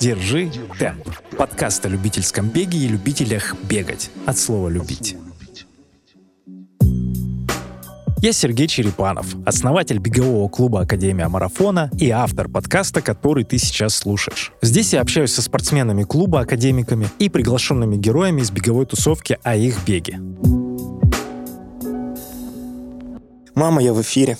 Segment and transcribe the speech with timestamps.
[0.00, 1.08] Держи темп.
[1.38, 4.10] Подкаст о любительском беге и любителях бегать.
[4.26, 5.16] От слова «любить».
[8.22, 14.52] Я Сергей Черепанов, основатель бегового клуба Академия Марафона и автор подкаста, который ты сейчас слушаешь.
[14.62, 19.84] Здесь я общаюсь со спортсменами клуба, академиками и приглашенными героями из беговой тусовки о их
[19.86, 20.18] беге.
[23.54, 24.38] Мама, я в эфире.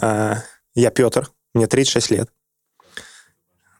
[0.00, 0.42] А,
[0.74, 2.28] я Петр, мне 36 лет.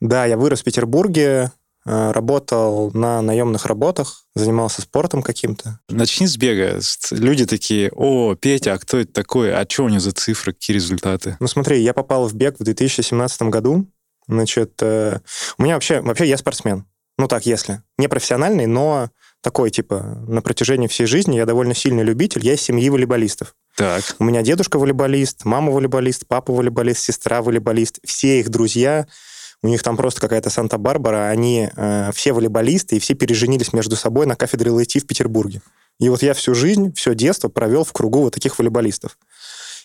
[0.00, 1.52] Да, я вырос в Петербурге,
[1.84, 5.80] а, работал на наемных работах, занимался спортом каким-то.
[5.88, 6.80] Начни с бега.
[7.10, 9.54] Люди такие, о, Петя, а кто это такой?
[9.54, 11.36] А что у него за цифры, какие результаты?
[11.40, 13.86] Ну смотри, я попал в бег в 2017 году.
[14.26, 15.20] Значит, э,
[15.56, 16.84] у меня вообще, вообще я спортсмен.
[17.16, 17.82] Ну так, если.
[17.96, 19.08] Не профессиональный, но
[19.40, 22.44] такой, типа, на протяжении всей жизни я довольно сильный любитель.
[22.44, 23.54] Я из семьи волейболистов.
[23.76, 24.04] Так.
[24.18, 28.00] У меня дедушка волейболист, мама волейболист, папа волейболист, сестра волейболист.
[28.04, 29.06] Все их друзья,
[29.62, 34.26] у них там просто какая-то Санта-Барбара, они э, все волейболисты, и все переженились между собой
[34.26, 35.62] на кафедре ЛАТИ в Петербурге.
[35.98, 39.18] И вот я всю жизнь, все детство провел в кругу вот таких волейболистов.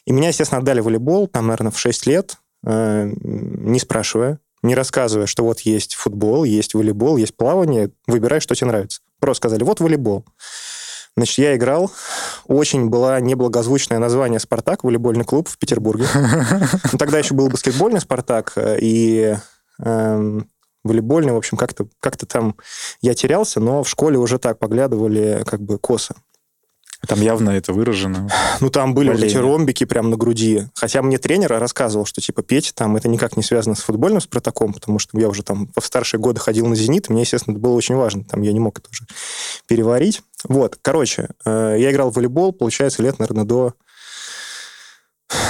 [0.05, 5.25] И меня, естественно, отдали волейбол, там, наверное, в 6 лет, э, не спрашивая, не рассказывая,
[5.25, 9.01] что вот есть футбол, есть волейбол, есть плавание, выбирай, что тебе нравится.
[9.19, 10.25] Просто сказали, вот волейбол.
[11.15, 11.91] Значит, я играл.
[12.47, 16.07] Очень было неблагозвучное название «Спартак», волейбольный клуб в Петербурге.
[16.91, 19.41] Ну, тогда еще был баскетбольный «Спартак», и эм,
[19.77, 22.55] волейбольный, в общем, как-то как там
[23.01, 26.15] я терялся, но в школе уже так поглядывали как бы косо.
[27.07, 28.29] Там явно это выражено.
[28.61, 30.67] Ну, там были вот эти ромбики прямо на груди.
[30.73, 34.73] Хотя мне тренер рассказывал, что, типа, петь там это никак не связано с футбольным Спартаком,
[34.73, 37.73] потому что я уже там в старшие годы ходил на «Зенит», мне, естественно, это было
[37.73, 38.23] очень важно.
[38.23, 39.05] Там я не мог это уже
[39.67, 40.21] переварить.
[40.47, 43.73] Вот, короче, э, я играл в волейбол, получается, лет, наверное, до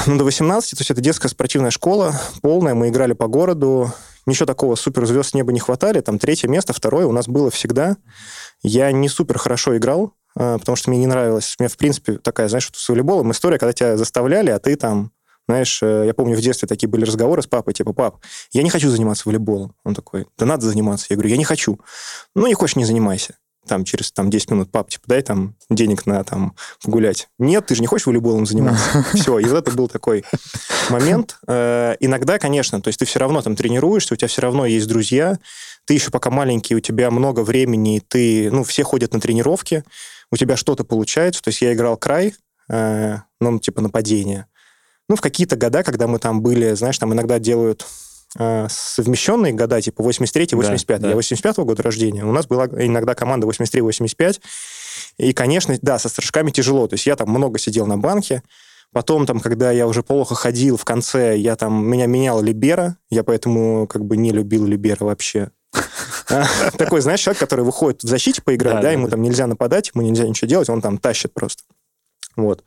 [0.08, 3.94] ну, до 18, то есть это детская спортивная школа, полная, мы играли по городу,
[4.26, 7.98] ничего такого суперзвезд неба не хватали, там третье место, второе у нас было всегда.
[8.62, 11.56] Я не супер хорошо играл, а, потому что мне не нравилось.
[11.60, 15.12] Мне, в принципе, такая, знаешь, с волейболом история, когда тебя заставляли, а ты там,
[15.48, 18.18] знаешь, э, я помню, в детстве такие были разговоры с папой, типа, пап,
[18.52, 19.76] я не хочу заниматься волейболом.
[19.84, 21.08] Он такой, да надо заниматься.
[21.10, 21.80] Я говорю, я не хочу.
[22.36, 23.36] Ну, не хочешь, не занимайся.
[23.68, 27.30] Там через там, 10 минут, пап, типа, дай там денег на там погулять.
[27.40, 29.06] Нет, ты же не хочешь волейболом заниматься.
[29.14, 30.26] Все, и это был такой
[30.90, 31.38] момент.
[31.48, 34.88] Э, иногда, конечно, то есть ты все равно там тренируешься, у тебя все равно есть
[34.88, 35.38] друзья,
[35.86, 39.84] ты еще пока маленький, у тебя много времени, ты, ну, все ходят на тренировки,
[40.32, 41.42] у тебя что-то получается.
[41.42, 42.36] То есть я играл край,
[42.70, 44.48] э, ну, типа нападение.
[45.10, 47.86] Ну, в какие-то года, когда мы там были, знаешь, там иногда делают
[48.36, 50.86] совмещенные года, типа 83-85.
[50.88, 51.10] Да, да.
[51.10, 52.26] Я 85-го года рождения.
[52.26, 54.42] У нас была иногда команда 83-85.
[55.18, 56.88] И, конечно, да, со страшками тяжело.
[56.88, 58.42] То есть я там много сидел на банке.
[58.92, 63.24] Потом, там, когда я уже плохо ходил, в конце я там, меня менял Либера, я
[63.24, 65.50] поэтому как бы не любил Либера вообще.
[66.78, 70.28] Такой, знаешь, человек, который выходит в защите поиграть, да, ему там нельзя нападать, ему нельзя
[70.28, 71.64] ничего делать, он там тащит просто.
[72.36, 72.64] Вот.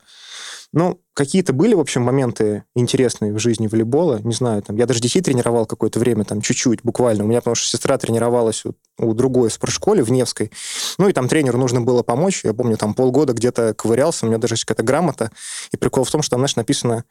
[0.73, 4.99] Ну, какие-то были, в общем, моменты интересные в жизни волейбола, не знаю, там, я даже
[4.99, 7.23] детей тренировал какое-то время, там, чуть-чуть, буквально.
[7.23, 10.51] У меня, потому что сестра тренировалась у, у другой спортшколе в Невской,
[10.97, 14.39] ну, и там тренеру нужно было помочь, я помню, там полгода где-то ковырялся, у меня
[14.39, 15.31] даже есть какая-то грамота,
[15.71, 17.05] и прикол в том, что там, знаешь, написано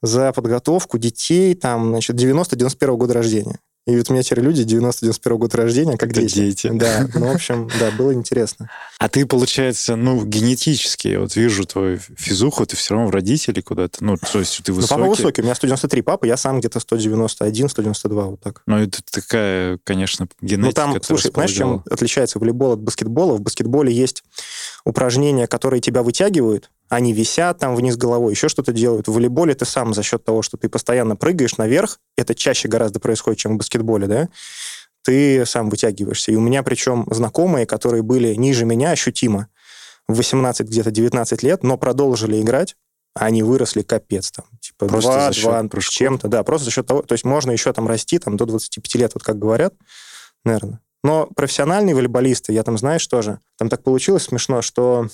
[0.00, 3.58] за подготовку детей, там, значит, 90-91 года рождения.
[3.84, 6.36] И вот у меня теперь люди 90-91 года рождения, как, дети.
[6.36, 6.70] дети.
[6.72, 8.70] Да, ну, в общем, да, было интересно.
[9.00, 13.60] А ты, получается, ну, генетически, я вот вижу твою физуху, ты все равно в родителей
[13.60, 14.94] куда-то, ну, то есть ты высокий.
[14.94, 18.62] Ну, папа высокий, у меня 193 папа, я сам где-то 191, 192, вот так.
[18.66, 20.86] Ну, это такая, конечно, генетика.
[20.86, 23.34] Ну, там, слушай, знаешь, чем отличается волейбол от баскетбола?
[23.34, 24.22] В баскетболе есть
[24.84, 29.08] упражнения, которые тебя вытягивают, они висят там вниз головой, еще что-то делают.
[29.08, 33.00] В волейболе ты сам за счет того, что ты постоянно прыгаешь наверх, это чаще гораздо
[33.00, 34.28] происходит, чем в баскетболе, да,
[35.02, 36.32] ты сам вытягиваешься.
[36.32, 39.48] И у меня причем знакомые, которые были ниже меня ощутимо,
[40.06, 42.76] в 18, где-то 19 лет, но продолжили играть,
[43.14, 47.14] они выросли капец там, типа просто 2, 2 чем-то, да, просто за счет того, то
[47.14, 49.72] есть можно еще там расти там до 25 лет, вот как говорят,
[50.44, 50.80] наверное.
[51.02, 55.08] Но профессиональные волейболисты, я там, знаешь, тоже, там так получилось смешно, что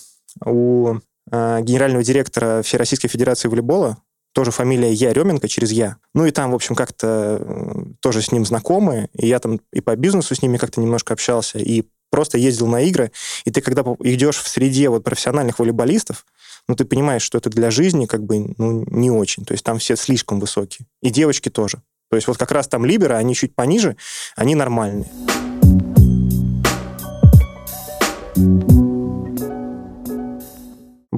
[0.45, 0.97] у
[1.31, 3.99] генерального директора Всероссийской Федерации волейбола,
[4.33, 5.97] тоже фамилия Яременко через Я.
[6.15, 9.81] Ну и там, в общем, как-то э, тоже с ним знакомы, и я там и
[9.81, 13.11] по бизнесу с ними как-то немножко общался, и просто ездил на игры,
[13.45, 16.25] и ты когда идешь в среде вот профессиональных волейболистов,
[16.69, 19.45] ну, ты понимаешь, что это для жизни как бы ну, не очень.
[19.45, 20.87] То есть там все слишком высокие.
[21.03, 21.83] И девочки тоже.
[22.11, 23.97] То есть вот как раз там либеры, они чуть пониже,
[24.37, 25.11] они нормальные.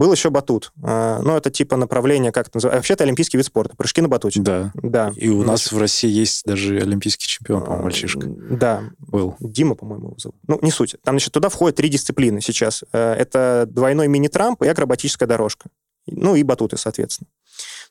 [0.01, 0.73] Был еще батут.
[0.83, 2.79] А, ну, это типа направление, как это называется?
[2.79, 3.77] Вообще, это олимпийский вид спорта.
[3.77, 4.41] Прыжки на батуте.
[4.41, 4.73] Да.
[4.75, 5.13] Да.
[5.15, 8.27] И у нас в России есть даже олимпийский чемпион, по-моему, мальчишка.
[8.27, 8.85] Да.
[8.99, 9.37] Был.
[9.41, 10.39] Дима, по-моему, его зовут.
[10.49, 10.97] Ну, не суть.
[11.05, 12.83] Там, значит, туда входят три дисциплины сейчас.
[12.95, 15.69] Э, Это двойной мини-трамп и акробатическая дорожка.
[16.07, 17.29] Ну, и батуты, соответственно.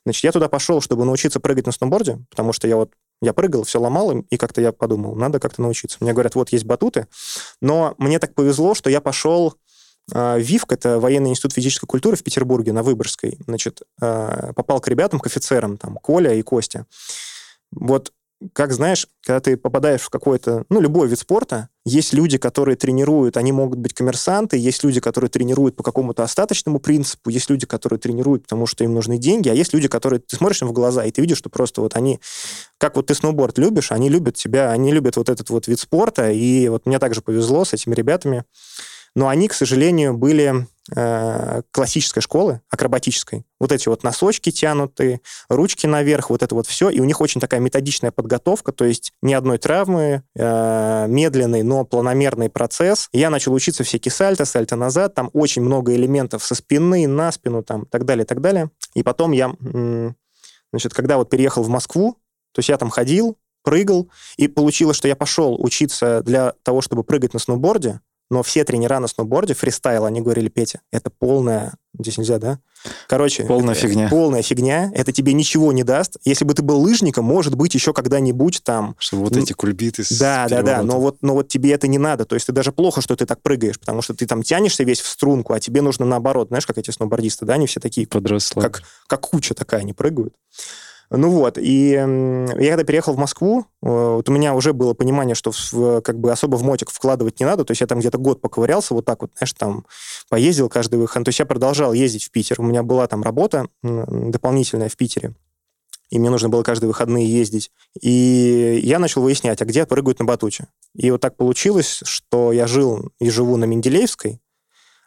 [0.04, 2.90] Значит, я туда пошел, чтобы научиться прыгать на сноуборде, потому что я вот
[3.22, 5.98] я прыгал, все ломал, и как-то я подумал, надо как-то научиться.
[6.00, 7.06] Мне говорят, вот есть батуты,
[7.60, 9.54] но мне так повезло, что я пошел а,
[10.12, 13.38] ВИФК, это военный институт физической культуры в Петербурге на Выборгской.
[13.46, 16.86] Значит, а, попал к ребятам, к офицерам, там, Коля и Костя.
[17.70, 18.12] Вот
[18.54, 23.36] как знаешь, когда ты попадаешь в какой-то, ну, любой вид спорта, есть люди, которые тренируют,
[23.36, 27.98] они могут быть коммерсанты, есть люди, которые тренируют по какому-то остаточному принципу, есть люди, которые
[27.98, 31.04] тренируют, потому что им нужны деньги, а есть люди, которые, ты смотришь им в глаза,
[31.04, 32.18] и ты видишь, что просто вот они,
[32.78, 36.30] как вот ты сноуборд любишь, они любят тебя, они любят вот этот вот вид спорта,
[36.30, 38.44] и вот мне также повезло с этими ребятами,
[39.14, 43.44] но они, к сожалению, были э, классической школы, акробатической.
[43.58, 46.90] Вот эти вот носочки тянутые, ручки наверх, вот это вот все.
[46.90, 51.84] И у них очень такая методичная подготовка, то есть ни одной травмы, э, медленный, но
[51.84, 53.08] планомерный процесс.
[53.12, 57.62] Я начал учиться всякие сальто, сальто назад, там очень много элементов со спины, на спину,
[57.62, 58.70] там, так далее, так далее.
[58.94, 59.54] И потом я,
[60.72, 62.16] значит, когда вот переехал в Москву,
[62.52, 67.04] то есть я там ходил, прыгал, и получилось, что я пошел учиться для того, чтобы
[67.04, 68.00] прыгать на сноуборде,
[68.30, 71.74] но все тренера на сноуборде, фристайл, они говорили, Петя, это полная...
[71.98, 72.60] Здесь нельзя, да?
[73.08, 73.42] Короче...
[73.42, 74.08] Полная это, фигня.
[74.08, 74.92] Полная фигня.
[74.94, 76.16] Это тебе ничего не даст.
[76.24, 78.94] Если бы ты был лыжником, может быть, еще когда-нибудь там...
[78.98, 82.24] Чтобы вот эти кульбиты Да, да, да, но вот, но вот тебе это не надо.
[82.24, 85.00] То есть ты даже плохо, что ты так прыгаешь, потому что ты там тянешься весь
[85.00, 86.48] в струнку, а тебе нужно наоборот.
[86.48, 88.62] Знаешь, как эти сноубордисты, да, они все такие, Подросла.
[88.62, 90.34] как, как куча такая, они прыгают.
[91.12, 95.34] Ну вот, и я когда переехал в Москву, э, вот у меня уже было понимание,
[95.34, 98.18] что в- как бы особо в мотик вкладывать не надо, то есть я там где-то
[98.18, 99.86] год поковырялся, вот так вот, знаешь, там
[100.28, 103.66] поездил каждый выход, то есть я продолжал ездить в Питер, у меня была там работа
[103.82, 105.34] дополнительная в Питере,
[106.10, 107.70] и мне нужно было каждые выходные ездить.
[108.00, 110.66] И я начал выяснять, а где прыгают на батуте.
[110.94, 114.40] И вот так получилось, что я жил и живу на Менделеевской,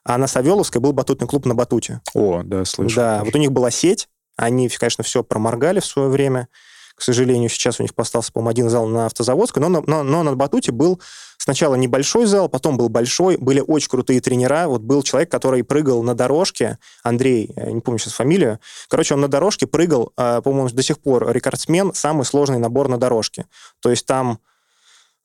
[0.05, 2.01] а на Савеловской был батутный клуб на батуте.
[2.13, 2.95] О, да, слышу.
[2.95, 6.47] Да, вот у них была сеть, они, конечно, все проморгали в свое время.
[6.95, 10.35] К сожалению, сейчас у них остался, по-моему, один зал на Автозаводской, но, но, но на
[10.35, 11.01] Батуте был
[11.37, 14.67] сначала небольшой зал, потом был большой, были очень крутые тренера.
[14.67, 18.59] Вот был человек, который прыгал на дорожке, Андрей, не помню сейчас фамилию.
[18.89, 22.97] Короче, он на дорожке прыгал, а, по-моему, до сих пор рекордсмен, самый сложный набор на
[22.97, 23.47] дорожке.
[23.81, 24.39] То есть там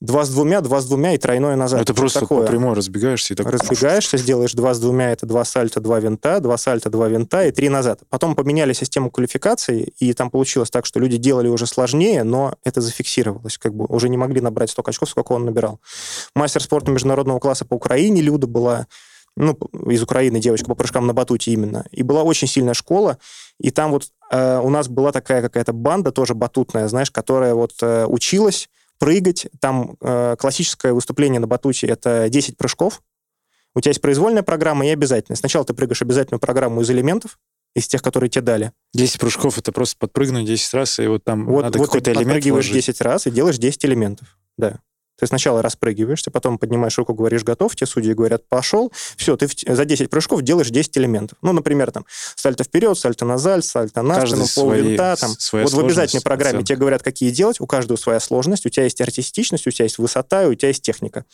[0.00, 1.80] два с двумя, два с двумя и тройное назад.
[1.80, 2.42] Это просто такое?
[2.42, 3.50] по прямой разбегаешься и так...
[3.50, 7.50] Разбегаешься, сделаешь два с двумя, это два сальта, два винта, два сальта, два винта и
[7.50, 8.00] три назад.
[8.08, 12.80] Потом поменяли систему квалификации, и там получилось так, что люди делали уже сложнее, но это
[12.80, 15.80] зафиксировалось, как бы уже не могли набрать столько очков, сколько он набирал.
[16.34, 18.86] Мастер спорта международного класса по Украине Люда была,
[19.36, 19.58] ну,
[19.88, 21.84] из Украины девочка по прыжкам на батуте именно.
[21.90, 23.18] И была очень сильная школа,
[23.58, 27.72] и там вот э, у нас была такая какая-то банда, тоже батутная, знаешь, которая вот
[27.82, 28.68] э, училась
[28.98, 29.48] прыгать.
[29.60, 33.02] Там э, классическое выступление на батуте— это 10 прыжков.
[33.74, 35.36] У тебя есть произвольная программа и обязательная.
[35.36, 37.38] Сначала ты прыгаешь обязательную программу из элементов,
[37.74, 38.72] из тех, которые тебе дали.
[38.94, 42.10] 10 прыжков— это просто подпрыгнуть 10 раз, и вот там Вот, надо вот какой-то ты
[42.12, 42.86] элемент подпрыгиваешь вложить.
[42.86, 44.36] 10 раз и делаешь 10 элементов.
[44.56, 44.80] Да.
[45.18, 48.92] Ты сначала распрыгиваешься, потом поднимаешь руку, говоришь «готов», тебе судьи говорят «пошел».
[49.16, 51.38] Все, ты за 10 прыжков делаешь 10 элементов.
[51.42, 52.06] Ну, например, там
[52.36, 55.16] сальто вперед, сальто назад, сальто на спину, пол винта.
[55.16, 55.34] Там.
[55.52, 56.66] Вот в обязательной программе оценка.
[56.66, 57.60] тебе говорят, какие делать.
[57.60, 58.64] У каждого своя сложность.
[58.66, 61.24] У тебя есть артистичность, у тебя есть высота, у тебя есть техника.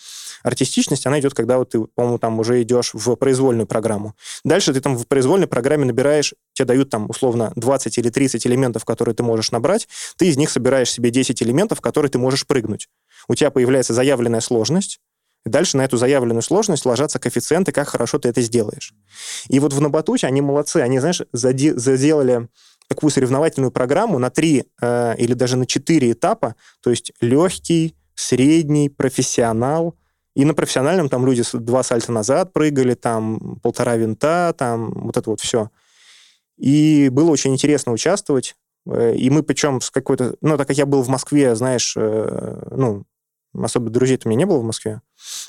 [0.43, 4.15] Артистичность, она идет, когда вот ты, по-моему, там уже идешь в произвольную программу.
[4.45, 8.85] Дальше ты там в произвольной программе набираешь, тебе дают там условно 20 или 30 элементов,
[8.85, 12.89] которые ты можешь набрать, ты из них собираешь себе 10 элементов, которые ты можешь прыгнуть.
[13.29, 15.01] У тебя появляется заявленная сложность,
[15.45, 18.95] дальше на эту заявленную сложность ложатся коэффициенты, как хорошо ты это сделаешь.
[19.49, 22.49] И вот в Набатуте они молодцы, они, знаешь, заде- заделали
[22.89, 28.89] такую соревновательную программу на три э, или даже на четыре этапа, то есть легкий, средний,
[28.89, 29.97] профессионал.
[30.35, 35.31] И на профессиональном там люди два сальта назад прыгали, там полтора винта, там вот это
[35.31, 35.71] вот все.
[36.57, 38.57] И было очень интересно участвовать.
[38.87, 40.37] Э, И мы причем с какой-то...
[40.41, 43.05] Ну, так как я был в Москве, знаешь, э, ну,
[43.61, 45.01] особо друзей-то у меня не было в Москве.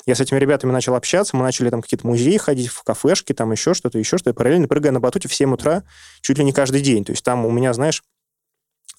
[0.06, 3.52] Я с этими ребятами начал общаться, мы начали там какие-то музеи ходить, в кафешки, там
[3.52, 4.34] еще что-то, еще что-то.
[4.34, 5.82] Параллельно прыгая на батуте в 7 утра
[6.20, 7.04] чуть ли не каждый день.
[7.04, 8.02] То есть там у меня, знаешь,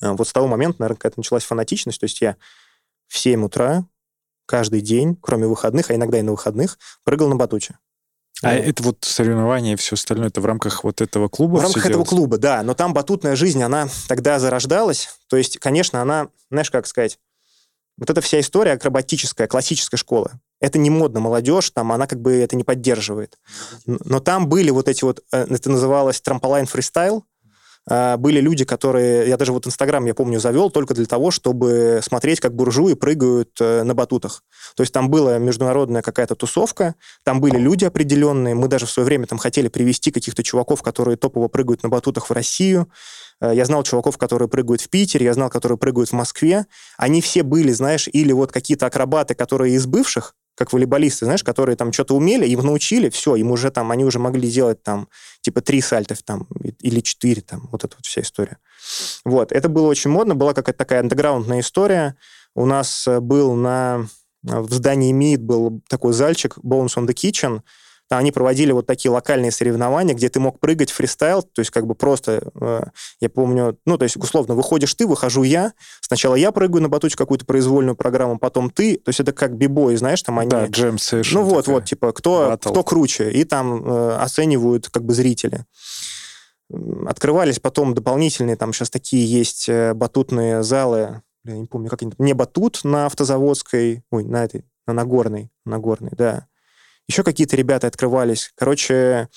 [0.02, 2.00] э, вот с того момента, наверное, какая-то началась фанатичность.
[2.00, 2.36] То есть я
[3.08, 3.86] в 7 утра
[4.46, 7.78] каждый день, кроме выходных, а иногда и на выходных, прыгал на батуте.
[8.44, 11.62] А Э, это вот соревнования и все остальное, это в рамках вот этого клуба В
[11.62, 12.16] рамках этого делается?
[12.16, 12.64] клуба, да.
[12.64, 15.10] Но там батутная жизнь, она тогда зарождалась.
[15.28, 17.20] То есть, конечно, она, знаешь, как сказать,
[17.98, 20.40] вот эта вся история акробатическая, классическая школа.
[20.60, 23.38] это не модно, молодежь, там, она как бы это не поддерживает.
[23.86, 27.26] Но там были вот эти вот, э, это называлось трамполайн фристайл,
[27.90, 29.28] а, были люди, которые...
[29.30, 33.52] Я даже вот Инстаграм, я помню, завел только для того, чтобы смотреть, как буржуи прыгают
[33.62, 34.44] э, на батутах.
[34.76, 38.56] То есть там была международная какая-то тусовка, там были люди определенные.
[38.56, 42.30] Мы даже в свое время там хотели привести каких-то чуваков, которые топово прыгают на батутах
[42.30, 42.90] в Россию.
[43.42, 46.66] Э, я знал чуваков, которые прыгают в Питере, я знал, которые прыгают в Москве.
[46.98, 51.76] Они все были, знаешь, или вот какие-то акробаты, которые из бывших, как волейболисты, знаешь, которые
[51.76, 55.08] там что-то умели, им научили, все, им уже там, они уже могли делать там
[55.42, 56.48] типа три сальтов там
[56.80, 58.58] или четыре там, вот эта вот вся история.
[59.24, 62.16] Вот, это было очень модно, была какая-то такая андеграундная история.
[62.56, 64.08] У нас э, был на
[64.44, 67.62] в здании МИД был такой зальчик Bones on the Kitchen,
[68.16, 71.96] они проводили вот такие локальные соревнования, где ты мог прыгать фристайл, то есть как бы
[71.96, 72.84] просто, э,
[73.20, 77.18] я помню, ну, то есть, условно, выходишь ты, выхожу я, сначала я прыгаю на батуте
[77.18, 80.50] какую-то произвольную программу, потом ты, то есть это как бибой, знаешь, там они...
[80.50, 80.98] Да, джем
[81.34, 85.66] Ну вот, вот, типа, кто, кто круче, и там э, оценивают как бы зрители.
[87.06, 92.14] Открывались потом дополнительные, там сейчас такие есть э, батутные залы, я не помню, как они,
[92.18, 96.48] не батут на Автозаводской, ой, на этой, на Нагорной, Нагорной, да,
[97.08, 98.52] еще какие-то ребята открывались.
[98.56, 99.30] Короче,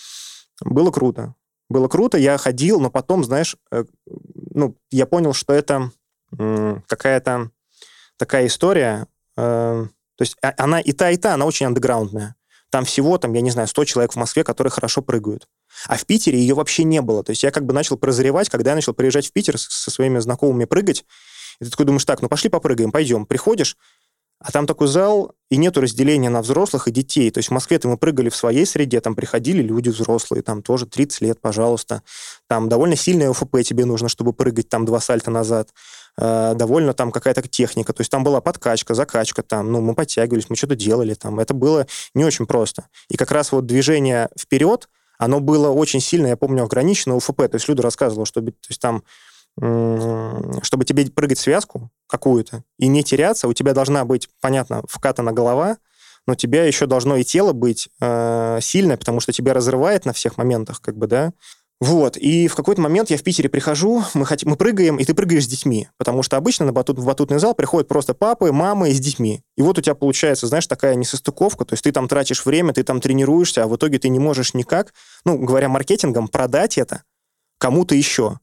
[0.62, 1.34] было круто.
[1.68, 3.84] Было круто, я ходил, но потом, знаешь, э,
[4.54, 5.92] ну, я понял, что это
[6.30, 7.50] какая-то
[8.16, 9.06] такая история.
[9.36, 9.86] Э,
[10.16, 12.36] то есть а, она и та, и та, она очень андеграундная.
[12.70, 15.48] Там всего, там, я не знаю, 100 человек в Москве, которые хорошо прыгают.
[15.86, 17.24] А в Питере ее вообще не было.
[17.24, 20.18] То есть я как бы начал прозревать, когда я начал приезжать в Питер со своими
[20.18, 21.04] знакомыми прыгать.
[21.60, 23.26] И ты такой думаешь, так, ну пошли попрыгаем, пойдем.
[23.26, 23.76] Приходишь,
[24.42, 27.30] а там такой зал, и нету разделения на взрослых и детей.
[27.30, 30.86] То есть в Москве-то мы прыгали в своей среде, там приходили люди взрослые, там тоже
[30.86, 32.02] 30 лет, пожалуйста.
[32.48, 35.68] Там довольно сильное ОФП тебе нужно, чтобы прыгать там два сальта назад.
[36.16, 37.92] Э, довольно там какая-то техника.
[37.92, 41.40] То есть там была подкачка, закачка там, ну, мы подтягивались, мы что-то делали там.
[41.40, 42.86] Это было не очень просто.
[43.08, 47.36] И как раз вот движение вперед, оно было очень сильно, я помню, ограничено УФП.
[47.36, 49.02] То есть Люда рассказывала, что то есть там
[49.60, 55.76] чтобы тебе прыгать связку какую-то и не теряться, у тебя должна быть, понятно, вкатана голова,
[56.26, 60.12] но у тебя еще должно и тело быть э, сильное, потому что тебя разрывает на
[60.12, 61.32] всех моментах, как бы, да.
[61.80, 65.14] Вот, и в какой-то момент я в Питере прихожу, мы, хотим, мы прыгаем, и ты
[65.14, 68.92] прыгаешь с детьми, потому что обычно на батут, в батутный зал приходят просто папы, мамы
[68.92, 69.42] с детьми.
[69.56, 72.82] И вот у тебя получается, знаешь, такая несостыковка, то есть ты там тратишь время, ты
[72.82, 74.92] там тренируешься, а в итоге ты не можешь никак,
[75.24, 77.02] ну, говоря маркетингом, продать это
[77.56, 78.40] кому-то еще.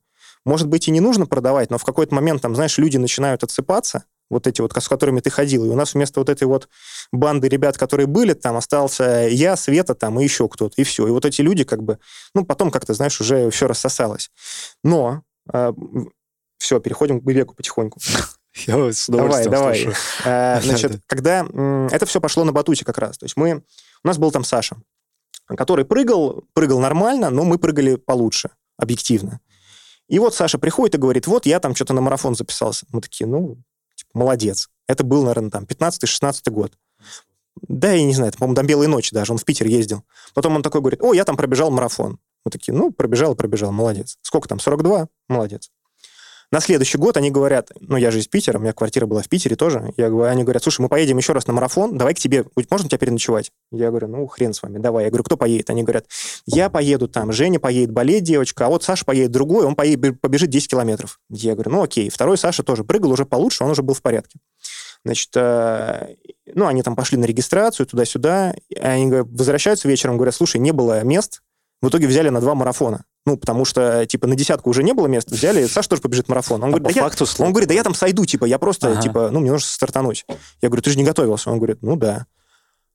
[0.47, 4.05] Может быть, и не нужно продавать, но в какой-то момент, там, знаешь, люди начинают отсыпаться,
[4.29, 5.65] вот эти вот, с которыми ты ходил.
[5.65, 6.69] И у нас вместо вот этой вот
[7.11, 11.05] банды ребят, которые были, там остался я, Света там и еще кто-то, и все.
[11.05, 11.99] И вот эти люди как бы,
[12.33, 14.31] ну, потом как-то, знаешь, уже все рассосалось.
[14.85, 15.73] Но э,
[16.59, 17.99] все, переходим к веку потихоньку.
[18.67, 19.89] Я с давай, давай.
[20.23, 21.45] Э, значит, когда
[21.91, 23.17] это все пошло на батуте как раз.
[23.17, 23.63] То есть мы...
[24.01, 24.77] У нас был там Саша,
[25.57, 29.41] который прыгал, прыгал нормально, но мы прыгали получше, объективно.
[30.07, 32.85] И вот Саша приходит и говорит, вот я там что-то на марафон записался.
[32.91, 33.57] Мы такие, ну,
[33.95, 34.69] типа, молодец.
[34.87, 36.77] Это был, наверное, там 15-16 год.
[37.67, 40.03] Да, я не знаю, это, по-моему, до Белой ночи даже, он в Питер ездил.
[40.33, 42.19] Потом он такой говорит, о, я там пробежал марафон.
[42.45, 44.17] Мы такие, ну, пробежал пробежал, молодец.
[44.21, 45.09] Сколько там, 42?
[45.27, 45.69] Молодец.
[46.49, 49.27] На следующий год они говорят, ну, я же из Питера, у меня квартира была в
[49.27, 49.93] Питере тоже.
[49.97, 52.87] Я говорю, они говорят, слушай, мы поедем еще раз на марафон, давай к тебе, можно
[52.87, 53.51] тебя переночевать?
[53.71, 55.05] Я говорю, ну, хрен с вами, давай.
[55.05, 55.69] Я говорю, кто поедет?
[55.69, 56.05] Они говорят,
[56.45, 60.49] я поеду там, Женя поедет болеть девочка, а вот Саша поедет другой, он поедет, побежит
[60.49, 61.19] 10 километров.
[61.29, 62.09] Я говорю, ну, окей.
[62.09, 64.39] Второй Саша тоже прыгал уже получше, он уже был в порядке.
[65.03, 66.15] Значит, э,
[66.53, 71.41] ну, они там пошли на регистрацию туда-сюда, они возвращаются вечером, говорят, слушай, не было мест,
[71.81, 73.03] в итоге взяли на два марафона.
[73.27, 76.63] Ну, потому что, типа, на десятку уже не было места, взяли, Саша тоже побежит марафон.
[76.63, 77.45] Он, а говорит, да факту я...
[77.45, 79.01] он говорит, да я там сойду, типа, я просто, ага.
[79.01, 80.25] типа, ну, мне нужно стартануть.
[80.61, 81.51] Я говорю, ты же не готовился.
[81.51, 82.25] Он говорит, ну, да.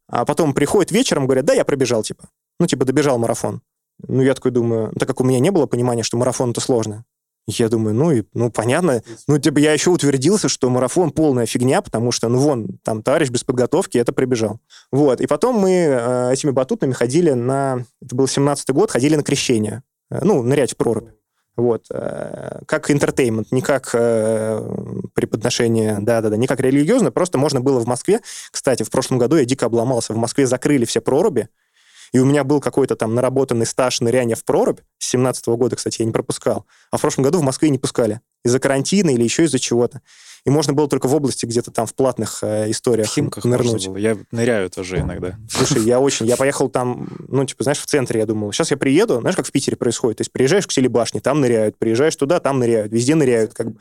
[0.09, 2.25] А потом приходит вечером, говорят, да, я пробежал, типа.
[2.59, 3.61] Ну, типа, добежал марафон.
[4.09, 7.05] Ну, я такой думаю, так как у меня не было понимания, что марафон это сложно,
[7.47, 9.03] я думаю, ну, и, ну, понятно.
[9.27, 13.31] Ну, типа, я еще утвердился, что марафон полная фигня, потому что, ну, вон, там, товарищ
[13.31, 14.61] без подготовки это пробежал.
[14.93, 15.21] Вот.
[15.21, 17.85] И потом мы э, этими батутными ходили на...
[18.01, 19.83] Это был 17-й год, ходили на крещение.
[20.13, 21.09] Э, ну, нырять в прорубь.
[21.57, 21.87] Вот.
[21.91, 24.61] Э, как интертеймент, не как э,
[25.15, 29.45] преподношение, да-да-да, не как религиозно, просто можно было в Москве, кстати, в прошлом году я
[29.45, 31.49] дико обломался, в Москве закрыли все проруби,
[32.13, 36.01] и у меня был какой-то там наработанный стаж ныряния в прорубь, с 17 года, кстати,
[36.01, 39.45] я не пропускал, а в прошлом году в Москве не пускали из-за карантина или еще
[39.45, 40.01] из-за чего-то.
[40.45, 43.87] И можно было только в области где-то там в платных э, историях В Химках нырнуть.
[43.87, 43.97] было.
[43.97, 45.39] Я ныряю тоже иногда.
[45.49, 46.27] Слушай, я очень...
[46.27, 49.47] Я поехал там, ну, типа, знаешь, в центре, я думал, сейчас я приеду, знаешь, как
[49.47, 50.19] в Питере происходит.
[50.19, 53.79] То есть приезжаешь к Селебашне, там ныряют, приезжаешь туда, там ныряют, везде ныряют, как бы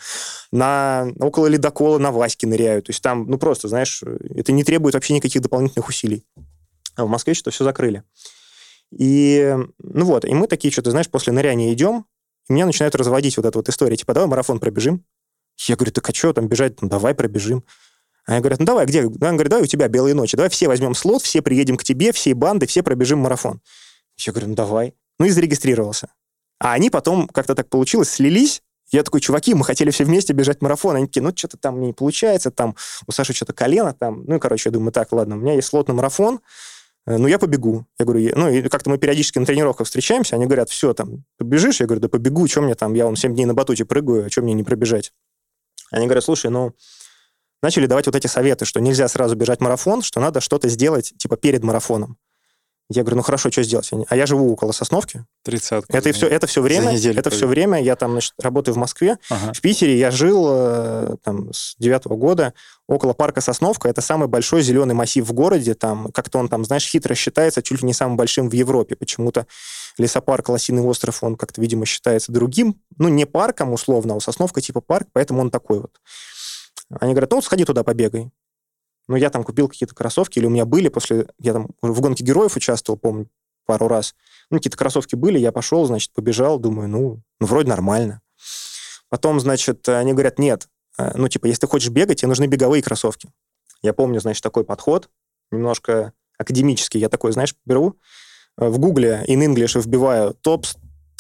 [0.52, 2.86] на около ледокола на Ваське ныряют.
[2.86, 6.24] То есть там, ну, просто, знаешь, это не требует вообще никаких дополнительных усилий.
[6.96, 8.04] А в Москве что-то все закрыли.
[8.92, 12.06] И, ну вот, и мы такие что-то, знаешь, после ныряния идем,
[12.50, 15.04] и меня начинают разводить вот эта вот история, типа, давай марафон пробежим.
[15.68, 16.82] Я говорю, так а что там бежать?
[16.82, 17.64] Ну, давай пробежим.
[18.26, 19.02] Они говорят, ну давай, где?
[19.02, 22.12] Они говорят, давай у тебя белые ночи, давай все возьмем слот, все приедем к тебе,
[22.12, 23.62] всей банды, все пробежим марафон.
[24.18, 24.94] Я говорю, ну давай.
[25.20, 26.12] Ну и зарегистрировался.
[26.60, 30.62] А они потом, как-то так получилось, слились, я такой, чуваки, мы хотели все вместе бежать
[30.62, 30.98] марафон.
[30.98, 32.76] Они такие, ну, что-то там не получается, там
[33.08, 34.26] у Саши что-то колено там.
[34.28, 36.42] Ну, и, короче, я думаю, так, ладно, у меня есть слот на марафон,
[37.08, 37.86] э, ну, я побегу.
[37.98, 41.80] Я говорю, ну, и как-то мы периодически на тренировках встречаемся, они говорят, все, там, побежишь?
[41.80, 44.30] Я говорю, да побегу, что мне там, я вон 7 дней на батуте прыгаю, а
[44.30, 45.14] что мне не пробежать?
[45.92, 46.74] Они говорят, слушай, ну,
[47.62, 51.38] начали давать вот эти советы, что нельзя сразу бежать марафон, что надо что-то сделать, типа,
[51.38, 52.18] перед марафоном.
[52.94, 53.90] Я говорю, ну хорошо, что сделать?
[54.10, 55.24] А я живу около Сосновки.
[55.44, 55.96] Тридцатку.
[55.96, 57.82] Это все, это все время, неделю это все время.
[57.82, 59.18] Я там, значит, работаю в Москве.
[59.30, 59.54] Ага.
[59.54, 62.54] В Питере я жил э, там с девятого года
[62.88, 63.88] около парка Сосновка.
[63.88, 65.74] Это самый большой зеленый массив в городе.
[65.74, 68.96] Там как-то он там, знаешь, хитро считается чуть ли не самым большим в Европе.
[68.96, 69.48] Почему-то
[69.98, 72.76] лесопарк Лосиный остров, он как-то, видимо, считается другим.
[72.98, 75.92] Ну, не парком условно, а у Сосновка типа парк, поэтому он такой вот.
[77.00, 78.32] Они говорят, ну, сходи туда, побегай.
[79.12, 81.28] Ну, я там купил какие-то кроссовки, или у меня были после...
[81.38, 83.28] Я там в гонке героев участвовал, помню,
[83.66, 84.16] пару раз.
[84.50, 88.22] Ну, какие-то кроссовки были, я пошел, значит, побежал, думаю, ну, ну вроде нормально.
[89.10, 92.82] Потом, значит, они говорят, нет, э, ну, типа, если ты хочешь бегать, тебе нужны беговые
[92.82, 93.30] кроссовки.
[93.82, 95.10] Я помню, значит, такой подход,
[95.52, 97.02] немножко академический.
[97.02, 97.98] Я такой, знаешь, беру,
[98.58, 100.66] э, в гугле in English вбиваю топ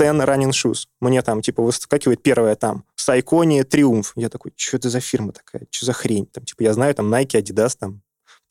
[0.01, 0.88] 10 running shoes.
[1.00, 4.13] Мне там, типа, выскакивает первое там, Сайкони Триумф.
[4.15, 5.67] Я такой, что это за фирма такая?
[5.70, 6.25] Что за хрень?
[6.25, 8.01] Там, типа, я знаю, там, Nike, Adidas, там,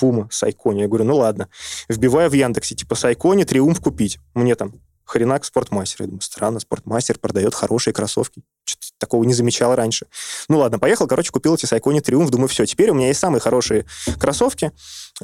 [0.01, 0.83] Puma, Сайкони.
[0.83, 1.49] Я говорю, ну ладно.
[1.89, 4.21] Вбиваю в Яндексе, типа, Сайкони Триумф купить.
[4.35, 6.03] Мне там хренак Спортмастер.
[6.03, 8.43] Я думаю, странно, Спортмастер продает хорошие кроссовки.
[8.71, 10.07] Что-то такого не замечал раньше.
[10.49, 12.31] Ну ладно, поехал, короче, купил эти Сайкони Триумф.
[12.31, 13.85] Думаю, все, теперь у меня есть самые хорошие
[14.19, 14.73] кроссовки.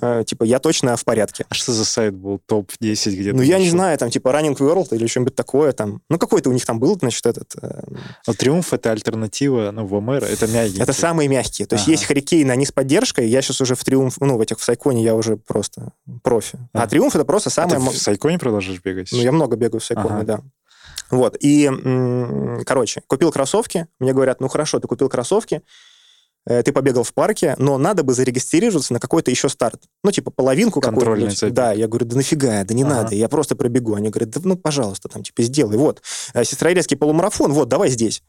[0.00, 1.46] Э, типа, я точно в порядке.
[1.48, 2.40] А что за сайт был?
[2.46, 3.36] Топ-10 где-то?
[3.36, 6.02] Ну, я не знаю, там, типа, Running World или что-нибудь такое там.
[6.10, 7.54] Ну, какой-то у них там был, значит, этот...
[7.62, 7.82] э,
[8.26, 10.80] Но Триумф это альтернатива, ну, ВМР, это мягкий.
[10.82, 11.66] Это самые мягкие.
[11.66, 11.92] То есть Ага.
[11.92, 13.28] есть Харикейн, они с поддержкой.
[13.28, 16.58] Я сейчас уже в Триумф, ну, в этих в Сайконе я уже просто профи.
[16.74, 16.86] А.
[16.86, 17.78] Триумф это просто А самое...
[17.78, 19.08] ты мо- в Сайконе продолжаешь бегать?
[19.12, 20.25] Ну, я много бегаю в Сайконе, Ага.
[20.25, 20.40] да.
[21.10, 21.71] Вот, и,
[22.66, 23.86] короче, купил кроссовки.
[24.00, 25.62] Мне говорят, ну, хорошо, ты купил кроссовки,
[26.49, 29.82] э, ты побегал в парке, но надо бы зарегистрироваться на какой-то еще старт.
[30.02, 31.38] Ну, типа, половинку какую-нибудь.
[31.38, 31.54] забег.
[31.54, 32.95] Да, я говорю, да нафига, да не Ага.
[32.95, 33.95] надо, я просто пробегу.
[33.95, 35.76] Они говорят, да ну, пожалуйста, там, типа, сделай.
[35.76, 36.02] Вот,
[36.34, 38.23] э, Сестрорецкий полумарафон, вот, давай здесь.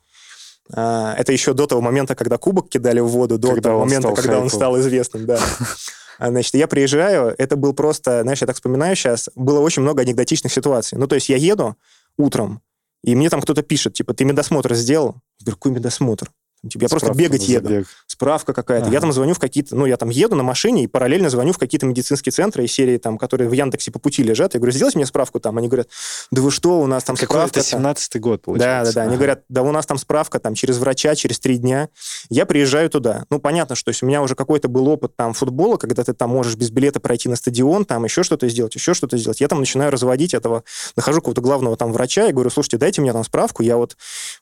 [0.74, 3.88] А, Это еще до того момента, когда кубок кидали в воду, до Когда того он
[3.88, 4.50] момента, когда он хайпом.
[4.60, 5.40] стал известным, да.
[6.20, 10.02] А, Значит, я приезжаю, это был просто, знаешь, я так вспоминаю сейчас, было очень много
[10.02, 10.98] анекдотичных ситуаций.
[10.98, 11.76] Ну, то есть я еду
[12.18, 12.60] утром,
[13.04, 15.22] и мне там кто-то пишет, типа, ты медосмотр сделал?
[15.40, 16.32] Я говорю, какой медосмотр?
[16.68, 17.68] Типа, я просто Справка бегать на еду.
[17.70, 17.88] забег.
[18.08, 18.86] Справка какая-то.
[18.88, 19.02] Я Ага.
[19.02, 19.76] там звоню в какие-то...
[19.76, 22.98] Ну, я там еду на машине и параллельно звоню в какие-то медицинские центры из серии,
[22.98, 24.54] там, которые в Яндексе по пути лежат.
[24.54, 25.58] Я говорю, сделайте мне справку там.
[25.58, 25.90] Они говорят,
[26.32, 27.70] да вы что, у нас там Какой справка...
[27.70, 27.86] там».
[27.86, 28.94] 17-й год, Да, получается.
[28.94, 29.02] да, да.
[29.04, 29.18] Они Ага.
[29.18, 31.90] говорят, да у нас там справка там через врача, через три дня.
[32.30, 33.26] Я приезжаю туда.
[33.30, 36.30] Ну, понятно, что если у меня уже какой-то был опыт там футбола, когда ты там
[36.30, 39.42] можешь без билета пройти на стадион, там еще что-то сделать, еще что-то сделать.
[39.42, 40.64] Я там начинаю разводить этого,
[40.96, 43.64] нахожу какого-то главного там врача и говорю, слушайте, дайте мне там справку.
[43.64, 43.96] Я вот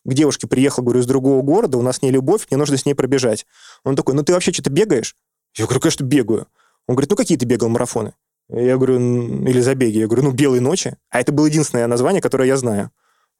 [0.03, 2.85] к девушке приехал, говорю, из другого города, у нас с ней любовь, мне нужно с
[2.85, 3.45] ней пробежать.
[3.83, 5.15] Он такой, ну ты вообще что-то бегаешь?
[5.55, 6.47] Я говорю, конечно, бегаю.
[6.87, 8.13] Он говорит, ну какие ты бегал марафоны?
[8.49, 9.97] Я говорю, «М, или забеги.
[9.97, 10.97] Я говорю, ну, «Белые ночи».
[11.09, 12.91] А это было единственное название, которое я знаю.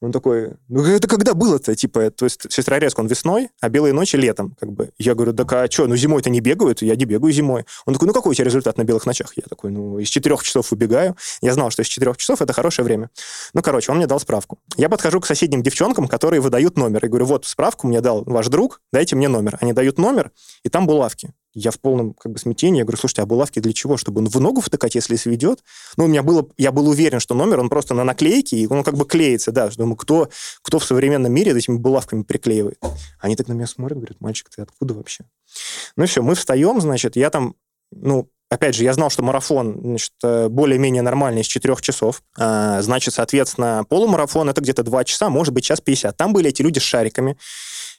[0.02, 1.76] Он такой, ну это когда было-то?
[1.76, 4.56] Типа, то есть Сестрорецк, он весной, а белые ночи летом.
[4.60, 4.92] Как бы.
[4.98, 6.82] Я говорю, так а что, ну зимой-то не бегают?
[6.82, 7.66] Я не бегаю зимой.
[7.86, 9.34] Он такой, ну какой у тебя результат на белых ночах?
[9.36, 11.16] Я такой, ну из четырех часов убегаю.
[11.42, 13.10] Я знал, что из четырех часов это хорошее время.
[13.54, 14.60] Ну, короче, он мне дал справку.
[14.76, 17.06] Я подхожу к соседним девчонкам, которые выдают номер.
[17.06, 19.58] И говорю, вот справку мне дал ваш друг, дайте мне номер.
[19.62, 20.32] Они дают номер,
[20.64, 21.34] и там булавки.
[21.56, 22.80] Я в полном как бы смятении.
[22.80, 23.96] Я говорю, слушайте, а булавки для чего?
[23.96, 25.64] Чтобы он в ногу втыкать, если сведет?
[25.96, 26.48] Ну, у меня было...
[26.58, 29.70] Я был уверен, что номер, он просто на наклейке, и он как бы клеится, да.
[29.70, 30.30] Думаю, кто,
[30.62, 32.78] кто в современном мире этими булавками приклеивает?
[33.20, 35.24] Они так на меня смотрят, говорят, мальчик, ты откуда вообще?
[35.96, 37.56] Ну все, мы встаем, значит, я там,
[37.92, 42.22] ну, опять же, я знал, что марафон, значит, э, более-менее нормальный из 4 часов.
[42.38, 46.16] А, значит, соответственно, полумарафон это где-то 2 часа, может быть, час 50.
[46.16, 47.38] Там были эти люди с шариками.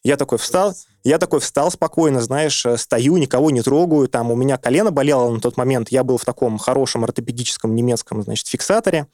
[0.03, 4.37] Я такой встал, я такой встал спокойно, знаешь, э, стою, никого не трогаю, там у
[4.37, 9.07] меня колено болело на тот момент, я был в таком хорошем ортопедическом немецком, значит, фиксаторе.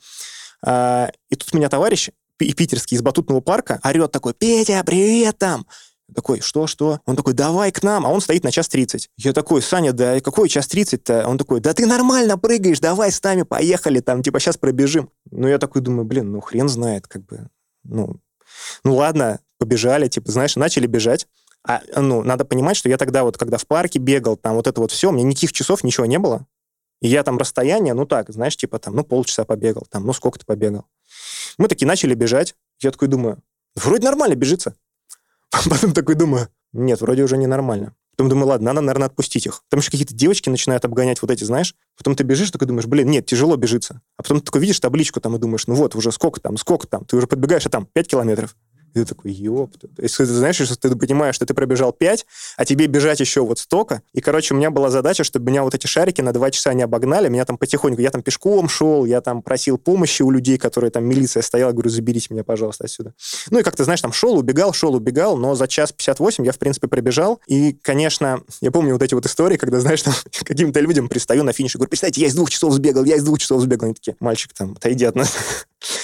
[0.64, 5.66] А, и тут меня товарищ питерский из батутного парка орет такой, Петя, привет там!
[6.14, 7.00] Такой, что, что?
[7.06, 8.06] Он такой, давай к нам.
[8.06, 9.10] А он стоит на час тридцать.
[9.16, 11.26] Я такой, Саня, да какой час тридцать-то?
[11.26, 15.10] Он такой, да ты нормально прыгаешь, давай с нами поехали, там, типа, сейчас пробежим.
[15.30, 17.48] Ну, я такой думаю, блин, ну, хрен знает, как бы,
[17.84, 18.20] ну,
[18.84, 21.26] ну, ладно, побежали, типа, знаешь, начали бежать.
[21.66, 24.80] А, ну, надо понимать, что я тогда вот, когда в парке бегал, там вот это
[24.80, 26.46] вот все, у меня никаких часов, ничего не было.
[27.00, 30.38] И я там расстояние, ну так, знаешь, типа там, ну полчаса побегал, там, ну сколько
[30.38, 30.86] ты побегал.
[31.58, 32.54] Мы такие начали бежать.
[32.80, 33.42] Я такой думаю,
[33.74, 34.76] вроде нормально бежится.
[35.68, 37.94] Потом такой думаю, нет, вроде уже ненормально.
[38.16, 39.62] Потом думаю, ладно, надо, наверное, отпустить их.
[39.68, 41.74] Потому что какие-то девочки начинают обгонять вот эти, знаешь.
[41.96, 44.02] Потом ты бежишь, такой думаешь, блин, нет, тяжело бежится.
[44.16, 46.86] А потом ты такой видишь табличку там и думаешь, ну вот, уже сколько там, сколько
[46.86, 47.04] там.
[47.04, 48.54] Ты уже подбегаешь, а там 5 километров.
[48.94, 49.88] И ты такой, ёпта.
[49.98, 52.26] Есть ты знаешь, что ты понимаешь, что ты пробежал 5,
[52.56, 54.02] а тебе бежать еще вот столько.
[54.12, 56.82] И, короче, у меня была задача, чтобы меня вот эти шарики на 2 часа не
[56.82, 57.28] обогнали.
[57.28, 61.04] Меня там потихоньку, я там пешком шел, я там просил помощи у людей, которые там
[61.04, 63.14] милиция стояла, говорю, заберите меня, пожалуйста, отсюда.
[63.50, 66.52] Ну и как ты знаешь, там шел, убегал, шел, убегал, но за час 58 я,
[66.52, 67.40] в принципе, пробежал.
[67.46, 71.52] И, конечно, я помню вот эти вот истории, когда, знаешь, там каким-то людям пристаю на
[71.52, 73.86] финише, говорю, представьте, я из двух часов сбегал, я из двух часов сбегал.
[73.86, 75.36] Они такие, мальчик, там, отойди от нас.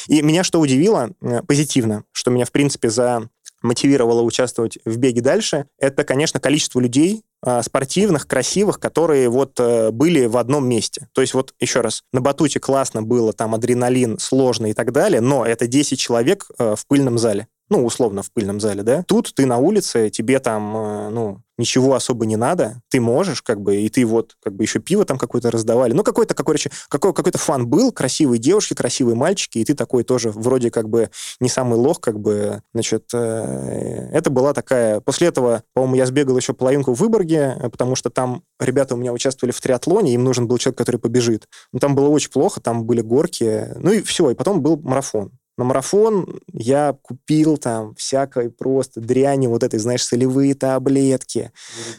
[0.09, 3.29] И меня что удивило э, позитивно, что меня, в принципе, за
[3.63, 9.91] мотивировало участвовать в беге дальше, это, конечно, количество людей, а, спортивных, красивых, которые вот э,
[9.91, 11.09] были в одном месте.
[11.13, 15.21] То есть вот еще раз, на батуте классно было, там адреналин сложно и так далее,
[15.21, 19.33] но это 10 человек э, в пыльном зале ну, условно, в пыльном зале, да, тут
[19.35, 23.77] ты на улице, тебе там, э, ну, ничего особо не надо, ты можешь, как бы,
[23.77, 25.93] и ты вот, как бы, еще пиво там какое-то раздавали.
[25.93, 26.57] Ну, какой-то, какой,
[26.89, 31.11] какой, какой-то фан был, красивые девушки, красивые мальчики, и ты такой тоже вроде как бы
[31.41, 35.01] не самый лох, как бы, значит, э, это была такая...
[35.01, 39.13] После этого, по-моему, я сбегал еще половинку в Выборге, потому что там ребята у меня
[39.13, 41.49] участвовали в триатлоне, им нужен был человек, который побежит.
[41.73, 45.33] Но там было очень плохо, там были горки, ну и все, и потом был марафон
[45.59, 51.51] на марафон я купил там всякой просто дряни, вот этой, знаешь, солевые таблетки,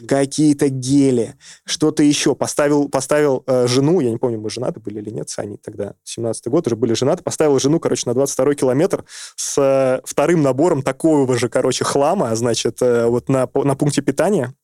[0.08, 2.34] какие-то гели, что-то еще.
[2.34, 5.94] Поставил, поставил э, жену, я не помню, мы женаты были или нет, с Аней тогда,
[6.06, 9.04] 17-й год, уже были женаты, поставил жену, короче, на 22-й километр
[9.36, 14.54] с э, вторым набором такого же, короче, хлама, значит, э, вот на, на пункте питания.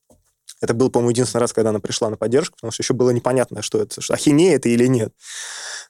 [0.66, 3.62] Это был, по-моему, единственный раз, когда она пришла на поддержку, потому что еще было непонятно,
[3.62, 5.12] что это, что ахинея это или нет.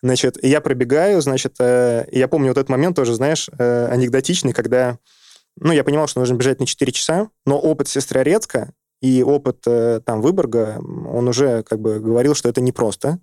[0.02, 4.98] Значит, я пробегаю, значит, э, я помню вот этот момент тоже, знаешь, э, анекдотичный, когда,
[5.58, 10.02] ну, я понимал, что нужно бежать на 4 часа, но опыт Сестрорецка и опыт э,
[10.04, 13.18] там Выборга, он уже как бы говорил, что это непросто,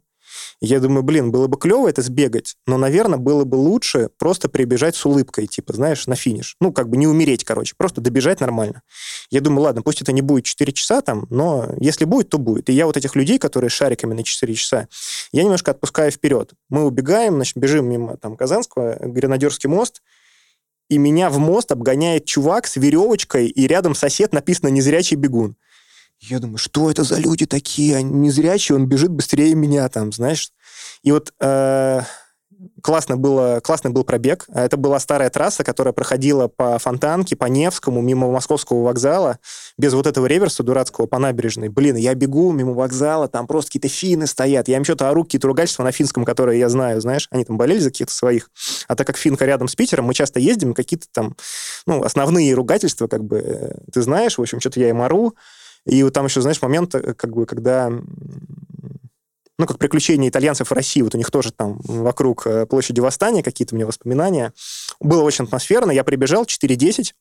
[0.62, 4.96] я думаю, блин, было бы клево это сбегать, но, наверное, было бы лучше просто прибежать
[4.96, 6.56] с улыбкой, типа, знаешь, на финиш.
[6.60, 8.82] Ну, как бы не умереть, короче, просто добежать нормально.
[9.30, 12.70] Я думаю, ладно, пусть это не будет 4 часа там, но если будет, то будет.
[12.70, 14.88] И я вот этих людей, которые шариками на 4 часа,
[15.32, 16.54] я немножко отпускаю вперед.
[16.70, 20.02] Мы убегаем, значит, бежим мимо там Казанского, Гренадерский мост,
[20.90, 25.56] и меня в мост обгоняет чувак с веревочкой, и рядом сосед написано «незрячий бегун».
[26.30, 27.98] Я думаю, что это за люди такие?
[27.98, 30.52] Они незрячие, он бежит быстрее меня там, знаешь.
[31.04, 32.02] И вот э,
[32.82, 34.46] классно было, классный был пробег.
[34.48, 39.40] Это была старая трасса, которая проходила по Фонтанке, по Невскому, мимо Московского вокзала,
[39.78, 41.68] без вот этого реверса дурацкого по набережной.
[41.68, 44.70] Блин, я бегу мимо вокзала, там просто какие-то финны стоят.
[44.70, 47.28] Я им что-то ору, какие-то ругательства на финском, которые я знаю, знаешь.
[47.32, 48.50] Они там болели за каких-то своих.
[48.88, 51.36] А так как Финка рядом с Питером, мы часто ездим, какие-то там,
[51.86, 55.36] ну, основные ругательства, как бы, э, ты знаешь, в общем, что-то я им ору.
[55.86, 57.92] И вот там еще, знаешь, момент, э, как бы, когда
[59.60, 63.44] ну, как приключения итальянцев в России, вот у них тоже там вокруг э, площади Восстания
[63.44, 64.54] какие-то меня воспоминания.
[65.00, 67.14] Было очень атмосферно, я прибежал 4.10,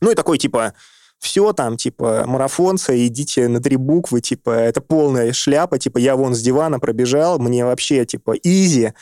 [0.00, 0.74] ну, и такой, типа,
[1.18, 6.34] все там, типа, марафонцы, идите на три буквы, типа, это полная шляпа, типа, я вон
[6.34, 8.92] с дивана пробежал, мне вообще, типа, изи,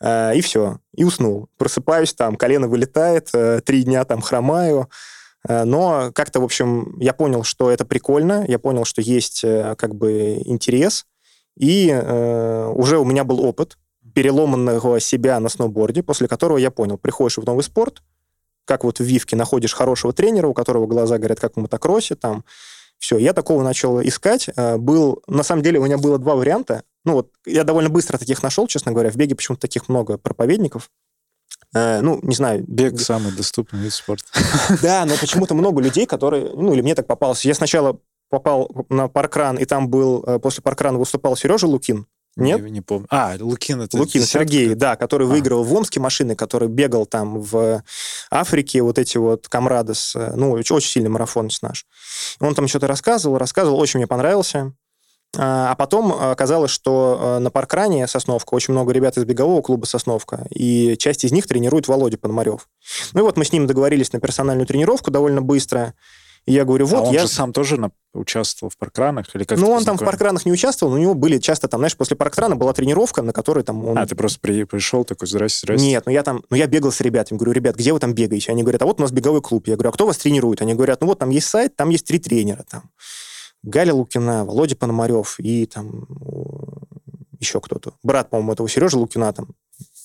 [0.00, 1.48] э, и все, и уснул.
[1.56, 3.30] Просыпаюсь там, колено вылетает,
[3.64, 4.90] три дня там хромаю,
[5.48, 9.94] но как-то, в общем, я понял, что это прикольно, я понял, что есть э, как
[9.94, 11.06] бы интерес,
[11.56, 13.76] и э, уже у меня был опыт
[14.14, 18.02] переломанного себя на сноуборде, после которого я понял, приходишь в новый спорт,
[18.64, 22.44] как вот в Вивке находишь хорошего тренера, у которого глаза горят, как в мотокроссе, там,
[23.02, 24.48] все, я такого начал искать.
[24.54, 26.84] Э, был, на самом деле, у меня было два варианта.
[27.04, 29.10] Ну вот, я довольно быстро таких нашел, честно говоря.
[29.10, 30.88] В беге почему-то таких много проповедников.
[31.74, 32.64] Э, ну, не знаю.
[32.66, 34.26] Бег самый доступный вид спорта.
[34.82, 37.44] Да, но почему-то много людей, которые, ну, или мне так попалось.
[37.44, 42.06] Я сначала попал на паркран, и там был, э, после паркрана выступал Сережа Лукин.
[42.36, 42.62] Нет?
[42.62, 43.06] Не, не помню.
[43.10, 44.48] А, Лукин это Лукин десятка?
[44.48, 45.30] Сергей, да, который А.
[45.30, 47.82] выиграл в Омске машины, который бегал там в
[48.30, 51.84] Африке, вот эти вот комрады, с, э, ну, очень, очень сильный марафонец наш.
[52.40, 54.72] Он там что-то рассказывал, рассказывал, очень мне понравился.
[55.36, 59.86] А а потом оказалось, что э, на паркране Сосновка очень много ребят из бегового клуба
[59.86, 62.68] Сосновка, и часть из них тренирует Володя Пономарев.
[63.14, 65.94] Ну и вот мы с ним договорились на персональную тренировку довольно быстро.
[66.44, 67.20] И я говорю, а вот, он я...
[67.22, 69.32] же сам тоже на- участвовал в паркранах?
[69.34, 71.78] Или как Ну, он там в паркранах не участвовал, но у него были часто там,
[71.80, 73.96] знаешь, после паркрана была тренировка, на которой там он...
[73.96, 75.86] А, ты просто при- пришел такой, здрасте, здрасте.
[75.86, 78.50] Нет, ну я там, ну я бегал с ребятами, говорю, ребят, где вы там бегаете?
[78.50, 79.68] Они говорят, а вот у нас беговой клуб.
[79.68, 80.60] Я говорю, а кто вас тренирует?
[80.60, 82.90] Они говорят, ну вот там есть сайт, там есть три тренера, там
[83.62, 86.06] Галя Лукина, Володя Пономарев и там
[87.38, 87.94] еще кто-то.
[88.02, 89.48] Брат, по-моему, этого Сережи Лукина там,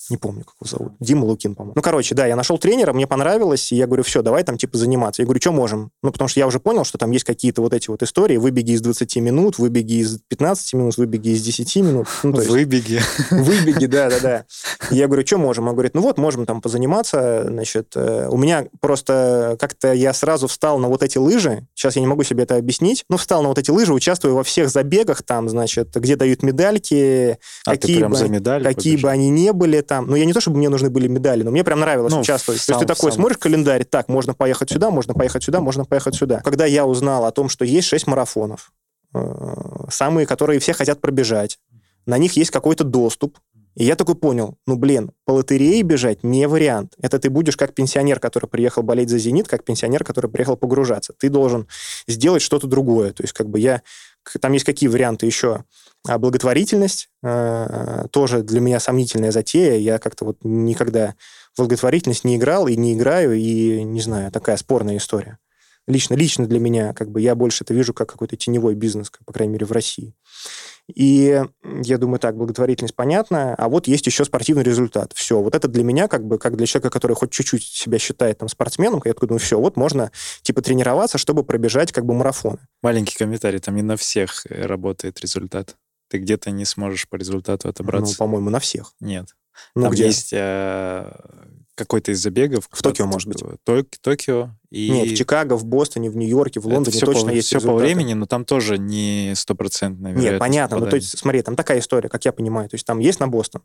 [0.10, 0.94] не помню, как его зовут.
[1.00, 1.74] Дима Лукин, по-моему.
[1.76, 4.78] Ну, короче, да, я нашел тренера, мне понравилось, и я говорю, все, давай там, типа,
[4.78, 5.22] заниматься.
[5.22, 5.92] Я говорю, что можем?
[6.04, 8.72] Ну, потому что я уже понял, что там есть какие-то вот эти вот истории, выбеги
[8.72, 12.08] из 20 минут, выбеги из 15 минут, выбеги из 10 минут.
[12.24, 13.02] Ну, то есть- Выбеги.
[13.32, 14.46] Выбеги, да, да, да.
[14.92, 15.68] Я говорю, что можем?
[15.68, 17.44] Он говорит, ну вот, можем там позаниматься.
[17.48, 21.68] Значит, э, у меня просто как-то я сразу встал на вот эти лыжи.
[21.76, 23.04] Сейчас я не могу себе это объяснить.
[23.10, 27.38] Ну, встал на вот эти лыжи, участвую во всех забегах там, значит, где дают медальки,
[27.66, 28.18] А какие бы,
[28.64, 29.97] какие бы они ни были там.
[30.06, 32.60] Ну, я не то, чтобы мне нужны были медали, но мне прям нравилось Ну, участвовать.
[32.62, 33.20] То сам- есть ты такой сам.
[33.22, 36.42] смотришь календарь, так, можно поехать сюда, можно поехать сюда, можно поехать сюда.
[36.44, 38.72] Когда я узнал о том, что есть шесть марафонов,
[39.14, 39.20] э,
[39.90, 41.60] самые, которые все хотят пробежать,
[42.06, 43.38] на них есть какой-то доступ,
[43.78, 46.96] и я такой понял, ну, блин, по лотерее бежать не вариант.
[47.00, 51.14] Это ты будешь как пенсионер, который приехал болеть за «Зенит», как пенсионер, который приехал погружаться.
[51.14, 51.68] Ты должен
[52.08, 53.14] сделать что-то другое.
[53.14, 53.84] То есть как бы я...
[54.42, 55.64] Там есть какие варианты еще?
[56.08, 59.78] А, Благотворительность э, тоже для меня сомнительная затея.
[59.78, 61.14] Я как-то вот никогда
[61.54, 65.38] в благотворительность не играл и не играю, и, не знаю, такая спорная история.
[65.86, 69.34] Лично, лично для меня, как бы, я больше это вижу как какой-то теневой бизнес, по
[69.34, 70.16] крайней мере, в России.
[70.94, 71.44] И
[71.84, 75.12] я думаю, так, благотворительность понятна, а вот есть еще спортивный результат.
[75.14, 78.38] Все, вот это для меня, как бы, как для человека, который хоть чуть-чуть себя считает
[78.38, 80.12] там спортсменом, я такой думаю, все, вот можно,
[80.44, 82.60] типа, тренироваться, чтобы пробежать, как бы, марафоны.
[82.82, 85.76] Маленький комментарий, там не на всех э, работает результат.
[86.10, 88.16] Ты где-то не сможешь по результату Ну, отобраться.
[88.18, 88.94] по-моему, на всех.
[89.02, 89.36] Нет.
[89.76, 90.06] Ну, там где?
[90.06, 91.12] есть э,
[91.78, 92.68] какой-то из забегов.
[92.72, 93.44] В Токио, может быть.
[93.64, 94.90] Ток- Токио и...
[94.90, 97.86] Нет, в Чикаго, в Бостоне, в Нью-Йорке, в Лондоне точно по, есть все по результаты.
[97.86, 100.78] времени, но там тоже не стопроцентная Нет, вероятность понятно.
[100.80, 102.68] Ну, то есть, смотри, там такая история, как я понимаю.
[102.70, 103.62] То есть там есть на Бостон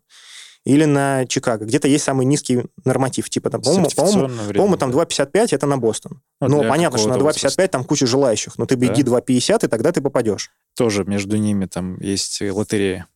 [0.65, 1.65] или на Чикаго.
[1.65, 3.29] Где-то есть самый низкий норматив.
[3.29, 6.21] Типа, там, по-моему, по-моему, по-моему, там 2,55 это на Бостон.
[6.39, 8.57] Ну, но для понятно, что на какого-то 2,55 там куча желающих.
[8.57, 9.17] Но ты беги Да.
[9.19, 10.51] 2,50, и тогда ты попадешь.
[10.75, 13.07] Тоже между ними там есть лотерея.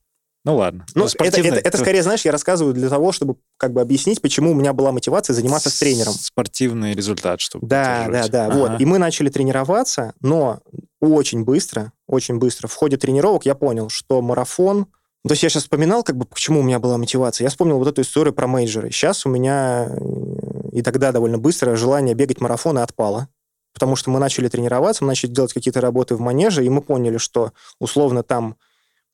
[0.47, 0.85] Ну ладно.
[0.95, 4.21] Ну, Ну, это, это, это скорее, знаешь, я рассказываю для того, чтобы как бы объяснить,
[4.21, 6.13] почему у меня была мотивация заниматься с тренером.
[6.13, 8.31] Спортивный результат, чтобы Да, да, поддерживать.
[8.31, 8.45] да.
[8.45, 8.55] Ага.
[8.55, 8.79] Вот.
[8.79, 10.61] И мы начали тренироваться, но
[11.01, 14.85] очень быстро, очень быстро в ходе тренировок я понял, что марафон...
[15.27, 17.43] То есть я сейчас вспоминал, как бы, почему у меня была мотивация.
[17.43, 18.89] Я вспомнил вот эту историю про мейджоры.
[18.89, 23.27] Сейчас у меня э, и тогда довольно быстро желание бегать марафоны отпало.
[23.73, 27.17] Потому что мы начали тренироваться, мы начали делать какие-то работы в манеже, и мы поняли,
[27.17, 28.55] что условно там,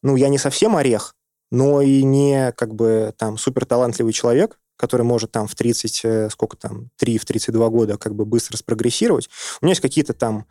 [0.03, 1.15] ну, я не совсем орех,
[1.53, 6.29] но и не как бы там супер талантливый человек, который может там в 30, э,
[6.31, 9.29] сколько там, 3, в 32 года как бы быстро спрогрессировать.
[9.61, 10.47] У меня есть какие-то там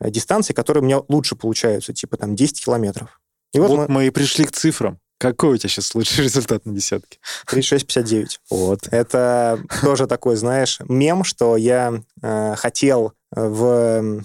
[0.00, 3.20] э, дистанции, которые у меня лучше получаются, типа там 10 километров.
[3.52, 4.98] И вот, Вот мы мы и пришли к цифрам.
[5.18, 7.18] Какой у тебя сейчас лучший результат на десятке?
[7.46, 8.38] 36-59.
[8.48, 8.88] Вот.
[8.90, 14.24] Это тоже такой, знаешь, мем, что я э, хотел в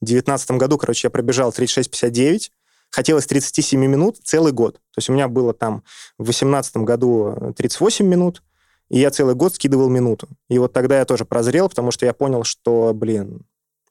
[0.00, 2.48] девятнадцатом году, короче, я пробежал 36-59,
[2.92, 4.74] хотелось 37 минут целый год.
[4.74, 5.82] То есть у меня было там
[6.18, 8.42] в 18 году 38 минут,
[8.90, 10.28] и я целый год скидывал минуту.
[10.48, 13.46] И вот тогда я тоже прозрел, потому что я понял, что, блин,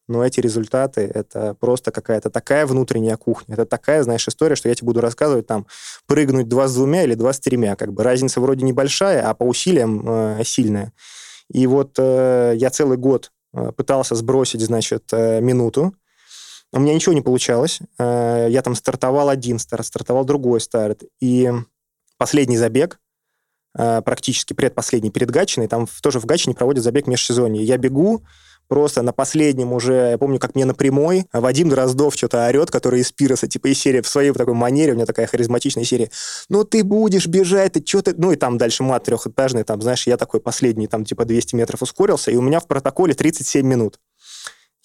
[0.07, 4.75] ну эти результаты, это просто какая-то такая внутренняя кухня, это такая, знаешь, история, что я
[4.75, 5.65] тебе буду рассказывать там,
[6.05, 9.43] прыгнуть два с двумя или два с тремя, как бы разница вроде небольшая, а по
[9.43, 10.93] усилиям э, сильная.
[11.51, 15.93] И вот э, я целый год э, пытался сбросить, значит, э, минуту,
[16.73, 17.79] у меня ничего не получалось.
[17.97, 21.03] Э, Я там стартовал один старт, стартовал другой старт.
[21.19, 21.51] И
[22.17, 22.99] последний забег,
[23.77, 27.63] э, практически предпоследний, перед Гатчиной, там тоже в Гатчине проводят забег межсезонье.
[27.63, 28.23] Я бегу,
[28.71, 33.01] просто на последнем уже, я помню, как мне на прямой Вадим Дроздов что-то орет, который
[33.01, 36.09] из Пироса, типа из серии, в своей такой манере, у меня такая харизматичная серия,
[36.47, 38.15] ну ты будешь бежать, ты что ты...
[38.17, 41.81] Ну и там дальше мат трехэтажный, там, знаешь, я такой последний, там, типа 200 метров
[41.81, 43.99] ускорился, и у меня в протоколе 37 минут.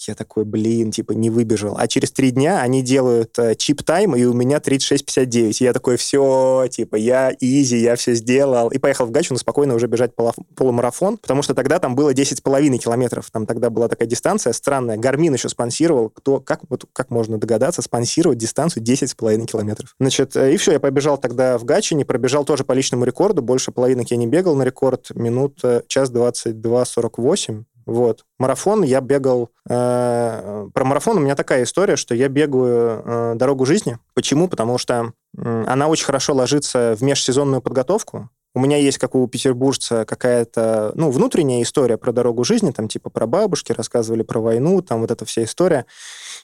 [0.09, 1.77] Я такой, блин, типа, не выбежал.
[1.79, 5.57] А через три дня они делают э, chip time, и у меня 36.59.
[5.61, 8.71] И я такой, все, типа, я easy, я все сделал.
[8.71, 10.13] И поехал в Гатчину спокойно уже бежать
[10.55, 13.31] полумарафон, потому что тогда там было 10,5 километров.
[13.31, 14.97] Там тогда была такая дистанция странная.
[14.97, 16.11] Garmin еще спонсировал.
[16.11, 19.95] Кто, как, вот, как можно догадаться, спонсировать дистанцию 10,5 километров.
[19.99, 23.43] Значит, э, и все, я побежал тогда в Гатчине, пробежал тоже по личному рекорду.
[23.43, 25.11] Больше половины я не бегал на рекорд.
[25.15, 27.65] Минут час 22.48.
[27.87, 28.25] Вот.
[28.39, 29.51] Марафон я бегал...
[29.69, 33.99] Э, про марафон у меня такая история, что я бегаю э, дорогу жизни.
[34.13, 34.49] Почему?
[34.49, 38.29] Потому что э, она очень хорошо ложится в межсезонную подготовку.
[38.57, 43.11] У меня есть, как у петербуржца, какая-то, ну, внутренняя история про дорогу жизни, там, типа,
[43.11, 45.85] про бабушки, рассказывали про войну, там, вот эта вся история.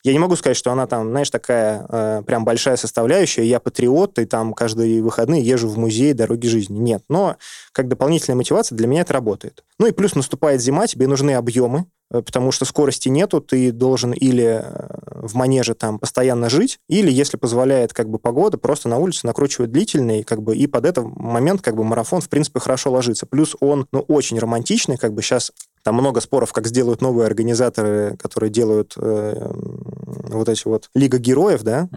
[0.03, 3.46] Я не могу сказать, что она там, знаешь, такая э, прям большая составляющая.
[3.46, 6.79] Я патриот, и там каждые выходные езжу в музей дороги жизни.
[6.79, 7.03] Нет.
[7.09, 7.37] Но
[7.72, 9.64] как дополнительная мотивация для меня это работает.
[9.79, 11.87] Ну и плюс наступает зима, тебе нужны объемы,
[12.20, 14.88] потому что скорости нету, ты должен или э,
[15.22, 19.72] в манеже там постоянно жить, или, если позволяет как бы погода, просто на улице накручивать
[19.72, 23.27] длительный, как бы, и под этот момент как бы марафон, в принципе, хорошо ложится.
[23.27, 28.16] Плюс он, ну, очень романтичный, как бы сейчас там много споров, как сделают новые организаторы,
[28.16, 31.88] которые делают э, вот эти вот Лига героев, да?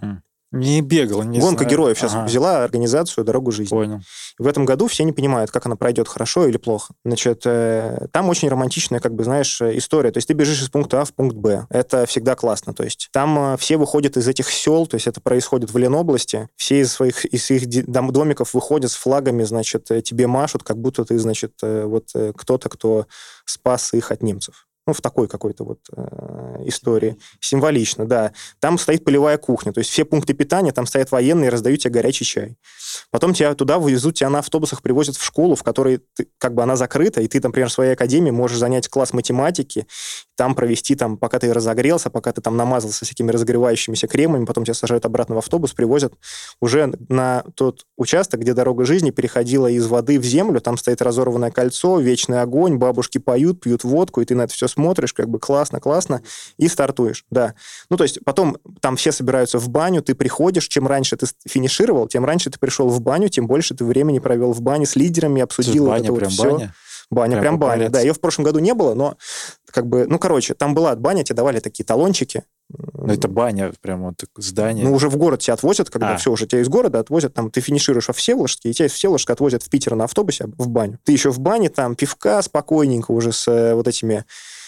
[0.55, 1.71] Не бегал, не Гонка знаю.
[1.71, 2.25] героев сейчас ага.
[2.25, 3.69] взяла организацию «Дорогу жизни».
[3.69, 3.99] Понял.
[4.39, 6.93] В этом году все не понимают, как она пройдет, хорошо или плохо.
[7.03, 10.11] Значит, э, там очень романтичная, как бы, знаешь, история.
[10.11, 11.67] То есть ты бежишь из пункта А в пункт Б.
[11.69, 12.73] Это всегда классно.
[12.73, 16.47] То есть там э, все выходят из этих сел, то есть это происходит в Ленобласти.
[16.55, 21.03] Все из своих из их домиков выходят с флагами, значит, э, тебе машут, как будто
[21.03, 23.07] ты, значит, вот кто-то, кто
[23.45, 27.17] спас их от немцев ну, в такой какой-то вот э, истории.
[27.39, 28.33] Символично, да.
[28.59, 32.25] Там стоит полевая кухня, то есть все пункты питания, там стоят военные, раздают тебе горячий
[32.25, 32.57] чай.
[33.09, 36.63] Потом тебя туда вывезут, тебя на автобусах привозят в школу, в которой ты, как бы
[36.63, 39.87] она закрыта, и ты, например, в своей академии можешь занять класс математики,
[40.35, 44.73] там провести, там, пока ты разогрелся, пока ты там намазался всякими разогревающимися кремами, потом тебя
[44.73, 46.13] сажают обратно в автобус, привозят
[46.61, 51.51] уже на тот участок, где дорога жизни переходила из воды в землю, там стоит разорванное
[51.51, 55.39] кольцо, вечный огонь, бабушки поют, пьют водку, и ты на это все смотришь, как бы
[55.39, 56.21] классно, классно,
[56.57, 57.55] и стартуешь, да.
[57.89, 62.07] Ну, то есть потом там все собираются в баню, ты приходишь, чем раньше ты финишировал,
[62.07, 65.41] тем раньше ты пришел в баню, тем больше ты времени провел в бане с лидерами,
[65.41, 66.73] обсудил баня, вот прям вот баня?
[67.11, 67.99] Баня, прям, прям баня, да.
[68.01, 69.17] Ее в прошлом году не было, но
[69.71, 72.43] как бы, ну, короче, там была баня, тебе давали такие талончики.
[72.69, 74.85] Ну, это баня, прям вот здание.
[74.85, 76.17] Ну, уже в город тебя отвозят, когда а.
[76.17, 79.33] все, уже тебя из города отвозят, там, ты финишируешь во Всеволожске, и тебя из Всеволожска
[79.33, 80.99] отвозят в Питер на автобусе в баню.
[81.03, 84.25] Ты еще в бане, там, пивка спокойненько уже с э, вот этими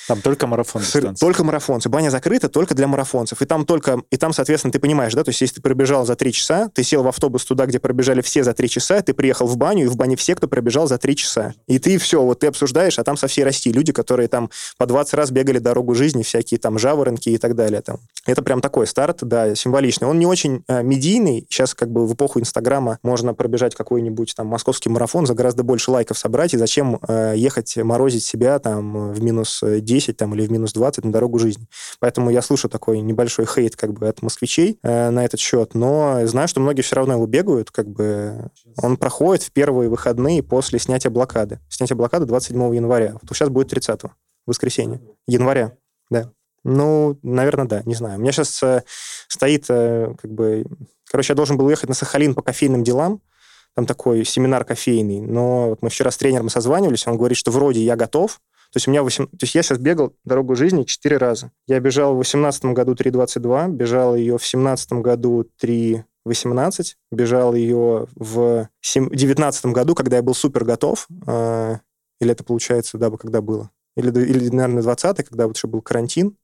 [0.08, 1.14] там только марафонцы.
[1.20, 1.90] Только марафонцы.
[1.90, 3.42] Баня закрыта только для марафонцев.
[3.42, 6.16] И там только, и там, соответственно, ты понимаешь, да, то есть если ты пробежал за
[6.16, 9.48] три часа, ты сел в автобус туда, где пробежали все за три часа, ты приехал
[9.48, 11.54] в баню, и в бане все, кто пробежал за три часа.
[11.68, 14.86] И ты все, вот ты обсуждаешь, а там со всей России люди, которые там по
[14.86, 17.82] 20 раз бегали дорогу жизни, всякие там жаворонки и так далее.
[17.82, 18.00] Там.
[18.26, 20.08] Это прям такой старт, да, символичный.
[20.08, 21.46] Он не очень э, медийный.
[21.50, 25.92] Сейчас как бы в эпоху Инстаграма можно пробежать какой-нибудь там московский марафон за гораздо больше
[25.92, 30.46] лайков собрать, и зачем э, ехать морозить себя там в минус 10 10 там, или
[30.46, 31.68] в минус 20 на дорогу жизни.
[32.00, 36.26] Поэтому я слышу такой небольшой хейт как бы от москвичей э, на этот счет, но
[36.26, 40.80] знаю, что многие все равно его бегают, как бы он проходит в первые выходные после
[40.80, 41.60] снятия блокады.
[41.70, 43.14] Снятие блокады 27 января.
[43.14, 44.02] Вот сейчас будет 30
[44.46, 45.02] воскресенье.
[45.28, 45.74] Января,
[46.10, 46.32] да.
[46.64, 48.18] Ну, наверное, да, не знаю.
[48.18, 48.84] У меня сейчас э,
[49.28, 50.66] стоит э, как бы...
[51.10, 53.22] Короче, я должен был уехать на Сахалин по кофейным делам,
[53.76, 57.82] там такой семинар кофейный, но вот мы вчера с тренером созванивались, он говорит, что вроде
[57.82, 58.42] я готов,
[58.78, 59.26] то есть у меня 8...
[59.26, 61.52] То есть я сейчас бегал дорогу жизни 4 раза.
[61.66, 68.70] Я бежал в 18 году 3.22, бежал ее в 17 году 3.18, бежал ее в
[68.84, 71.08] 19 году, когда я был супер готов.
[71.26, 71.78] Э,
[72.22, 73.72] или это получается, да, когда было?
[73.96, 76.38] Или, или наверное, 20 когда вот еще был карантин?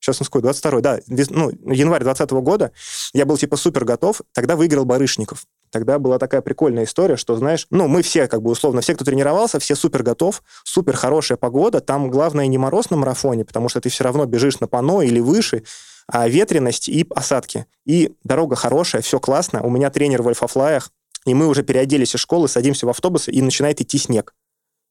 [0.00, 0.44] Сейчас он сколько?
[0.44, 1.00] 22 да.
[1.06, 2.72] Ну, январь 20 года
[3.12, 4.22] я был типа супер готов.
[4.32, 5.44] Тогда выиграл Барышников.
[5.70, 9.04] Тогда была такая прикольная история, что, знаешь, ну, мы все, как бы, условно, все, кто
[9.04, 11.80] тренировался, все супер готов, супер хорошая погода.
[11.80, 15.20] Там главное не мороз на марафоне, потому что ты все равно бежишь на пано или
[15.20, 15.62] выше,
[16.08, 17.66] а ветренность и осадки.
[17.84, 19.62] И дорога хорошая, все классно.
[19.62, 20.90] У меня тренер в альфафлаях,
[21.24, 24.34] и мы уже переоделись из школы, садимся в автобус, и начинает идти снег.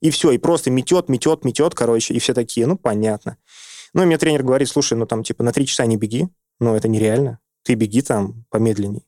[0.02, 3.38] И все, и просто метет, метет, метет, короче, и все такие, ну, понятно.
[3.94, 6.28] Ну, и мне тренер говорит, слушай, ну, там, типа, на три часа не беги,
[6.60, 7.40] ну, это нереально.
[7.64, 9.06] Ты беги там помедленней.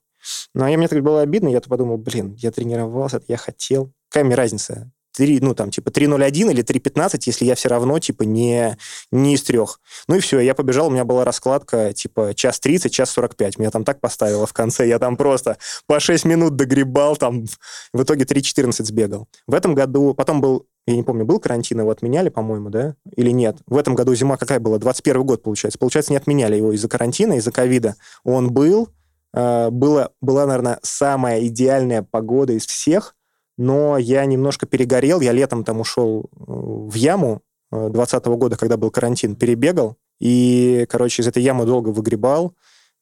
[0.53, 3.91] Ну, а мне так было обидно, я-то подумал, блин, я тренировался, я хотел.
[4.09, 4.91] Какая мне разница?
[5.13, 8.77] 3, ну, там, типа, 3.01 или 3.15, если я все равно, типа, не,
[9.11, 9.79] не из трех.
[10.07, 13.57] Ну и все, я побежал, у меня была раскладка, типа, час 30, час 45.
[13.57, 17.45] Меня там так поставило в конце, я там просто по 6 минут догребал, там,
[17.93, 19.27] в итоге 3.14 сбегал.
[19.47, 22.95] В этом году, потом был я не помню, был карантин, его отменяли, по-моему, да?
[23.15, 23.57] Или нет?
[23.67, 24.79] В этом году зима какая была?
[24.79, 25.77] 21 год, получается.
[25.77, 27.95] Получается, не отменяли его из-за карантина, из-за ковида.
[28.23, 28.89] Он был,
[29.33, 33.15] э, было, была, наверное, самая идеальная погода из всех,
[33.57, 37.41] но я немножко перегорел, я летом там ушел э, в яму
[37.71, 42.53] 2020 года, когда был карантин, перебегал, и, короче, из этой ямы долго выгребал,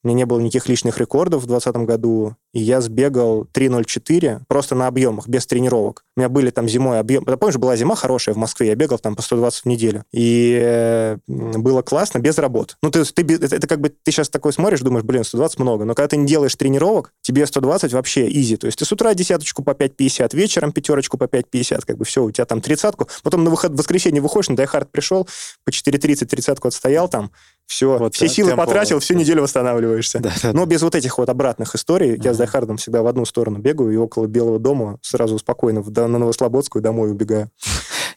[0.02, 4.74] у меня не было никаких личных рекордов в 2020 году, и я сбегал 3.04 просто
[4.74, 6.04] на объемах, без тренировок.
[6.16, 7.24] У меня были там зимой объем...
[7.24, 10.04] Ты помнишь, была зима хорошая в Москве, я бегал там по 120 в неделю.
[10.12, 12.76] И э, было классно, без работ.
[12.82, 15.84] Ну, ты, ты, это, это как бы ты сейчас такой смотришь, думаешь, блин, 120 много,
[15.84, 18.56] но когда ты не делаешь тренировок, тебе 120 вообще easy.
[18.56, 22.24] То есть ты с утра десяточку по 5.50, вечером пятерочку по 5.50, как бы все,
[22.24, 23.08] у тебя там тридцатку.
[23.22, 25.28] Потом на выход, в воскресенье выходишь, на Дайхард пришел,
[25.64, 27.30] по 4.30 тридцатку отстоял там,
[27.70, 28.66] все, вот, все силы темпо.
[28.66, 30.18] потратил, всю неделю восстанавливаешься.
[30.18, 32.24] Да, да, Но без вот этих вот обратных историй, uh-huh.
[32.24, 36.18] я с Дайхардом всегда в одну сторону бегаю, и около Белого дома сразу спокойно на
[36.18, 37.48] Новослободскую домой убегаю.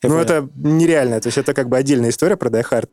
[0.02, 2.90] Ну, это нереально, то есть это как бы отдельная история про Дайхард.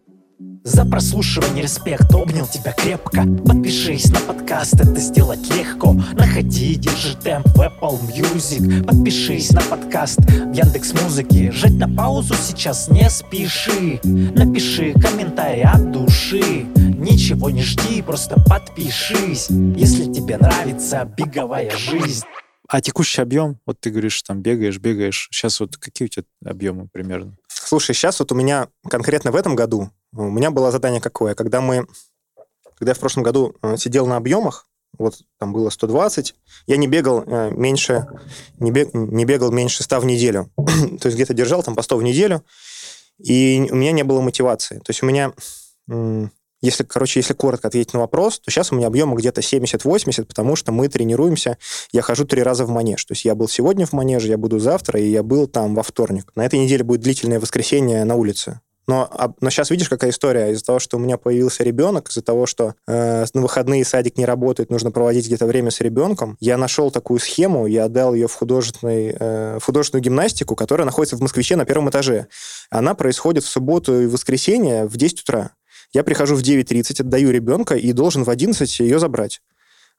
[0.65, 3.25] За прослушивание респект, обнял тебя крепко.
[3.47, 5.93] Подпишись на подкаст, это сделать легко.
[5.93, 8.85] Находи, держи темп в Apple Music.
[8.85, 11.53] Подпишись на подкаст в Яндекс Музыке.
[11.53, 14.01] Жать на паузу сейчас не спеши.
[14.03, 16.67] Напиши комментарий от души.
[16.75, 19.49] Ничего не жди, просто подпишись.
[19.51, 22.25] Если тебе нравится беговая жизнь.
[22.67, 25.29] А текущий объем, вот ты говоришь, там бегаешь, бегаешь.
[25.31, 27.37] Сейчас вот какие у тебя объемы примерно?
[27.49, 31.35] Слушай, сейчас вот у меня конкретно в этом году у меня было задание какое?
[31.35, 31.87] Когда мы,
[32.79, 34.67] когда я в прошлом году э, сидел на объемах,
[34.99, 36.35] вот там было 120,
[36.67, 38.07] я не бегал э, меньше,
[38.59, 40.51] не, бег, не бегал меньше 100 в неделю.
[40.57, 42.45] То есть где-то держал там по 100 в неделю,
[43.19, 44.79] и у меня не было мотивации.
[44.79, 45.33] То есть у меня,
[46.63, 50.57] если, короче, если коротко ответить на вопрос, то сейчас у меня объемы где-то 70-80, потому
[50.57, 51.59] что мы тренируемся,
[51.93, 53.05] я хожу три раза в манеж.
[53.05, 55.83] То есть я был сегодня в манеже, я буду завтра, и я был там во
[55.83, 56.33] вторник.
[56.35, 58.61] На этой неделе будет длительное воскресенье на улице.
[58.87, 60.53] Но, а, но сейчас видишь, какая история.
[60.53, 64.25] Из-за того, что у меня появился ребенок, из-за того, что э, на выходные садик не
[64.25, 68.35] работает, нужно проводить где-то время с ребенком, я нашел такую схему, я отдал ее в,
[68.35, 72.29] художественный, э, в художественную гимнастику, которая находится в Москвиче на первом этаже.
[72.71, 75.53] Она происходит в субботу и воскресенье в 10 утра.
[75.93, 79.41] Я прихожу в 9.30, отдаю ребенка и должен в 11 ее забрать.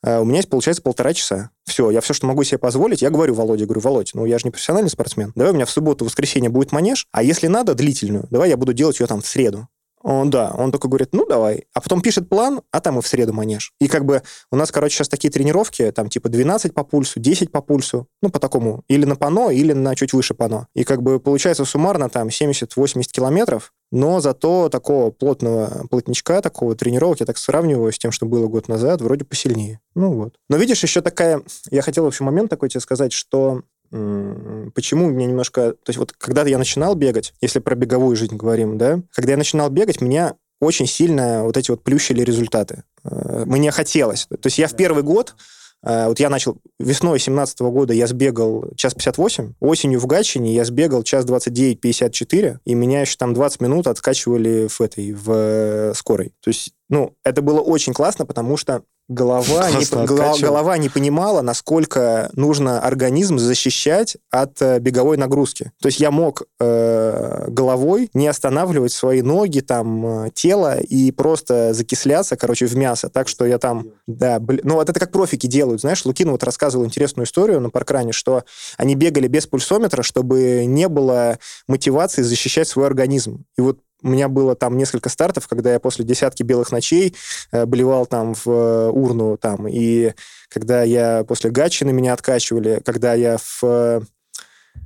[0.03, 1.51] Э, у меня есть, получается, полтора часа.
[1.65, 4.45] Все, я все, что могу себе позволить, я говорю Володе, говорю, Володь, ну я же
[4.45, 8.27] не профессиональный спортсмен, давай у меня в субботу, воскресенье будет манеж, а если надо, длительную,
[8.29, 9.67] давай я буду делать ее там в среду.
[10.03, 11.65] Он, да, он только говорит, ну, давай.
[11.73, 13.73] А потом пишет план, а там и в среду манеж.
[13.79, 17.51] И как бы у нас, короче, сейчас такие тренировки, там типа 12 по пульсу, 10
[17.51, 20.67] по пульсу, ну, по такому, или на пано, или на чуть выше пано.
[20.75, 27.19] И как бы получается суммарно там 70-80 километров, но зато такого плотного плотничка, такого тренировок,
[27.19, 29.81] я так сравниваю с тем, что было год назад, вроде посильнее.
[29.95, 30.35] Ну вот.
[30.49, 31.41] Но видишь, еще такая...
[31.69, 35.73] Я хотел, в общем, момент такой тебе сказать, что почему мне немножко...
[35.73, 39.37] То есть вот когда я начинал бегать, если про беговую жизнь говорим, да, когда я
[39.37, 42.83] начинал бегать, меня очень сильно вот эти вот плющили результаты.
[43.03, 44.27] Э, мне хотелось.
[44.27, 45.35] То есть я в первый год
[45.83, 50.63] э, вот я начал весной 17 года я сбегал час 58, осенью в Гатчине я
[50.63, 56.33] сбегал час 29-54, и меня еще там 20 минут откачивали в этой, в э, скорой.
[56.41, 61.41] То есть, ну, это было очень классно, потому что голова не, голова, голова не понимала,
[61.41, 65.71] насколько нужно организм защищать от э, беговой нагрузки.
[65.81, 71.73] То есть я мог э, головой не останавливать свои ноги, там, э, тело и просто
[71.73, 73.09] закисляться, короче, в мясо.
[73.09, 74.59] Так что я там, да, бл...
[74.63, 78.43] ну вот это как профики делают, знаешь, Лукин вот рассказывал интересную историю на паркране, что
[78.77, 81.37] они бегали без пульсометра, чтобы не было
[81.67, 83.43] мотивации защищать свой организм.
[83.57, 87.15] И вот у меня было там несколько стартов, когда я после десятки белых ночей
[87.51, 90.13] э, блевал там в э, урну там, и
[90.49, 94.01] когда я после Гатчины меня откачивали, когда я в э,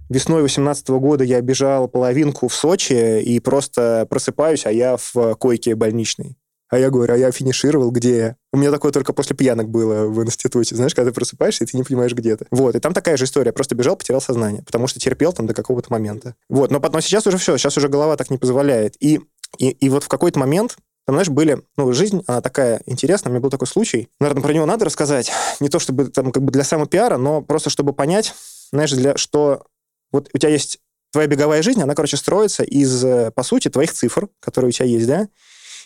[0.10, 5.76] весной 18 года я бежал половинку в Сочи и просто просыпаюсь, а я в койке
[5.76, 6.38] больничной.
[6.70, 8.36] А я говорю, а я финишировал, где я?
[8.52, 10.76] У меня такое только после пьянок было в институте.
[10.76, 12.48] Знаешь, когда ты просыпаешься, и ты не понимаешь, где ты.
[12.52, 13.52] Вот, и там такая же история.
[13.52, 16.36] Просто бежал, потерял сознание, потому что терпел там до какого-то момента.
[16.50, 18.96] Вот, но, но сейчас уже все, сейчас уже голова так не позволяет.
[19.00, 19.22] И,
[19.60, 23.30] и, и вот в какой-то момент там, знаешь, были, ну, жизнь, она такая интересная.
[23.30, 24.10] У меня был такой случай.
[24.20, 25.32] Наверное, про него надо рассказать.
[25.60, 28.34] Не то чтобы там как бы для самопиара, но просто чтобы понять,
[28.72, 29.66] знаешь, для, что
[30.12, 30.80] вот у тебя есть
[31.12, 34.86] твоя беговая жизнь, она, короче, строится из, э, по сути, твоих цифр, которые у тебя
[34.86, 35.28] есть, да,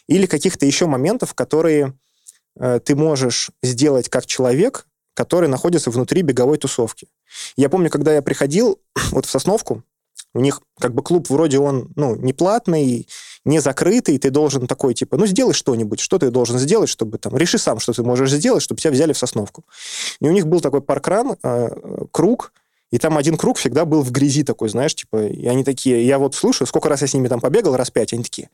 [0.10, 1.94] или каких-то еще моментов, которые
[2.60, 7.08] э, ты можешь сделать как человек, который находится внутри беговой тусовки.
[7.56, 8.80] Я помню, когда я приходил
[9.12, 9.84] вот в Сосновку,
[10.34, 13.08] у них как бы клуб вроде он, ну, не платный,
[13.46, 17.38] не закрытый, ты должен такой, типа, ну, сделай что-нибудь, что ты должен сделать, чтобы там,
[17.38, 19.64] реши сам, что ты можешь сделать, чтобы тебя взяли в Сосновку.
[20.22, 21.70] И у них был такой паркран, э,
[22.12, 22.52] круг,
[22.92, 26.18] и там один круг всегда был в грязи такой, знаешь, типа, и они такие, я
[26.18, 28.50] вот слушаю, сколько раз я с ними там побегал, раз пять, они такие,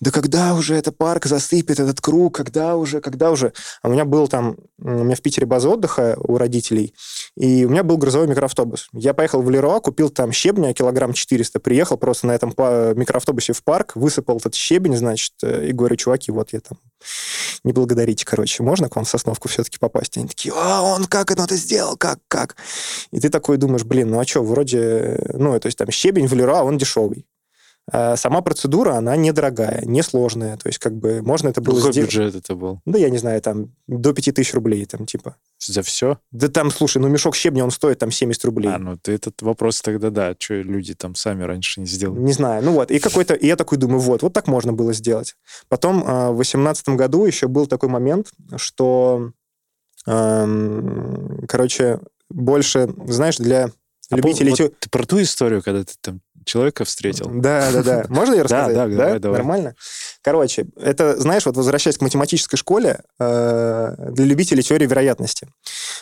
[0.00, 3.52] да когда уже этот парк засыпет, этот круг, когда уже, когда уже?
[3.82, 6.94] А у меня был там, у меня в Питере база отдыха у родителей,
[7.36, 8.88] и у меня был грузовой микроавтобус.
[8.92, 13.62] Я поехал в Леруа, купил там щебня килограмм 400, приехал просто на этом микроавтобусе в
[13.62, 16.78] парк, высыпал этот щебень, значит, э, и говорю, чуваки, вот я там,
[17.64, 20.16] не благодарите, короче, можно к вам в Сосновку все-таки попасть?
[20.16, 22.56] Они такие, а он как это сделал, как, как?
[23.12, 26.34] И ты такой думаешь, блин, ну а что, вроде, ну, то есть там щебень в
[26.34, 27.26] Леруа, он дешевый.
[27.90, 30.56] А сама процедура, она недорогая, несложная.
[30.56, 32.10] То есть, как бы, можно это было Какой сделать...
[32.10, 32.80] бюджет это был?
[32.86, 35.34] Да, я не знаю, там, до 5000 рублей, там, типа.
[35.58, 36.18] За все?
[36.30, 38.72] Да там, слушай, ну, мешок щебня, он стоит, там, 70 рублей.
[38.72, 42.20] А, ну, ты этот вопрос тогда, да, что люди там сами раньше не сделали.
[42.20, 44.92] Не знаю, ну вот, и какой-то, и я такой думаю, вот, вот так можно было
[44.92, 45.34] сделать.
[45.68, 49.32] Потом а, в 2018 году еще был такой момент, что,
[50.06, 53.70] эм, короче, больше, знаешь, для
[54.10, 54.50] А любителей...
[54.50, 57.30] вот тю- ты про ту историю, когда ты там человека встретил?
[57.32, 58.04] Да, да, да.
[58.08, 58.74] Можно я рассказать?
[58.74, 59.38] Да, да, давай, давай.
[59.38, 59.74] Нормально?
[60.22, 65.48] Короче, это, знаешь, вот возвращаясь к математической школе, э, для любителей теории вероятности.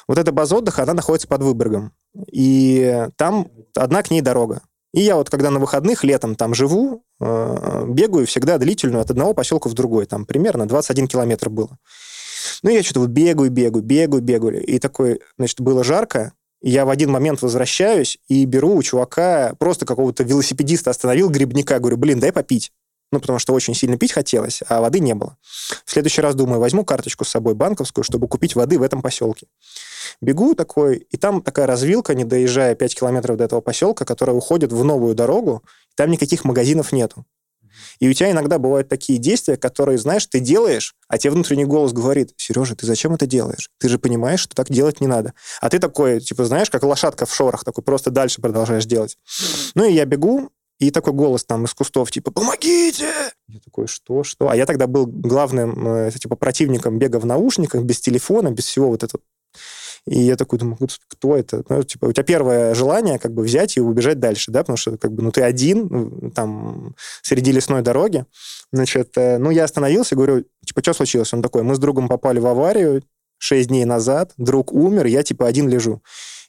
[0.09, 1.93] Вот эта база отдыха, она находится под Выборгом.
[2.31, 4.63] И там одна к ней дорога.
[4.93, 9.35] И я вот, когда на выходных летом там живу, э, бегаю всегда длительную от одного
[9.35, 10.07] поселка в другой.
[10.07, 11.79] Там примерно 21 километр было.
[12.63, 14.65] Ну, я что-то вот бегаю, бегаю, бегаю, бегаю.
[14.65, 16.33] И такой, значит, было жарко,
[16.63, 21.97] я в один момент возвращаюсь и беру у чувака, просто какого-то велосипедиста остановил, грибника, говорю,
[21.97, 22.73] блин, дай попить.
[23.13, 25.37] Ну, потому что очень сильно пить хотелось, а воды не было.
[25.85, 29.49] В следующий раз думаю, возьму карточку с собой банковскую, чтобы купить воды в этом поселке.
[30.21, 34.73] Бегу такой, и там такая развилка, не доезжая 5 километров до этого поселка, которая уходит
[34.73, 35.65] в новую дорогу,
[35.97, 37.25] там никаких магазинов нету.
[37.99, 41.93] И у тебя иногда бывают такие действия, которые, знаешь, ты делаешь, а тебе внутренний голос
[41.93, 43.71] говорит, Сережа, ты зачем это делаешь?
[43.79, 45.35] Ты же понимаешь, что так делать не надо.
[45.61, 49.19] А ты такой, типа, знаешь, как лошадка в шорах, такой просто дальше продолжаешь делать.
[49.75, 50.51] Ну и я бегу,
[50.81, 53.13] и такой голос там из кустов, типа, помогите!
[53.49, 54.49] Я такой, что, что?
[54.49, 58.89] А я тогда был главным, э, типа, противником бега в наушниках, без телефона, без всего
[58.89, 59.23] вот этого.
[60.07, 61.63] И я такой думаю, «Господи, кто это?
[61.69, 64.97] Ну, типа, у тебя первое желание как бы взять и убежать дальше, да, потому что
[64.97, 68.25] как бы, ну, ты один ну, там среди лесной дороги.
[68.73, 71.33] Значит, э, ну, я остановился, говорю, типа, что случилось?
[71.35, 73.03] Он такой, мы с другом попали в аварию
[73.39, 76.03] шесть дней назад, друг умер, я, типа, один лежу.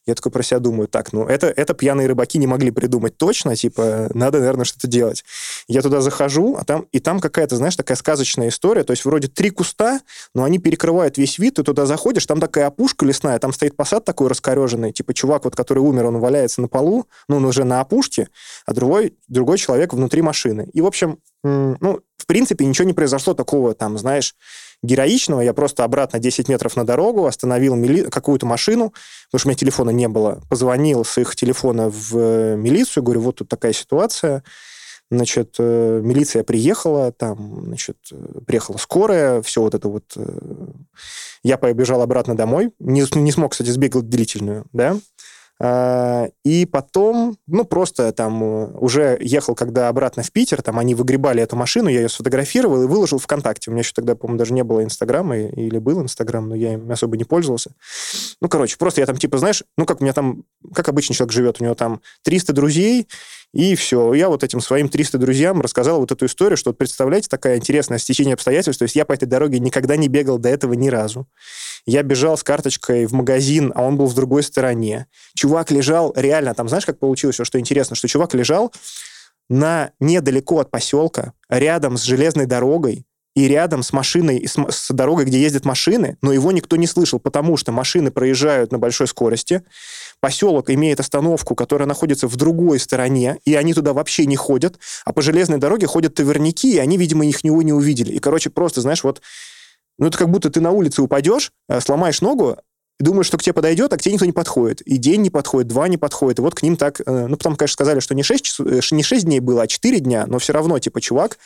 [0.05, 3.55] Я такой про себя думаю, так, ну, это, это пьяные рыбаки не могли придумать точно,
[3.55, 5.23] типа, надо, наверное, что-то делать.
[5.67, 9.27] Я туда захожу, а там, и там какая-то, знаешь, такая сказочная история, то есть вроде
[9.27, 10.01] три куста,
[10.33, 14.03] но они перекрывают весь вид, ты туда заходишь, там такая опушка лесная, там стоит посад
[14.03, 17.79] такой раскореженный, типа чувак, вот, который умер, он валяется на полу, ну, он уже на
[17.79, 18.29] опушке,
[18.65, 20.67] а другой, другой человек внутри машины.
[20.73, 24.35] И, в общем, ну, в принципе, ничего не произошло такого, там, знаешь,
[24.83, 25.41] героичного.
[25.41, 28.03] Я просто обратно 10 метров на дорогу остановил мили...
[28.03, 28.93] какую-то машину,
[29.27, 30.41] потому что у меня телефона не было.
[30.49, 34.43] Позвонил с их телефона в э, милицию, говорю, вот тут такая ситуация.
[35.09, 40.17] Значит, э, милиция приехала, там, значит, э, приехала скорая, все вот это вот.
[41.43, 42.71] Я побежал обратно домой.
[42.79, 44.97] Не, не смог, кстати, сбегать длительную, да.
[45.63, 50.95] А, И потом, ну, просто там э, уже ехал, когда обратно в Питер, там они
[50.95, 53.69] выгребали эту машину, я ее сфотографировал и выложил ВКонтакте.
[53.69, 56.91] У меня еще тогда, по-моему, даже не было Инстаграма, или был Инстаграм, но я им
[56.91, 57.75] особо не пользовался.
[58.41, 61.31] Ну, короче, просто я там, типа, знаешь, ну, как у меня там, как обычный человек
[61.31, 63.07] живет, у него там 300 друзей,
[63.53, 64.13] и все.
[64.13, 67.97] Я вот этим своим 300 друзьям рассказал вот эту историю, что, вот представляете, такая интересная
[67.97, 68.79] стечение обстоятельств.
[68.79, 71.27] То есть я по этой дороге никогда не бегал до этого ни разу.
[71.85, 75.07] Я бежал с карточкой в магазин, а он был в другой стороне.
[75.35, 78.71] Чувак лежал, реально, там знаешь, как получилось, что интересно, что чувак лежал
[79.49, 85.25] на недалеко от поселка, рядом с железной дорогой, и рядом с машиной, с, с дорогой,
[85.25, 89.63] где ездят машины, но его никто не слышал, потому что машины проезжают на большой скорости,
[90.19, 95.13] поселок имеет остановку, которая находится в другой стороне, и они туда вообще не ходят, а
[95.13, 98.11] по железной дороге ходят таверники, и они, видимо, их него не увидели.
[98.11, 99.21] И, короче, просто, знаешь, вот,
[99.97, 102.57] ну, это как будто ты на улице упадешь, э, сломаешь ногу,
[102.99, 104.81] думаешь, что к тебе подойдет, а к тебе никто не подходит.
[104.81, 106.39] И день не подходит, два не подходит.
[106.39, 107.01] И вот к ним так...
[107.05, 109.67] э, Ну, потом, конечно, сказали, что не 6, часов, э, не 6 дней было, а
[109.67, 111.37] 4 дня, но все равно, типа, чувак,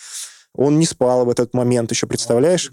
[0.55, 2.71] он не спал в этот момент еще, представляешь?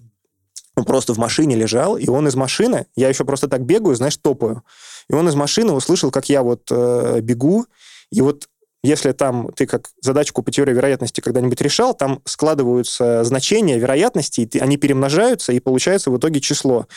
[0.74, 4.16] Он просто в машине лежал, и он из машины, я еще просто так бегаю, знаешь,
[4.16, 4.62] топаю,
[5.10, 7.66] и он из машины услышал, как я вот э, бегу,
[8.10, 8.48] и вот
[8.84, 14.46] если там ты как задачку по теории вероятности когда-нибудь решал, там складываются значения вероятности, и
[14.46, 16.88] ты- они перемножаются, и получается в итоге число.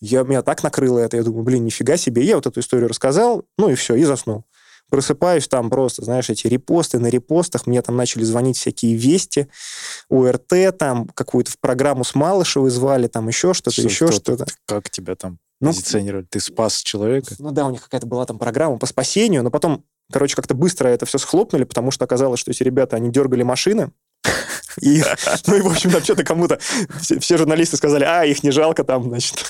[0.00, 2.24] Я, меня так накрыло это, я думаю, блин, нифига себе.
[2.24, 4.44] Я вот эту историю рассказал, ну и все, и заснул.
[4.90, 9.48] Просыпаюсь там просто, знаешь, эти репосты на репостах, мне там начали звонить всякие вести,
[10.08, 14.46] УРТ, там какую-то в программу с Малышевой звали, там еще что-то, Что- еще что-то.
[14.66, 16.26] Как тебя там Ну, позиционировали?
[16.28, 17.34] Ты спас человека?
[17.38, 20.88] Ну да, у них какая-то была там программа по спасению, но потом, короче, как-то быстро
[20.88, 23.92] это все схлопнули, потому что оказалось, что эти ребята, они дергали машины,
[24.80, 25.02] и,
[25.46, 26.58] ну и, в общем, там что-то кому-то...
[27.00, 29.44] Все, все журналисты сказали, а, их не жалко там, значит.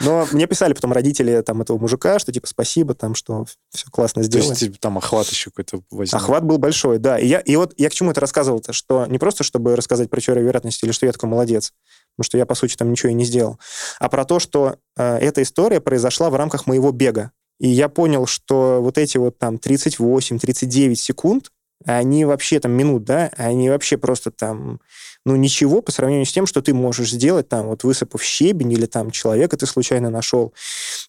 [0.00, 4.22] Но мне писали потом родители там этого мужика, что типа спасибо, там, что все классно
[4.22, 4.48] То сделали.
[4.48, 6.14] есть типа, там охват еще какой-то возник.
[6.14, 7.18] Охват был большой, да.
[7.18, 10.20] И, я, и вот я к чему это рассказывал-то, что не просто, чтобы рассказать про
[10.20, 11.72] теорию вероятности или что я такой молодец,
[12.16, 13.58] потому что я, по сути, там ничего и не сделал,
[13.98, 17.32] а про то, что э, эта история произошла в рамках моего бега.
[17.60, 21.50] И я понял, что вот эти вот там 38-39 секунд,
[21.84, 24.80] они вообще там минут, да, они вообще просто там,
[25.24, 28.86] ну, ничего по сравнению с тем, что ты можешь сделать там, вот высыпав щебень или
[28.86, 30.54] там человека ты случайно нашел,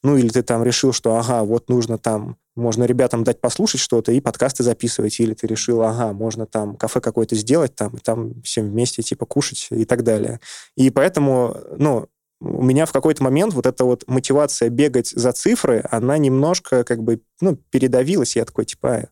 [0.04, 4.12] ну, или ты там решил, что, ага, вот нужно там, можно ребятам дать послушать что-то
[4.12, 8.42] и подкасты записывать, или ты решил, ага, можно там кафе какое-то сделать там, и там
[8.42, 10.40] всем вместе типа кушать и так далее.
[10.76, 12.08] И поэтому, ну,
[12.40, 17.04] у меня в какой-то момент вот эта вот мотивация бегать за цифры, она немножко как
[17.04, 18.36] бы, ну, передавилась.
[18.36, 19.08] Я такой, типа, «А,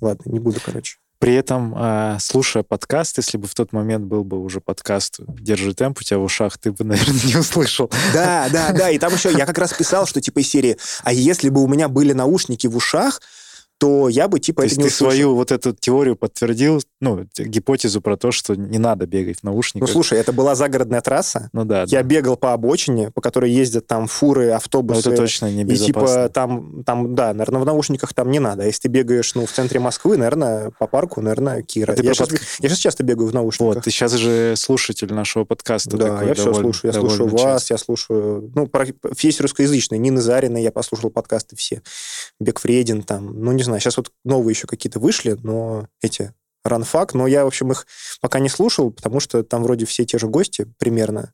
[0.00, 0.96] ладно, не буду, короче.
[1.18, 5.74] При этом, а, слушая подкаст, если бы в тот момент был бы уже подкаст «Держи
[5.74, 7.90] темп» у тебя в ушах, ты бы, наверное, не услышал.
[8.12, 8.90] Да, да, да.
[8.90, 11.68] И там еще я как раз писал, что типа из серии, а если бы у
[11.68, 13.22] меня были наушники в ушах,
[13.78, 15.10] то я бы типа То это есть не ты услышал.
[15.12, 19.50] свою вот эту теорию подтвердил, ну, гипотезу про то, что не надо бегать в Ну,
[19.50, 19.90] наушниках.
[19.90, 21.50] слушай, это была загородная трасса.
[21.52, 22.02] Ну да, Я да.
[22.02, 25.00] бегал по обочине, по которой ездят там фуры, Но автобусы.
[25.00, 26.22] это точно не И безопасно.
[26.22, 28.62] типа там, там, да, наверное, в наушниках там не надо.
[28.62, 31.92] А если ты бегаешь, ну, в центре Москвы, наверное, по парку, наверное, Кира.
[31.92, 33.74] А я, сейчас, я сейчас часто бегаю в наушниках.
[33.76, 35.96] Вот, ты сейчас же слушатель нашего подкаста.
[35.98, 36.92] Да, такой я все довольно- слушаю.
[36.94, 37.74] Я слушаю вас, часто.
[37.74, 38.50] я слушаю...
[38.54, 38.86] Ну, про,
[39.20, 39.98] есть русскоязычные.
[39.98, 41.82] Нины Зариной я послушал подкасты все.
[42.40, 43.38] Бек Фредин там.
[43.38, 46.32] Ну, не знаю, сейчас вот новые еще какие-то вышли, но эти...
[46.68, 47.86] Ранфак, но я, в общем, их
[48.20, 51.32] пока не слушал, потому что там вроде все те же гости примерно.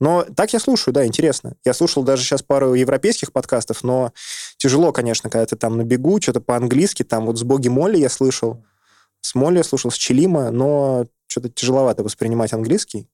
[0.00, 1.56] Но так я слушаю, да, интересно.
[1.64, 4.12] Я слушал даже сейчас пару европейских подкастов, но
[4.56, 8.08] тяжело, конечно, когда ты там на бегу, что-то по-английски, там вот с Боги Молли я
[8.08, 8.64] слышал,
[9.20, 13.08] с Молли я слушал, с Челима, но что-то тяжеловато воспринимать английский.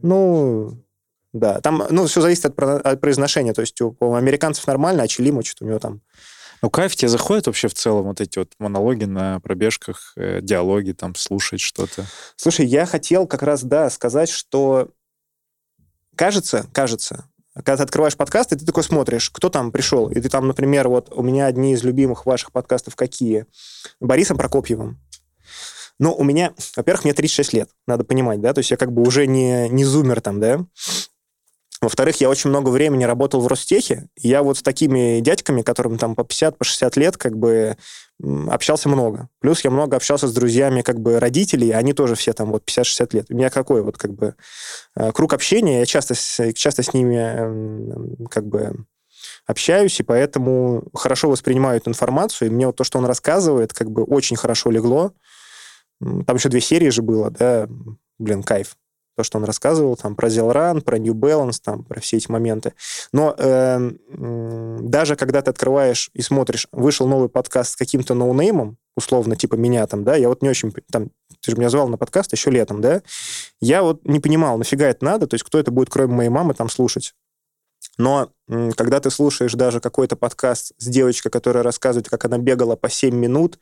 [0.00, 0.82] Ну,
[1.32, 5.08] да, там, ну, все зависит от, от произношения, то есть у, у американцев нормально, а
[5.08, 6.00] Челима что-то у него там...
[6.62, 10.92] Ну, кайф тебе заходит вообще в целом вот эти вот монологи на пробежках, э, диалоги,
[10.92, 12.06] там, слушать что-то?
[12.36, 14.90] Слушай, я хотел как раз, да, сказать, что
[16.14, 20.28] кажется, кажется, когда ты открываешь подкаст, и ты такой смотришь, кто там пришел, и ты
[20.28, 23.46] там, например, вот у меня одни из любимых ваших подкастов какие?
[24.00, 25.00] Борисом Прокопьевым.
[25.98, 29.02] Ну, у меня, во-первых, мне 36 лет, надо понимать, да, то есть я как бы
[29.02, 30.66] уже не, не зумер там, да.
[31.86, 36.16] Во-вторых, я очень много времени работал в Ростехе, я вот с такими дядьками, которым там
[36.16, 37.76] по 50, по 60 лет, как бы
[38.48, 39.28] общался много.
[39.38, 43.08] Плюс я много общался с друзьями как бы родителей, они тоже все там вот 50-60
[43.12, 43.26] лет.
[43.30, 44.34] У меня какой вот как бы
[44.96, 46.16] э, круг общения, я часто
[46.54, 48.84] часто с ними м, как бы
[49.46, 53.92] общаюсь, и поэтому хорошо воспринимаю эту информацию, и мне вот то, что он рассказывает, как
[53.92, 55.12] бы очень хорошо легло.
[56.00, 57.68] Там еще две серии же было, да,
[58.18, 58.76] блин, кайф.
[59.16, 62.74] То, что он рассказывал, там, про Zelrun, про New Balance, там, про все эти моменты.
[63.12, 63.90] Но э,
[64.80, 69.86] даже когда ты открываешь и смотришь, вышел новый подкаст с каким-то ноунеймом, условно, типа меня
[69.86, 70.72] там, да, я вот не очень...
[70.90, 71.10] Там,
[71.40, 73.02] ты же меня звал на подкаст еще летом, да?
[73.60, 76.54] Я вот не понимал, нафига это надо, то есть кто это будет, кроме моей мамы,
[76.54, 77.14] там слушать.
[77.98, 78.30] Но
[78.76, 83.14] когда ты слушаешь даже какой-то подкаст с девочкой, которая рассказывает, как она бегала по 7
[83.14, 83.58] минут,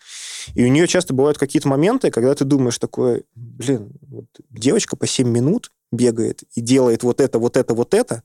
[0.55, 5.07] и у нее часто бывают какие-то моменты, когда ты думаешь такой, блин, вот девочка по
[5.07, 8.23] 7 минут бегает и делает вот это, вот это, вот это,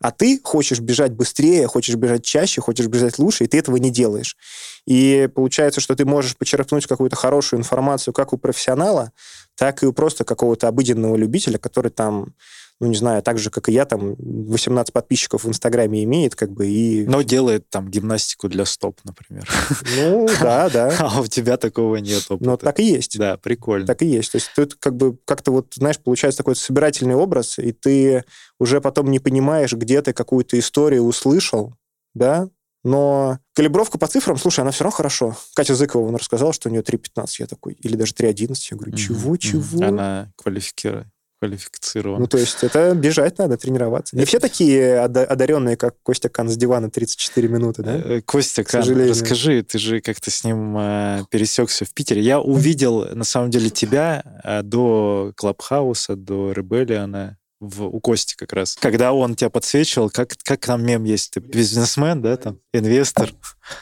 [0.00, 3.90] а ты хочешь бежать быстрее, хочешь бежать чаще, хочешь бежать лучше, и ты этого не
[3.90, 4.36] делаешь.
[4.84, 9.12] И получается, что ты можешь почерпнуть какую-то хорошую информацию как у профессионала,
[9.56, 12.34] так и у просто какого-то обыденного любителя, который там,
[12.82, 16.50] ну, не знаю, так же, как и я, там, 18 подписчиков в Инстаграме имеет, как
[16.50, 17.06] бы, и...
[17.06, 19.48] Но делает там гимнастику для стоп, например.
[19.96, 20.96] Ну, да, да.
[20.98, 22.44] А у тебя такого нет опыта.
[22.44, 23.16] Но так и есть.
[23.16, 23.86] Да, прикольно.
[23.86, 24.32] Так и есть.
[24.32, 28.24] То есть тут как бы как-то вот, знаешь, получается такой собирательный образ, и ты
[28.58, 31.76] уже потом не понимаешь, где ты какую-то историю услышал,
[32.14, 32.48] да,
[32.84, 35.36] но калибровка по цифрам, слушай, она все равно хорошо.
[35.54, 38.96] Катя Зыкова, он рассказал, что у нее 3.15, я такой, или даже 3.11, я говорю,
[38.96, 39.86] чего, чего?
[39.86, 41.06] Она квалифики-
[41.42, 42.20] квалифицирована.
[42.20, 44.16] Ну, то есть это бежать надо, тренироваться.
[44.16, 47.96] Не все такие ода- одаренные, как Костя Кан с дивана 34 минуты, да?
[47.96, 52.22] Э, Костя, Кан, расскажи, ты же как-то с ним э, пересекся в Питере.
[52.22, 58.52] Я увидел, на самом деле, тебя э, до Клабхауса, до Ребеллиона, в, у Кости как
[58.52, 58.76] раз.
[58.80, 61.32] Когда он тебя подсвечивал, как, как там мем есть?
[61.32, 63.32] Ты бизнесмен, да, там, инвестор?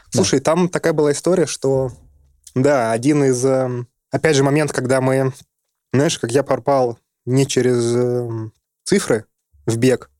[0.08, 1.92] Слушай, там такая была история, что,
[2.54, 5.32] да, один из, эм, опять же, момент, когда мы,
[5.92, 8.52] знаешь, как я попал не через эм,
[8.84, 9.26] цифры
[9.66, 10.10] в бег,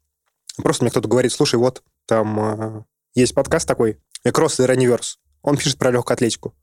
[0.63, 2.83] Просто мне кто-то говорит, слушай, вот там э,
[3.15, 5.17] есть подкаст такой, Cross и Runniverse.
[5.43, 6.55] Он пишет про легкую атлетику.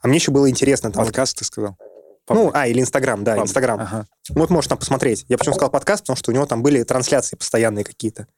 [0.00, 0.90] А мне еще было интересно.
[0.90, 1.76] Там, Подкаст ты сказал?
[2.28, 3.48] ну, а, или Инстаграм, да, Паблик.
[3.48, 3.80] Инстаграм.
[3.80, 4.06] Ага.
[4.30, 5.26] Вот можешь там посмотреть.
[5.28, 8.28] Я почему сказал подкаст, потому что у него там были трансляции постоянные какие-то.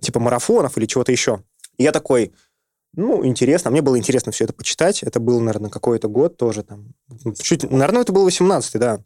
[0.00, 1.42] Типа марафонов или чего-то еще.
[1.78, 2.34] И я такой,
[2.92, 3.70] ну, интересно.
[3.70, 5.02] Мне было интересно все это почитать.
[5.02, 6.94] Это был, наверное, какой-то год тоже там.
[7.40, 9.02] Чуть, наверное, это был 18-й, да.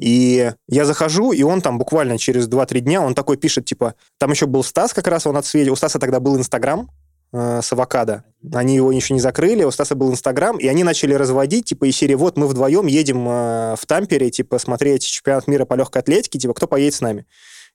[0.00, 4.30] И я захожу, и он там буквально через 2-3 дня, он такой пишет, типа, там
[4.30, 5.74] еще был Стас как раз, он отсветил.
[5.74, 6.90] У Стаса тогда был Инстаграм,
[7.34, 8.24] э, с авокадо.
[8.54, 11.96] Они его еще не закрыли, у Стаса был Инстаграм, и они начали разводить, типа, из
[11.96, 16.38] серии, вот мы вдвоем едем э, в Тампере, типа, смотреть чемпионат мира по легкой атлетике,
[16.38, 17.26] типа, кто поедет с нами?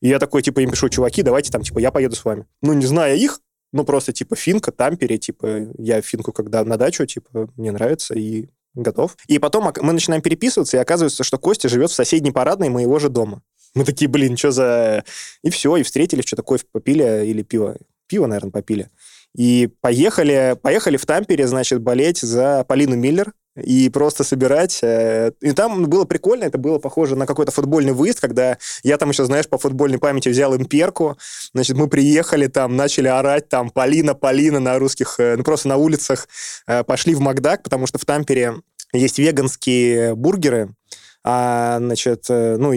[0.02, 2.48] И я такой, типа, им пишу, чуваки, давайте там, типа, я поеду с вами.
[2.64, 3.40] Ну, не зная их,
[3.72, 8.50] ну, просто, типа, финка, Тампере, типа, я финку, когда на дачу, типа, мне нравится, и
[8.76, 9.18] готов.
[9.28, 13.10] И потом мы начинаем переписываться, и оказывается, что Костя живет в соседней парадной моего же
[13.10, 13.42] дома.
[13.74, 15.04] Мы такие, блин, что за...
[15.44, 17.78] И все, и встретились, что-то кофе попили или пиво.
[18.08, 18.90] Пиво, наверное, попили.
[19.36, 24.80] И поехали, поехали в Тампере, значит, болеть за Полину Миллер и просто собирать.
[24.84, 29.10] э, И там было прикольно, это было похоже на какой-то футбольный выезд, когда я там
[29.10, 31.18] еще, знаешь, по футбольной памяти взял имперку,
[31.54, 35.78] значит, мы приехали там, начали орать там «Полина, Полина» на русских, э, ну, просто на
[35.78, 36.28] улицах,
[36.68, 38.56] э, пошли в Макдак, потому что в Тампере
[38.94, 40.70] есть веганские бургеры,
[41.24, 42.72] а, значит, ну,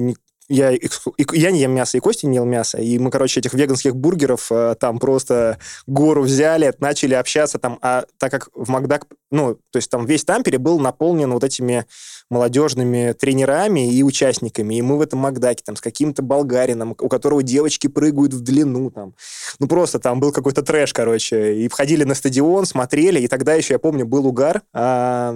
[0.49, 0.89] я, и-
[1.33, 2.79] я не ем мясо, и Костя не ел мясо.
[2.79, 7.79] И мы, короче, этих веганских бургеров э, там просто гору взяли, начали общаться там.
[7.83, 11.85] А так как в Макдак, ну, то есть там весь Тампере был наполнен вот этими
[12.31, 14.77] молодежными тренерами и участниками.
[14.77, 18.91] И мы в этом Макдаке там с каким-то болгарином, у которого девочки прыгают в длину
[18.91, 19.15] там.
[19.59, 21.57] Ну, просто там был какой-то трэш, короче.
[21.57, 23.21] И входили на стадион, смотрели.
[23.21, 24.63] И тогда еще, я помню, был угар.
[24.73, 25.31] А,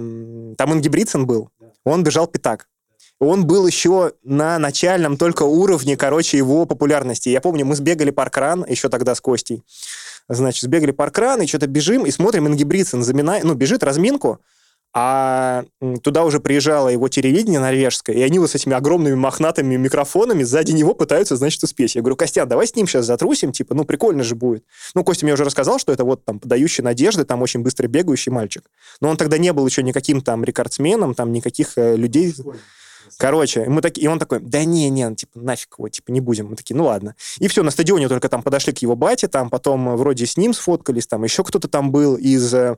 [0.57, 1.49] там Ингибридсен был.
[1.85, 2.67] Он бежал пятак
[3.19, 7.29] он был еще на начальном только уровне, короче, его популярности.
[7.29, 9.63] Я помню, мы сбегали паркран еще тогда с Костей.
[10.29, 14.39] Значит, сбегали паркран, и что-то бежим, и смотрим, Ингибридсен заминает, ну, бежит разминку,
[14.95, 15.65] а
[16.03, 20.71] туда уже приезжало его телевидение норвежское, и они вот с этими огромными мохнатыми микрофонами сзади
[20.71, 21.95] него пытаются, значит, успеть.
[21.95, 24.63] Я говорю, Костян, давай с ним сейчас затрусим, типа, ну, прикольно же будет.
[24.93, 28.31] Ну, Костя мне уже рассказал, что это вот там подающий надежды, там очень быстро бегающий
[28.31, 28.65] мальчик.
[29.01, 32.35] Но он тогда не был еще никаким там рекордсменом, там никаких э, людей...
[33.23, 36.19] Короче, мы такие, и он такой, да не, не, ну, типа, нафиг его, типа, не
[36.19, 36.47] будем.
[36.47, 37.15] Мы такие, ну ладно.
[37.39, 40.35] И все, на стадионе только там подошли к его бате, там потом э, вроде с
[40.35, 42.75] ним сфоткались, там еще кто-то там был из, э,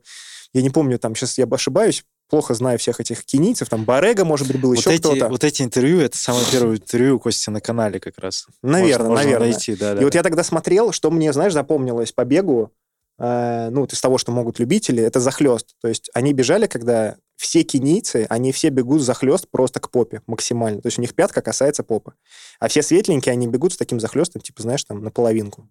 [0.53, 4.45] я не помню, там сейчас я ошибаюсь, плохо знаю всех этих кенийцев, там Барега, может
[4.45, 5.29] быть, был Вот еще эти, кто-то.
[5.29, 8.45] вот эти интервью, это самое первое интервью Кости на канале как раз.
[8.61, 9.49] наверное, Можно- можно наверное.
[9.51, 10.01] найти, да, да.
[10.01, 12.69] И вот я тогда смотрел, что мне, знаешь, запомнилось по бегу,
[13.17, 15.75] э, ну, вот из того, что могут любители, это захлест.
[15.81, 20.81] То есть они бежали, когда все кенийцы, они все бегут захлест просто к попе максимально.
[20.81, 22.13] То есть у них пятка касается попы.
[22.59, 25.69] А все светленькие, они бегут с таким захлестом, типа, знаешь, там, наполовинку.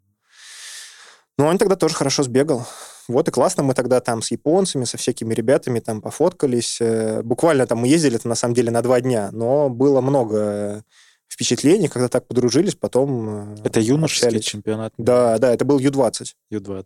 [1.36, 2.66] Ну, он тогда тоже хорошо сбегал.
[3.08, 6.80] Вот и классно мы тогда там с японцами, со всякими ребятами там пофоткались.
[6.80, 10.82] Э, Буквально там мы ездили-то на самом деле на два дня, но было много э,
[11.28, 13.54] впечатлений, когда так подружились, потом...
[13.54, 14.44] э, Это юношеский общались.
[14.44, 16.26] чемпионат Да, да, это был Ю-20.
[16.50, 16.84] Ю-20.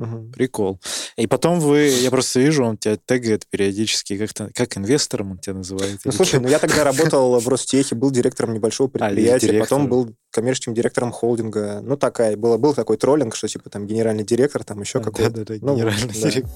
[0.00, 0.32] Мгм.
[0.32, 0.80] Прикол.
[1.16, 5.54] И потом вы, я просто вижу, он тебя тегает периодически, как-то, как инвестором он тебя
[5.54, 6.00] называет.
[6.04, 9.88] Ну, слушай, ну я тогда работал в Ростехе, был директором небольшого А, предприятия, потом директором.
[9.88, 11.80] был коммерческим директором холдинга.
[11.82, 15.30] Ну, такая, было, был такой троллинг, что типа там генеральный директор, там еще какой-то.
[15.30, 16.30] Да-да-да, Ну, генеральный да.
[16.30, 16.50] директор.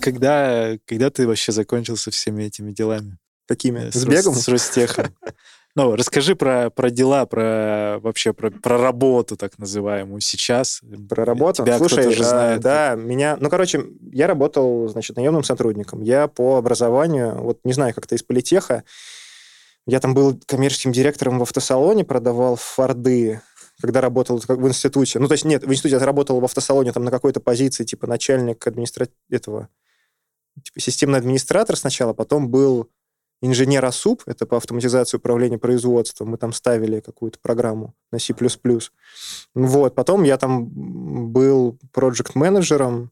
[0.00, 3.16] Когда, когда ты вообще закончил со всеми этими делами?
[3.48, 3.88] Какими?
[3.88, 4.34] Э, С Рос- бегом?
[4.34, 5.14] С Ростехом.
[5.76, 10.80] Ну, расскажи про, про дела, про вообще про, про работу так называемую сейчас.
[11.08, 11.64] Про работу?
[11.64, 12.60] Тебя Слушай, же а, знает.
[12.60, 13.36] да, меня...
[13.40, 16.00] Ну, короче, я работал, значит, наемным сотрудником.
[16.02, 18.84] Я по образованию, вот не знаю, как-то из политеха,
[19.86, 23.40] я там был коммерческим директором в автосалоне, продавал форды,
[23.80, 25.18] когда работал в институте.
[25.18, 28.06] Ну, то есть, нет, в институте я работал в автосалоне там на какой-то позиции, типа
[28.06, 29.08] начальник администра...
[29.28, 29.68] этого,
[30.62, 32.88] типа системный администратор сначала, потом был
[33.46, 38.34] инженер АСУП, это по автоматизации управления производством, мы там ставили какую-то программу на C++.
[39.54, 40.66] Вот, потом я там
[41.32, 43.10] был проект-менеджером,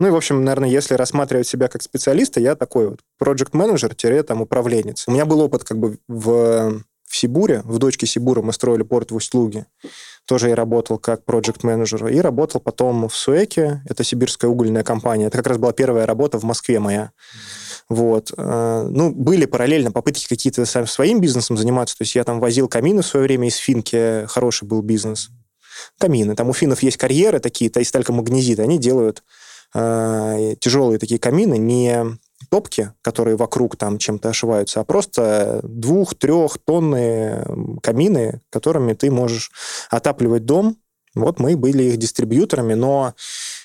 [0.00, 4.42] ну и, в общем, наверное, если рассматривать себя как специалиста, я такой вот проект-менеджер, там,
[4.42, 5.08] управленец.
[5.08, 9.10] У меня был опыт как бы в, в Сибуре, в дочке Сибура мы строили порт
[9.10, 9.66] в Усть-Луге.
[10.24, 12.06] Тоже я работал как проект-менеджер.
[12.08, 15.26] И работал потом в Суэке, это сибирская угольная компания.
[15.26, 17.10] Это как раз была первая работа в Москве моя.
[17.88, 18.32] Вот.
[18.36, 21.96] Э, Ну, были параллельно попытки какие-то своим бизнесом заниматься.
[21.96, 24.26] То есть я там возил камины в свое время из Финки.
[24.26, 25.30] Хороший был бизнес.
[25.98, 26.34] Камины.
[26.34, 28.62] Там у финнов есть карьеры такие, то есть талькомагнезиты.
[28.62, 29.22] Они делают
[29.74, 32.18] э, тяжелые такие камины, не
[32.50, 37.44] топки, которые вокруг там чем-то ошиваются, а просто двух-трех тонны
[37.82, 39.50] камины, которыми ты можешь
[39.90, 40.76] отапливать дом.
[41.14, 43.14] Вот мы были их дистрибьюторами, но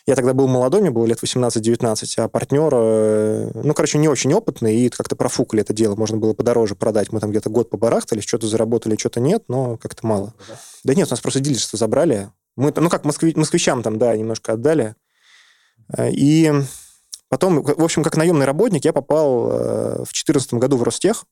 [0.05, 4.33] я тогда был молодой, мне было лет 18-19, а партнер, э, ну, короче, не очень
[4.33, 7.13] опытный, и как-то профукали это дело, можно было подороже продать.
[7.13, 10.33] Мы там где-то год побарахтали, что-то заработали, что-то нет, но как-то мало.
[10.49, 12.29] Да, да нет, у нас просто дилерство забрали.
[12.57, 14.95] Мы, ну, как москви, москвичам там, да, немножко отдали.
[15.97, 16.51] Э, и
[17.29, 21.23] потом, в общем, как наемный работник, я попал э, в 2014 году в Ростех,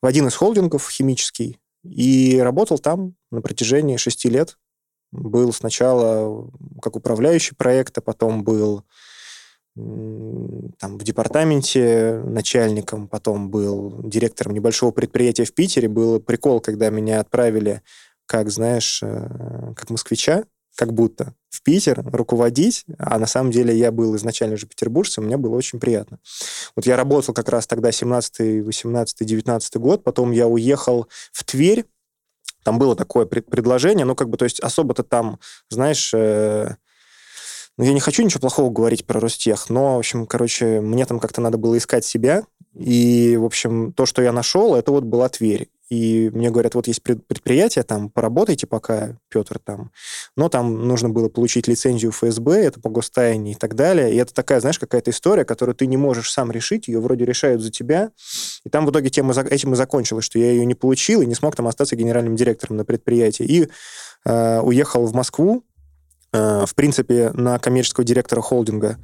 [0.00, 4.56] в один из холдингов химический, и работал там на протяжении шести лет
[5.16, 6.50] был сначала
[6.80, 8.84] как управляющий проекта, потом был
[9.74, 15.88] там, в департаменте начальником, потом был директором небольшого предприятия в Питере.
[15.88, 17.82] Был прикол, когда меня отправили,
[18.24, 20.44] как, знаешь, э, как москвича,
[20.76, 25.36] как будто в Питер руководить, а на самом деле я был изначально же петербуржцем, мне
[25.36, 26.20] было очень приятно.
[26.74, 31.84] Вот я работал как раз тогда 17 18 19 год, потом я уехал в Тверь,
[32.66, 35.38] там было такое пред предложение, ну, как бы, то есть особо-то там,
[35.70, 36.74] знаешь, э,
[37.78, 41.20] ну, я не хочу ничего плохого говорить про Ростех, но, в общем, короче, мне там
[41.20, 42.42] как-то надо было искать себя,
[42.74, 46.88] и, в общем, то, что я нашел, это вот была Тверь и мне говорят, вот
[46.88, 49.92] есть предприятие, там, поработайте пока, Петр, там,
[50.36, 54.34] но там нужно было получить лицензию ФСБ, это по гостайне и так далее, и это
[54.34, 58.10] такая, знаешь, какая-то история, которую ты не можешь сам решить, ее вроде решают за тебя,
[58.64, 61.34] и там в итоге тема этим и закончилась, что я ее не получил и не
[61.34, 63.68] смог там остаться генеральным директором на предприятии, и
[64.24, 65.64] э, уехал в Москву,
[66.32, 68.98] в принципе, на коммерческого директора холдинга,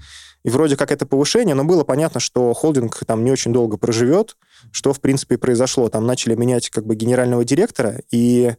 [0.45, 4.37] и вроде как это повышение, но было понятно, что холдинг там не очень долго проживет,
[4.73, 5.89] что, в принципе, произошло.
[5.89, 8.55] Там начали менять как бы генерального директора, и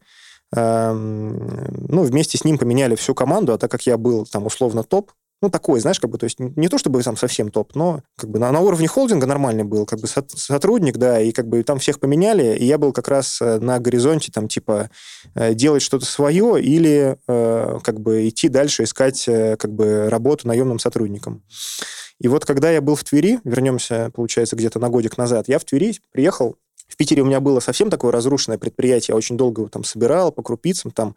[0.55, 4.83] эм, ну, вместе с ним поменяли всю команду, а так как я был там условно
[4.83, 5.11] топ,
[5.43, 8.29] ну, такой, знаешь, как бы, то есть не то чтобы там совсем топ, но как
[8.29, 11.79] бы на, на уровне холдинга нормальный был, как бы сотрудник, да, и как бы там
[11.79, 14.89] всех поменяли, и я был как раз э, на горизонте там типа
[15.35, 20.47] э, делать что-то свое или э, как бы идти дальше искать э, как бы работу
[20.47, 21.43] наемным сотрудником.
[22.19, 25.65] И вот когда я был в Твери, вернемся, получается, где-то на годик назад, я в
[25.65, 26.55] Твери приехал
[26.87, 29.13] в Питере у меня было совсем такое разрушенное предприятие.
[29.13, 31.15] Я очень долго его там собирал по крупицам, там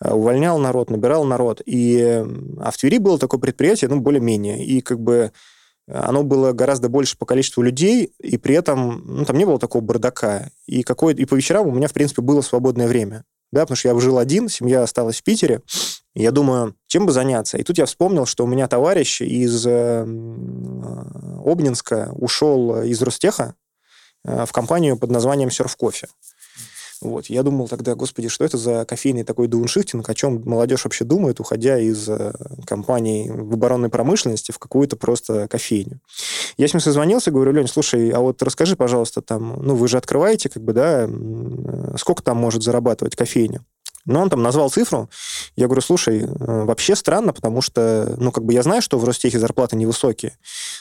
[0.00, 1.62] э, увольнял народ, набирал народ.
[1.64, 2.24] И,
[2.58, 4.64] а в Твери было такое предприятие, ну, более-менее.
[4.64, 5.32] И как бы
[5.88, 9.82] оно было гораздо больше по количеству людей, и при этом ну, там не было такого
[9.82, 10.50] бардака.
[10.66, 13.24] И, какое и по вечерам у меня, в принципе, было свободное время.
[13.52, 15.60] Да, потому что я жил один, семья осталась в Питере.
[16.14, 17.58] Я думаю, чем бы заняться?
[17.58, 20.00] И тут я вспомнил, что у меня товарищ из э,
[21.44, 23.61] Обнинска ушел из Ростеха, Э,
[24.24, 26.08] в компанию под названием Surf Coffee.
[27.02, 27.26] Вот.
[27.26, 31.40] Я думал тогда, господи, что это за кофейный такой дауншифтинг, о чем молодежь вообще думает,
[31.40, 32.32] уходя из э,
[32.64, 36.00] компании в оборонной промышленности в какую-то просто кофейню.
[36.56, 39.98] Я с ним созвонился, говорю, Лень, слушай, а вот расскажи, пожалуйста, там, ну, вы же
[39.98, 43.64] открываете, как бы, да, э, сколько там может зарабатывать кофейня?
[44.04, 45.08] Но он там назвал цифру.
[45.56, 49.38] Я говорю, слушай, вообще странно, потому что, ну, как бы я знаю, что в Ростехе
[49.38, 50.36] зарплаты невысокие,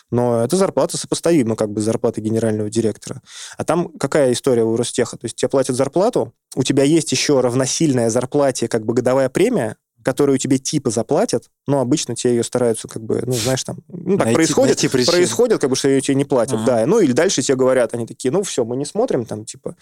[0.10, 3.22] но эта зарплата сопоставима как бы с зарплатой генерального директора.
[3.58, 5.18] А там какая история у Ростеха?
[5.18, 9.78] То есть тебе платят зарплату, у тебя есть еще равносильная зарплате как бы годовая премия,
[10.04, 14.18] которую тебе типа заплатят, но обычно тебе ее стараются как бы, ну, знаешь, там, ну,
[14.18, 16.66] так найти, происходит, найти происходит, как бы, что ее тебе не платят, ага.
[16.66, 19.76] да, ну, или дальше тебе говорят, они такие, ну, все, мы не смотрим, там, типа,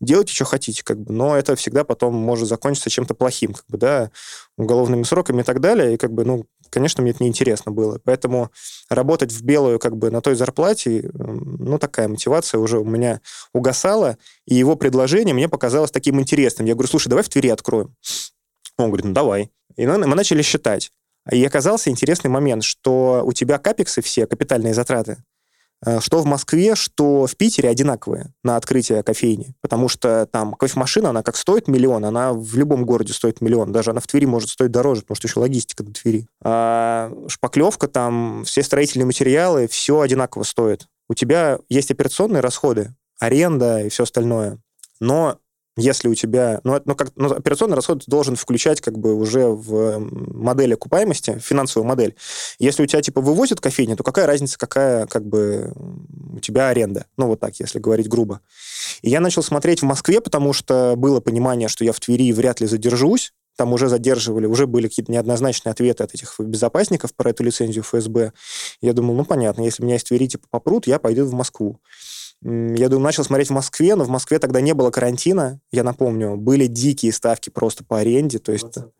[0.00, 3.78] делайте, что хотите, как бы, но это всегда потом может закончиться чем-то плохим, как бы,
[3.78, 4.10] да,
[4.56, 8.50] уголовными сроками и так далее, и, как бы, ну, конечно, мне это неинтересно было, поэтому
[8.88, 13.20] работать в белую, как бы, на той зарплате, ну, такая мотивация уже у меня
[13.52, 14.16] угасала,
[14.46, 16.66] и его предложение мне показалось таким интересным.
[16.66, 17.94] Я говорю, слушай, давай в Твери откроем.
[18.78, 19.50] Он говорит, ну, давай.
[19.76, 20.90] И мы начали считать.
[21.30, 25.18] И оказался интересный момент, что у тебя капексы все, капитальные затраты,
[25.84, 29.54] э, что в Москве, что в Питере одинаковые на открытие кофейни.
[29.60, 33.72] Потому что там кофемашина, она как стоит миллион, она в любом городе стоит миллион.
[33.72, 36.28] Даже она в Твери может стоить дороже, потому что еще логистика до Твери.
[36.42, 40.86] А шпаклевка там, все строительные материалы, все одинаково стоит.
[41.08, 44.58] У тебя есть операционные расходы, аренда и все остальное.
[45.00, 45.38] Но
[45.76, 46.60] если у тебя...
[46.64, 51.86] Ну, ну, как, ну, операционный расход должен включать как бы уже в модель окупаемости, финансовую
[51.86, 52.16] модель.
[52.58, 55.72] Если у тебя, типа, вывозят кофейню, то какая разница, какая как бы
[56.32, 57.06] у тебя аренда?
[57.16, 58.40] Ну, вот так, если говорить грубо.
[59.02, 62.60] И я начал смотреть в Москве, потому что было понимание, что я в Твери вряд
[62.60, 67.42] ли задержусь, там уже задерживали, уже были какие-то неоднозначные ответы от этих безопасников про эту
[67.42, 68.32] лицензию ФСБ.
[68.82, 71.80] Я думал, ну, понятно, если меня из Твери, типа, попрут, я пойду в Москву.
[72.42, 76.36] Я думаю, начал смотреть в Москве, но в Москве тогда не было карантина, я напомню.
[76.36, 78.72] Были дикие ставки просто по аренде, то есть...
[78.72, 78.92] 20.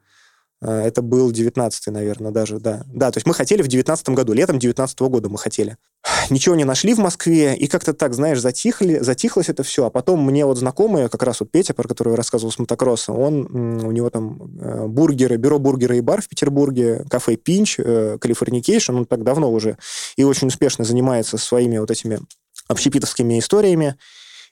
[0.62, 2.84] Э, это был 19-й, наверное, даже, да.
[2.86, 5.76] Да, то есть мы хотели в 19 году, летом 19 -го года мы хотели.
[6.30, 9.86] Ничего не нашли в Москве, и как-то так, знаешь, затихли, затихлось это все.
[9.86, 13.12] А потом мне вот знакомые, как раз вот Петя, про которого я рассказывал с мотокросса,
[13.12, 13.46] он,
[13.84, 19.06] у него там э, бургеры, бюро бургера и бар в Петербурге, кафе Пинч, Калифорникейшн, он
[19.06, 19.76] так давно уже
[20.16, 22.20] и очень успешно занимается своими вот этими
[22.68, 23.96] общепитовскими историями.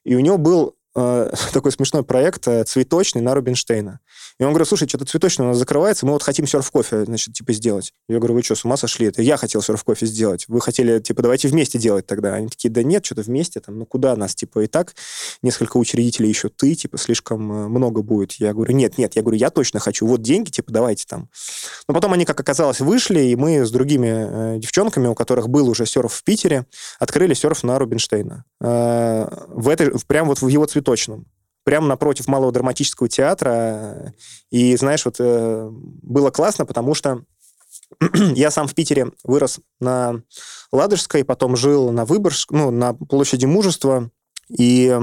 [0.04, 4.00] И у него был э, такой смешной проект э, цветочный на Рубинштейна.
[4.40, 7.52] И он говорит, слушай, что-то цветочное у нас закрывается, мы вот хотим серф-кофе, значит, типа,
[7.52, 7.92] сделать.
[8.08, 9.06] Я говорю, вы что, с ума сошли?
[9.06, 10.46] Это я хотел серф-кофе сделать.
[10.48, 12.34] Вы хотели, типа, давайте вместе делать тогда.
[12.34, 14.94] Они такие, да нет, что-то вместе, там, ну куда нас, типа, и так
[15.42, 18.32] несколько учредителей еще ты, типа, слишком э, много будет.
[18.32, 21.28] Я говорю, нет, нет, я говорю, я точно хочу, вот деньги, типа, давайте там.
[21.86, 25.68] Но потом они, как оказалось, вышли, и мы с другими э, девчонками, у которых был
[25.68, 26.66] уже серф в Питере,
[26.98, 28.44] открыли серф на Рубинштейна.
[28.60, 31.26] Э, в этой, прям вот в его цветочном
[31.64, 34.14] прямо напротив Малого драматического театра.
[34.50, 37.22] И, знаешь, вот э, было классно, потому что
[38.34, 40.22] я сам в Питере вырос на
[40.72, 44.10] Ладожской, потом жил на Выборгск, ну, на площади Мужества,
[44.48, 44.96] и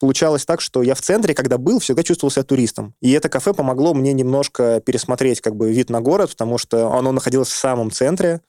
[0.00, 2.94] получалось так, что я в центре, когда был, всегда чувствовал себя туристом.
[3.00, 7.12] И это кафе помогло мне немножко пересмотреть как бы вид на город, потому что оно
[7.12, 8.40] находилось в самом центре.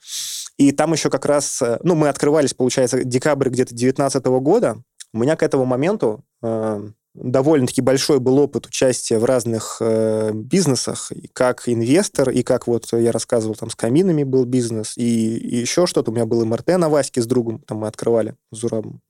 [0.58, 4.78] И там еще как раз, э, ну, мы открывались, получается, декабрь где-то 19 года.
[5.14, 11.12] У меня к этому моменту э, довольно-таки большой был опыт участия в разных э, бизнесах,
[11.12, 15.58] и как инвестор, и как вот я рассказывал, там с каминами был бизнес, и, и
[15.58, 16.12] еще что-то.
[16.12, 19.02] У меня был МРТ на Ваське с другом, там мы открывали с Зурабом.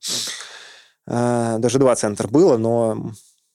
[1.06, 3.12] Э, даже два центра было, но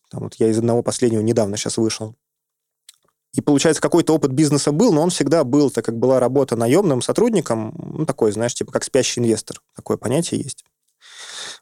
[0.10, 2.16] там вот я из одного последнего недавно сейчас вышел.
[3.34, 7.02] И, получается, какой-то опыт бизнеса был, но он всегда был, так как была работа наемным
[7.02, 9.62] сотрудником, ну, такой, знаешь, типа как спящий инвестор.
[9.74, 10.66] Такое понятие есть.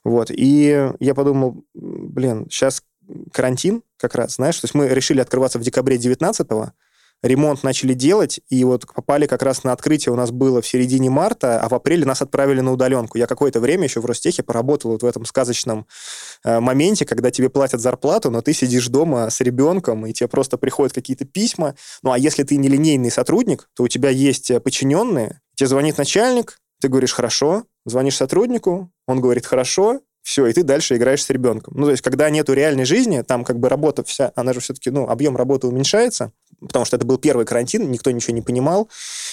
[0.04, 0.30] Вот.
[0.30, 2.82] И я подумал, блин, сейчас
[3.32, 6.72] карантин как раз, знаешь, то есть мы решили открываться в декабре 19-го,
[7.22, 11.10] ремонт начали делать, и вот попали как раз на открытие у нас было в середине
[11.10, 13.18] марта, а в апреле нас отправили на удаленку.
[13.18, 15.86] Я какое-то время еще в Ростехе поработал вот в этом сказочном
[16.44, 20.56] э, моменте, когда тебе платят зарплату, но ты сидишь дома с ребенком, и тебе просто
[20.56, 21.74] приходят какие-то письма.
[22.02, 26.58] Ну, а если ты нелинейный сотрудник, то у тебя есть э, подчиненные, тебе звонит начальник,
[26.80, 31.74] ты говоришь «хорошо», звонишь сотруднику, он говорит «хорошо», все, и ты дальше играешь с ребенком.
[31.76, 34.90] Ну, то есть, когда нету реальной жизни, там как бы работа вся, она же все-таки,
[34.90, 38.90] ну, объем работы уменьшается, потому что это был первый карантин, никто ничего не понимал,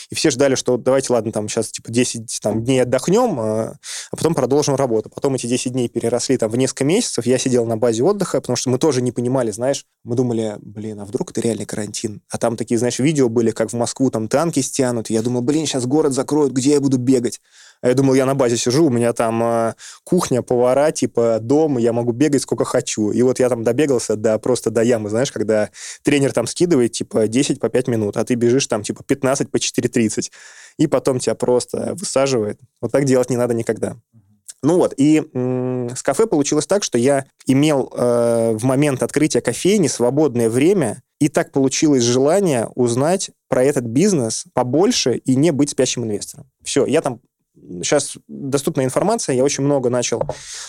[0.09, 3.77] и все ждали, что давайте, ладно, там сейчас типа 10 там, дней отдохнем, а,
[4.11, 5.09] а потом продолжим работу.
[5.09, 8.55] Потом эти 10 дней переросли там в несколько месяцев, я сидел на базе отдыха, потому
[8.55, 12.21] что мы тоже не понимали, знаешь, мы думали, блин, а вдруг это реальный карантин?
[12.29, 15.41] А там такие, знаешь, видео были, как в Москву там танки стянут, и я думал,
[15.41, 17.41] блин, сейчас город закроют, где я буду бегать?
[17.81, 19.73] А я думал, я на базе сижу, у меня там э,
[20.03, 23.11] кухня, повара, типа дом, я могу бегать сколько хочу.
[23.11, 25.69] И вот я там добегался до просто до ямы, знаешь, когда
[26.03, 29.57] тренер там скидывает типа 10 по 5 минут, а ты бежишь там типа 15 по
[29.57, 30.31] 4.30.
[30.77, 32.59] И потом тебя просто высаживает.
[32.81, 33.97] Вот так делать не надо никогда.
[34.63, 39.39] Ну вот, и м- с кафе получилось так, что я имел э, в момент открытия
[39.41, 45.71] кофейни свободное время, и так получилось желание узнать про этот бизнес побольше и не быть
[45.71, 46.49] спящим инвестором.
[46.63, 47.21] Все, я там
[47.81, 50.21] сейчас доступна информация, я очень много начал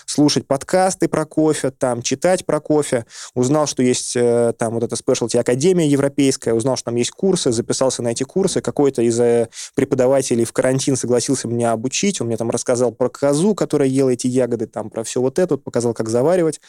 [0.06, 4.96] слушать подкасты про кофе, там, читать про кофе, узнал, что есть э, там вот эта
[4.96, 9.48] спешлти Академия Европейская, узнал, что там есть курсы, записался на эти курсы, какой-то из э,
[9.74, 14.26] преподавателей в карантин согласился меня обучить, он мне там рассказал про козу, которая ела эти
[14.26, 16.60] ягоды, там, про все вот это, показал, как заваривать.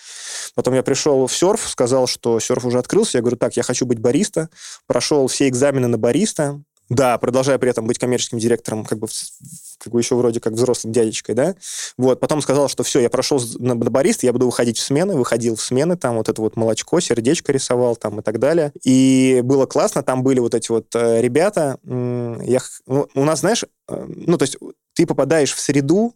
[0.55, 3.85] Потом я пришел в серф, сказал, что серф уже открылся, я говорю, так, я хочу
[3.85, 4.49] быть бариста,
[4.87, 9.07] прошел все экзамены на бариста, да, продолжая при этом быть коммерческим директором, как бы,
[9.77, 11.55] как бы еще вроде как взрослым дядечкой, да.
[11.97, 15.55] Вот, потом сказал, что все, я прошел на бариста, я буду выходить в смены, выходил
[15.55, 18.73] в смены, там вот это вот молочко, сердечко рисовал там и так далее.
[18.83, 21.77] И было классно, там были вот эти вот э, ребята.
[21.85, 24.57] Я, ну, у нас, знаешь, э, ну, то есть
[24.93, 26.15] ты попадаешь в среду,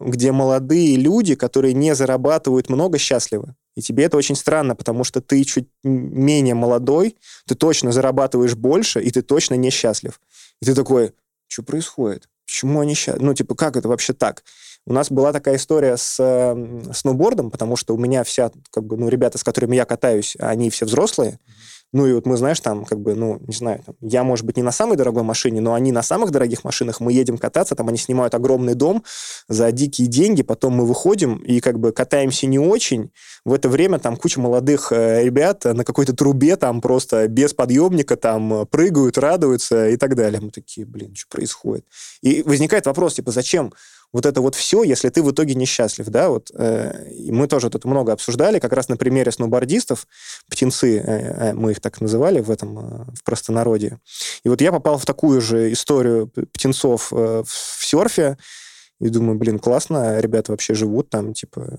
[0.00, 3.54] где молодые люди, которые не зарабатывают много, счастливы.
[3.74, 7.16] И тебе это очень странно, потому что ты чуть менее молодой,
[7.46, 10.20] ты точно зарабатываешь больше, и ты точно несчастлив.
[10.60, 11.12] И ты такой,
[11.46, 12.28] что происходит?
[12.46, 13.16] Почему они сейчас...
[13.18, 14.44] Ну, типа, как это вообще так?
[14.86, 18.96] У нас была такая история с э, сноубордом, потому что у меня вся, как бы,
[18.96, 21.32] ну, ребята, с которыми я катаюсь, они все взрослые.
[21.32, 21.75] Mm-hmm.
[21.92, 24.56] Ну и вот мы, знаешь, там, как бы, ну, не знаю, там, я, может быть,
[24.56, 27.88] не на самой дорогой машине, но они на самых дорогих машинах, мы едем кататься, там
[27.88, 29.04] они снимают огромный дом
[29.48, 33.10] за дикие деньги, потом мы выходим и как бы катаемся не очень.
[33.44, 38.16] В это время там куча молодых э, ребят на какой-то трубе там просто без подъемника
[38.16, 40.40] там прыгают, радуются и так далее.
[40.40, 41.86] Мы такие, блин, что происходит?
[42.22, 43.72] И возникает вопрос, типа, зачем
[44.12, 47.84] вот это вот все, если ты в итоге несчастлив, да, вот, э, мы тоже тут
[47.84, 50.06] много обсуждали, как раз на примере сноубордистов,
[50.48, 54.00] птенцы, э, э, мы их так называли в этом, э, в простонародье,
[54.44, 58.36] и вот я попал в такую же историю птенцов э, в, в серфе,
[59.00, 61.78] и думаю, блин, классно, ребята вообще живут там, типа,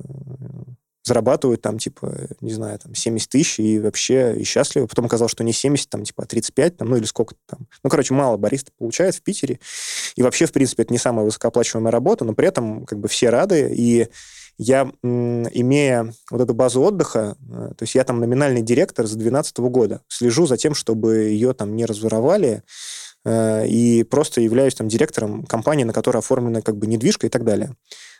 [1.07, 4.87] зарабатывают там, типа, не знаю, там, 70 тысяч и вообще и счастливы.
[4.87, 7.67] Потом оказалось, что не 70, там, типа, а 35, там, ну, или сколько-то там.
[7.83, 9.59] Ну, короче, мало бариста получает в Питере.
[10.15, 13.29] И вообще, в принципе, это не самая высокооплачиваемая работа, но при этом, как бы, все
[13.29, 13.73] рады.
[13.73, 14.07] И
[14.57, 19.57] я, имея вот эту базу отдыха, э, то есть я там номинальный директор с 2012
[19.59, 22.63] года, слежу за тем, чтобы ее там не разворовали,
[23.23, 27.45] э, и просто являюсь там директором компании, на которой оформлена как бы недвижка и так
[27.45, 27.75] далее.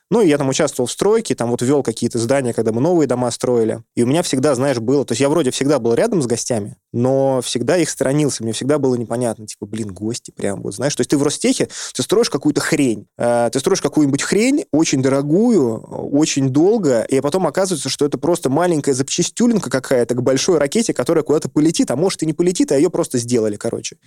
[0.10, 3.08] Ну, и я там участвовал в стройке, там вот вел какие-то здания, когда мы новые
[3.08, 3.84] дома строили.
[3.96, 5.04] И у меня всегда, знаешь, было...
[5.04, 8.44] То есть я вроде всегда был рядом с гостями, но всегда их сторонился.
[8.44, 9.46] Мне всегда было непонятно.
[9.46, 10.96] Типа, блин, гости прям вот, знаешь.
[10.96, 13.08] То есть ты в Ростехе, ты строишь какую-то хрень.
[13.18, 18.50] Э, ты строишь какую-нибудь хрень, очень дорогую, очень долго, и потом оказывается, что это просто
[18.50, 22.78] маленькая запчастюлинка какая-то к большой ракете, которая куда-то полетит, а может и не полетит, а
[22.78, 23.98] ее просто сделали, короче.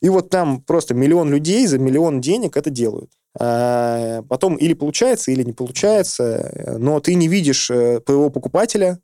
[0.00, 3.10] И вот там просто миллион людей за миллион денег это делают.
[3.38, 8.98] А, потом или получается, или не получается, но ты не видишь э, твоего покупателя,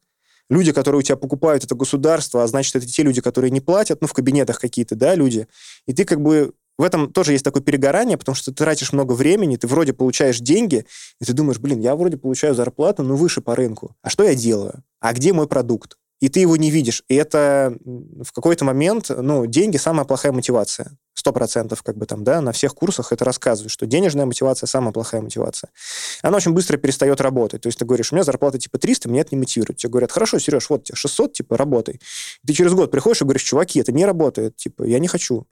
[0.50, 4.00] люди, которые у тебя покупают, это государство, а значит, это те люди, которые не платят,
[4.00, 5.46] ну, в кабинетах какие-то, да, люди,
[5.86, 9.12] и ты как бы в этом тоже есть такое перегорание, потому что ты тратишь много
[9.12, 10.86] времени, ты вроде получаешь деньги,
[11.20, 13.96] и ты думаешь, блин, я вроде получаю зарплату, но выше по рынку.
[14.02, 14.82] А что я делаю?
[15.00, 15.96] А где мой продукт?
[16.20, 17.02] И ты его не видишь.
[17.08, 20.96] И это в какой-то момент, ну, деньги самая плохая мотивация.
[21.14, 24.92] Сто процентов, как бы там, да, на всех курсах это рассказывают, что денежная мотивация самая
[24.92, 25.70] плохая мотивация.
[26.22, 27.62] Она очень быстро перестает работать.
[27.62, 29.78] То есть ты говоришь, у меня зарплата типа 300, мне это не мотивирует.
[29.78, 32.00] Тебе говорят, хорошо, Сереж, вот тебе 600, типа, работай.
[32.46, 35.46] Ты через год приходишь и говоришь, чуваки, это не работает, типа, я не хочу.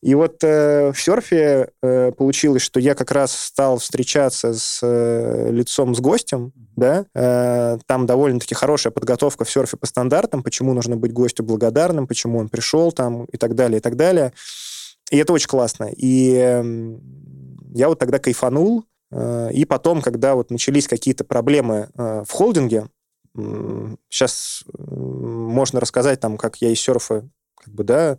[0.00, 5.50] И вот э, в серфе э, получилось, что я как раз стал встречаться с э,
[5.50, 10.96] лицом, с гостем, да, э, там довольно-таки хорошая подготовка в серфе по стандартам, почему нужно
[10.96, 14.32] быть гостю благодарным, почему он пришел там и так далее, и так далее.
[15.10, 15.90] И это очень классно.
[15.96, 16.98] И э,
[17.74, 22.86] я вот тогда кайфанул, э, и потом, когда вот начались какие-то проблемы э, в холдинге,
[24.08, 28.18] сейчас можно рассказать там, как я из серфа как бы, да,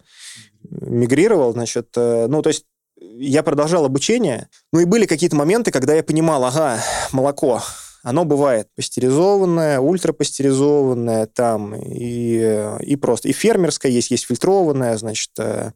[0.69, 2.65] мигрировал, значит, э, ну, то есть
[2.97, 6.79] я продолжал обучение, ну и были какие-то моменты, когда я понимал, ага,
[7.11, 7.61] молоко,
[8.03, 15.71] оно бывает пастеризованное, ультрапастеризованное там, и, и просто, и фермерское есть, есть фильтрованное, значит, э,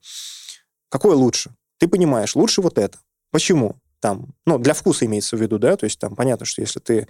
[0.90, 1.56] какое лучше?
[1.80, 2.98] Ты понимаешь, лучше вот это.
[3.32, 3.76] Почему?
[4.00, 7.08] Там, ну, для вкуса имеется в виду, да, то есть там понятно, что если ты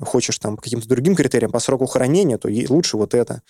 [0.00, 3.42] хочешь там по каким-то другим критериям, по сроку хранения, то лучше вот это.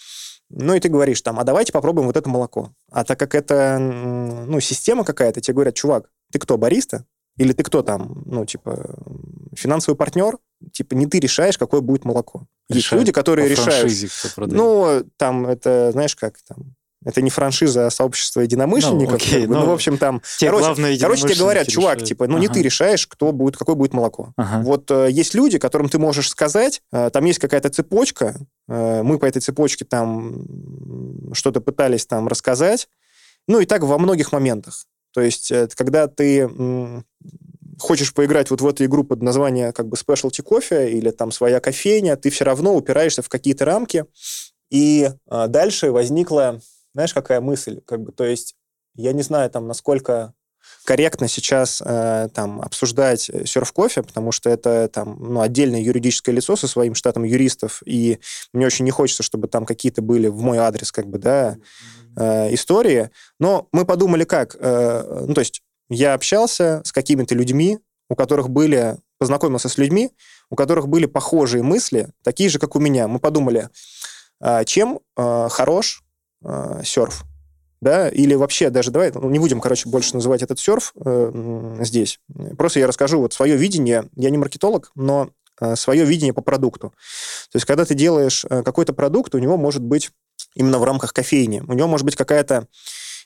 [0.51, 2.72] Ну, и ты говоришь там, а давайте попробуем вот это молоко.
[2.90, 7.07] А так как это, ну, система какая-то, тебе говорят, чувак, ты кто, бариста?
[7.36, 8.97] Или ты кто там, ну, типа,
[9.57, 10.38] финансовый партнер?
[10.72, 12.47] Типа, не ты решаешь, какое будет молоко.
[12.68, 13.92] Решают Есть люди, которые решают.
[14.36, 19.13] Ну, там, это, знаешь, как там, это не франшиза, а сообщество единомышленников.
[19.13, 19.55] Ну, окей, как бы.
[19.55, 20.23] ну, ну, в общем, там...
[20.39, 22.09] Те короче, короче, тебе говорят, чувак, решают.
[22.09, 22.41] типа, ну, ага.
[22.43, 24.33] не ты решаешь, кто будет, какое будет молоко.
[24.37, 24.63] Ага.
[24.65, 28.37] Вот э, есть люди, которым ты можешь сказать, э, там есть какая-то цепочка,
[28.69, 30.47] э, мы по этой цепочке там
[31.33, 32.89] что-то пытались там рассказать,
[33.47, 34.87] ну, и так во многих моментах.
[35.13, 37.05] То есть, э, когда ты м,
[37.79, 41.61] хочешь поиграть вот в эту игру под названием как бы specialty кофе или там своя
[41.61, 44.07] кофейня, ты все равно упираешься в какие-то рамки,
[44.71, 46.61] и э, дальше возникла
[46.95, 47.80] знаешь, какая мысль?
[47.84, 48.55] Как бы, то есть
[48.95, 50.34] я не знаю, там, насколько
[50.84, 56.68] корректно сейчас э, там обсуждать серф-кофе, потому что это там ну, отдельное юридическое лицо со
[56.68, 58.18] своим штатом юристов, и
[58.53, 61.57] мне очень не хочется, чтобы там какие-то были в мой адрес как бы, да,
[62.16, 63.11] э, истории.
[63.38, 64.57] Но мы подумали как?
[64.59, 67.78] Э, ну, то есть я общался с какими-то людьми,
[68.09, 70.11] у которых были, познакомился с людьми,
[70.51, 73.09] у которых были похожие мысли, такие же, как у меня.
[73.09, 73.70] Мы подумали,
[74.40, 76.04] э, чем э, хорош
[76.45, 77.24] э, серф,
[77.80, 82.18] да, или вообще даже, давай, ну, не будем, короче, больше называть этот серф э, здесь.
[82.57, 84.09] Просто я расскажу вот свое видение.
[84.16, 85.30] Я не маркетолог, но
[85.61, 86.90] э, свое видение по продукту.
[87.51, 90.11] То есть, когда ты делаешь э, какой-то продукт, у него может быть
[90.55, 92.68] именно в рамках кофейни, у него может быть какая-то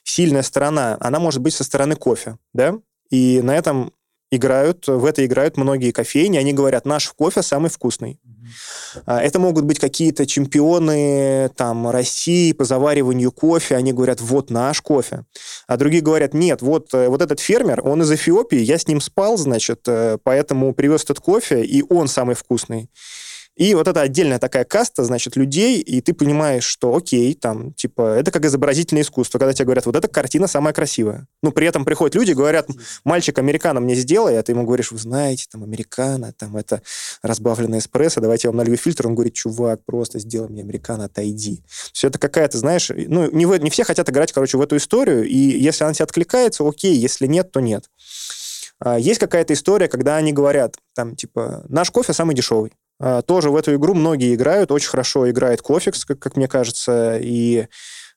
[0.03, 2.75] сильная сторона, она может быть со стороны кофе, да,
[3.09, 3.93] и на этом
[4.31, 8.19] играют, в это играют многие кофейни, они говорят, наш кофе самый вкусный.
[9.05, 13.75] А, это могут быть какие-то чемпионы там, России по завариванию кофе.
[13.75, 15.25] Они говорят, вот наш кофе.
[15.67, 19.01] А другие говорят, нет, вот, э, вот этот фермер, он из Эфиопии, я с ним
[19.01, 22.89] спал, значит, э, поэтому привез этот кофе, и он самый вкусный.
[23.59, 28.15] И вот это отдельная такая каста, значит, людей, и ты понимаешь, что окей, там, типа,
[28.15, 31.27] это как изобразительное искусство, когда тебе говорят, вот эта картина самая красивая.
[31.43, 32.69] Ну, при этом приходят люди говорят,
[33.03, 36.81] мальчик, американо мне сделай, а ты ему говоришь, вы знаете, там, американо, там, это
[37.21, 39.07] разбавленный эспрессо, давайте я вам налью фильтр.
[39.07, 41.61] Он говорит, чувак, просто сделай мне американо, отойди.
[41.91, 45.27] Все это какая-то, знаешь, ну, не, в, не все хотят играть, короче, в эту историю,
[45.27, 47.89] и если она тебе откликается, окей, если нет, то нет.
[48.79, 52.71] А, есть какая-то история, когда они говорят, там, типа, наш кофе самый дешевый.
[52.99, 57.17] А, тоже в эту игру многие играют, очень хорошо играет Кофикс, как, как мне кажется,
[57.17, 57.67] и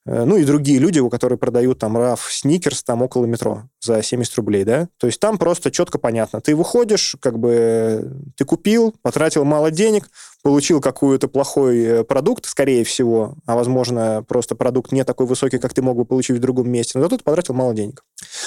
[0.04, 4.02] э, ну и другие люди, у которых продают там раф сникерс там около метро за
[4.02, 4.88] 70 рублей, да?
[4.98, 6.40] То есть там просто четко понятно.
[6.40, 10.08] Ты выходишь, как бы ты купил, потратил мало денег,
[10.42, 15.74] получил какой-то плохой э, продукт, скорее всего, а возможно просто продукт не такой высокий, как
[15.74, 18.04] ты мог бы получить в другом месте, но зато ты потратил мало денег.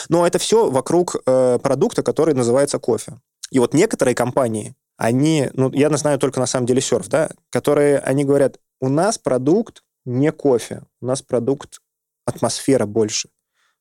[0.10, 3.14] Но это все вокруг э, продукта, который называется кофе.
[3.52, 8.00] И вот некоторые компании, они, ну, я знаю только на самом деле серф, да, которые,
[8.00, 11.82] они говорят, у нас продукт не кофе, у нас продукт
[12.26, 13.30] атмосфера больше,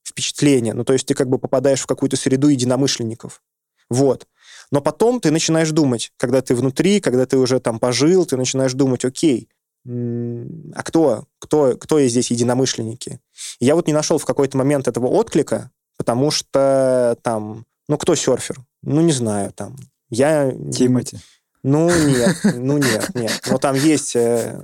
[0.03, 0.75] впечатление.
[0.75, 3.43] Ну, то есть ты как бы попадаешь в какую-то среду единомышленников.
[3.91, 4.27] Вот.
[4.71, 8.73] Но потом ты начинаешь думать, когда ты внутри, когда ты уже там пожил, ты начинаешь
[8.73, 9.49] думать, окей,
[9.87, 13.21] а кто, кто, кто есть здесь единомышленники?
[13.61, 18.57] Я вот не нашел в какой-то момент этого отклика, потому что там, ну, кто серфер?
[18.83, 19.77] Ну, не знаю, там,
[20.11, 20.53] я...
[20.73, 21.19] Тимати.
[21.63, 23.41] Ну, нет, ну, нет, нет.
[23.47, 24.61] Но там есть э,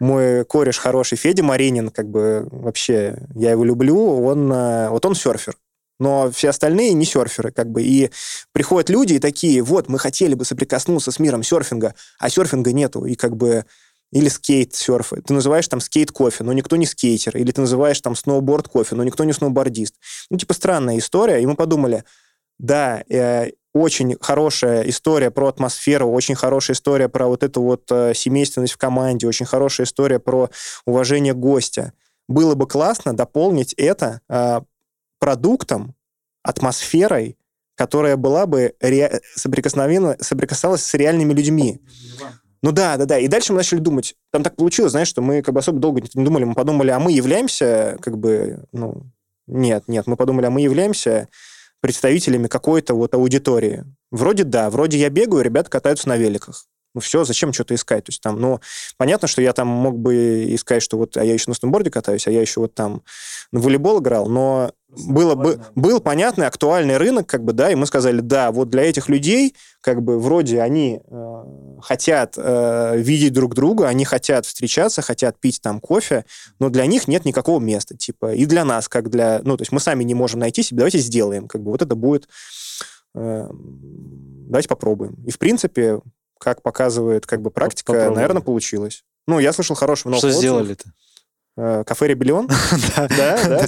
[0.00, 5.14] мой кореш хороший, Федя Маринин, как бы вообще, я его люблю, он, э, вот он
[5.14, 5.56] серфер.
[5.98, 7.82] Но все остальные не серферы, как бы.
[7.82, 8.10] И
[8.52, 13.06] приходят люди и такие, вот, мы хотели бы соприкоснуться с миром серфинга, а серфинга нету.
[13.06, 13.64] И как бы
[14.12, 15.22] или скейт-серфы.
[15.22, 17.36] Ты называешь там скейт-кофе, но никто не скейтер.
[17.36, 19.94] Или ты называешь там сноуборд-кофе, но никто не сноубордист.
[20.30, 21.42] Ну, типа, странная история.
[21.42, 22.04] И мы подумали,
[22.58, 28.14] да, э, очень хорошая история про атмосферу, очень хорошая история про вот эту вот э,
[28.14, 30.50] семейственность в команде, очень хорошая история про
[30.86, 31.92] уважение гостя.
[32.28, 34.60] Было бы классно дополнить это э,
[35.18, 35.94] продуктом,
[36.42, 37.36] атмосферой,
[37.74, 39.20] которая была бы ре...
[39.34, 41.80] соприкосновенно соприкасалась с реальными людьми.
[42.62, 43.18] Ну да, да, да.
[43.18, 44.14] И дальше мы начали думать.
[44.32, 46.44] Там так получилось, знаешь, что мы как бы особо долго не думали.
[46.44, 49.02] Мы подумали, а мы являемся как бы, ну,
[49.46, 50.06] нет, нет.
[50.06, 51.28] Мы подумали, а мы являемся
[51.80, 53.84] представителями какой-то вот аудитории.
[54.10, 56.66] Вроде да, вроде я бегаю, ребята катаются на великах.
[56.94, 58.04] Ну все, зачем что-то искать?
[58.04, 58.60] То есть там, ну,
[58.96, 62.26] понятно, что я там мог бы искать, что вот, а я еще на сноуборде катаюсь,
[62.26, 63.02] а я еще вот там
[63.52, 67.86] на волейбол играл, но было, бы, был понятный актуальный рынок, как бы, да, и мы
[67.86, 71.44] сказали, да, вот для этих людей, как бы, вроде они э,
[71.82, 76.24] хотят э, видеть друг друга, они хотят встречаться, хотят пить там кофе,
[76.60, 79.72] но для них нет никакого места, типа, и для нас, как для, ну, то есть
[79.72, 82.28] мы сами не можем найти себе, давайте сделаем, как бы, вот это будет,
[83.14, 85.14] э, давайте попробуем.
[85.26, 86.00] И, в принципе,
[86.38, 88.14] как показывает, как бы, практика, Попробуем.
[88.14, 89.04] наверное, получилось.
[89.26, 90.92] Ну, я слышал хорошего нового Что сделали-то?
[91.56, 92.48] Э, кафе «Ребелион».
[92.96, 93.66] Да, да,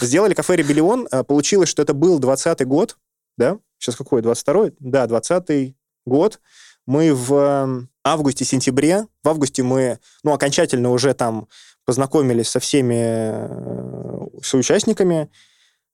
[0.00, 0.34] сделали.
[0.34, 1.08] Кафе «Ребелион».
[1.10, 2.96] Э, получилось, что это был 20 год,
[3.36, 3.58] да?
[3.78, 4.74] Сейчас какой, 22-й?
[4.80, 5.74] Да, 20
[6.06, 6.40] год.
[6.86, 11.48] Мы в эм, августе-сентябре, в августе мы, ну, окончательно уже там
[11.86, 15.30] познакомились со всеми э, соучастниками.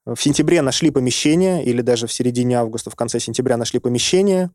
[0.07, 4.51] В сентябре нашли помещение, или даже в середине августа, в конце сентября нашли помещение,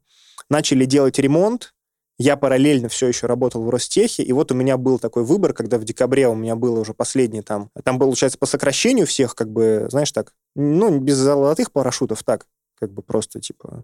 [0.49, 1.73] начали делать ремонт,
[2.17, 5.77] я параллельно все еще работал в Ростехе, и вот у меня был такой выбор, когда
[5.77, 9.87] в декабре у меня было уже последний там, там получается, по сокращению всех, как бы,
[9.89, 12.47] знаешь, так, ну, без золотых парашютов, так,
[12.79, 13.83] как бы просто, типа,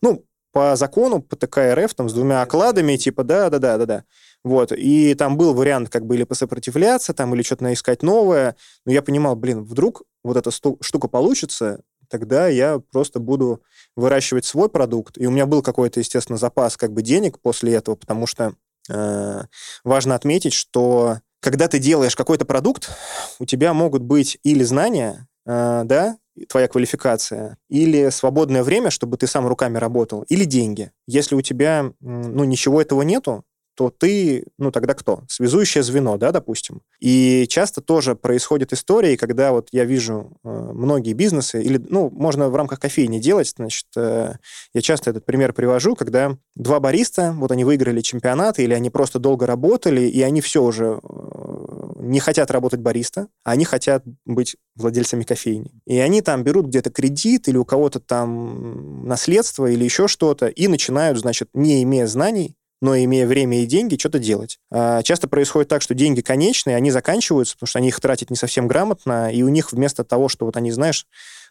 [0.00, 4.04] ну, по закону, по ТК РФ, там, с двумя окладами, типа, да-да-да-да-да.
[4.44, 8.92] Вот, и там был вариант как бы или посопротивляться, там, или что-то искать новое, но
[8.92, 13.62] я понимал, блин, вдруг вот эта штука получится, тогда я просто буду
[13.96, 15.18] выращивать свой продукт.
[15.18, 18.54] И у меня был какой-то, естественно, запас как бы денег после этого, потому что
[18.88, 19.42] э,
[19.84, 22.90] важно отметить, что когда ты делаешь какой-то продукт,
[23.38, 26.18] у тебя могут быть или знания, э, да,
[26.48, 30.92] твоя квалификация, или свободное время, чтобы ты сам руками работал, или деньги.
[31.06, 33.44] Если у тебя, ну, ничего этого нету,
[33.78, 35.22] то ты, ну, тогда кто?
[35.28, 36.82] Связующее звено, да, допустим.
[36.98, 42.48] И часто тоже происходят истории, когда вот я вижу э, многие бизнесы, или, ну, можно
[42.48, 44.32] в рамках кофейни делать, значит, э,
[44.74, 49.20] я часто этот пример привожу, когда два бариста, вот они выиграли чемпионат, или они просто
[49.20, 54.56] долго работали, и они все уже э, не хотят работать бариста, а они хотят быть
[54.74, 55.70] владельцами кофейни.
[55.86, 60.66] И они там берут где-то кредит, или у кого-то там наследство, или еще что-то, и
[60.66, 64.58] начинают, значит, не имея знаний, но имея время и деньги, что-то делать.
[64.70, 68.36] А, часто происходит так, что деньги конечные, они заканчиваются, потому что они их тратят не
[68.36, 71.06] совсем грамотно, и у них вместо того, что вот они, знаешь,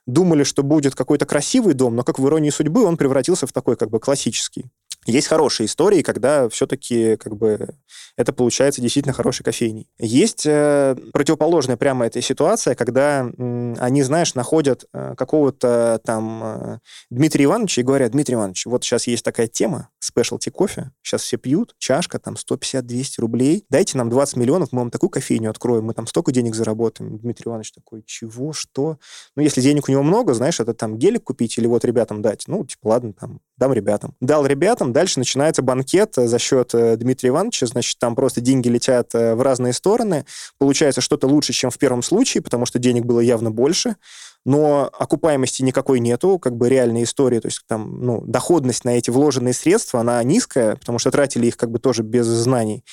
[0.06, 3.76] думали, что будет какой-то красивый дом, но как в иронии судьбы он превратился в такой
[3.76, 4.66] как бы классический.
[5.08, 7.70] Есть хорошие истории, когда все-таки как бы
[8.18, 9.88] это получается действительно хорошей кофейней.
[9.99, 16.80] Есть э, противоположная прямо этой ситуация, когда э, они, знаешь, находят э, какого-то там э,
[17.10, 21.38] Дмитрия Ивановича и говорят, Дмитрий Иванович, вот сейчас есть такая тема, спешлти кофе, сейчас все
[21.38, 25.94] пьют, чашка там 150-200 рублей, дайте нам 20 миллионов, мы вам такую кофейню откроем, мы
[25.94, 27.18] там столько денег заработаем.
[27.18, 28.98] Дмитрий Иванович такой, чего, что?
[29.36, 32.44] Ну, если денег у него много, знаешь, это там гелик купить или вот ребятам дать,
[32.48, 34.15] ну, типа, ладно, там, дам ребятам.
[34.22, 39.14] Дал ребятам, дальше начинается банкет за счет э, Дмитрия Ивановича, значит, там просто деньги летят
[39.15, 40.26] э, в разные стороны,
[40.57, 43.95] получается что-то лучше, чем в первом случае, потому что денег было явно больше,
[44.48, 49.10] но окупаемости никакой нету, как бы реальной истории, то есть там, ну, доходность на эти
[49.10, 52.86] вложенные средства, она низкая, потому что тратили их как бы тоже без знаний.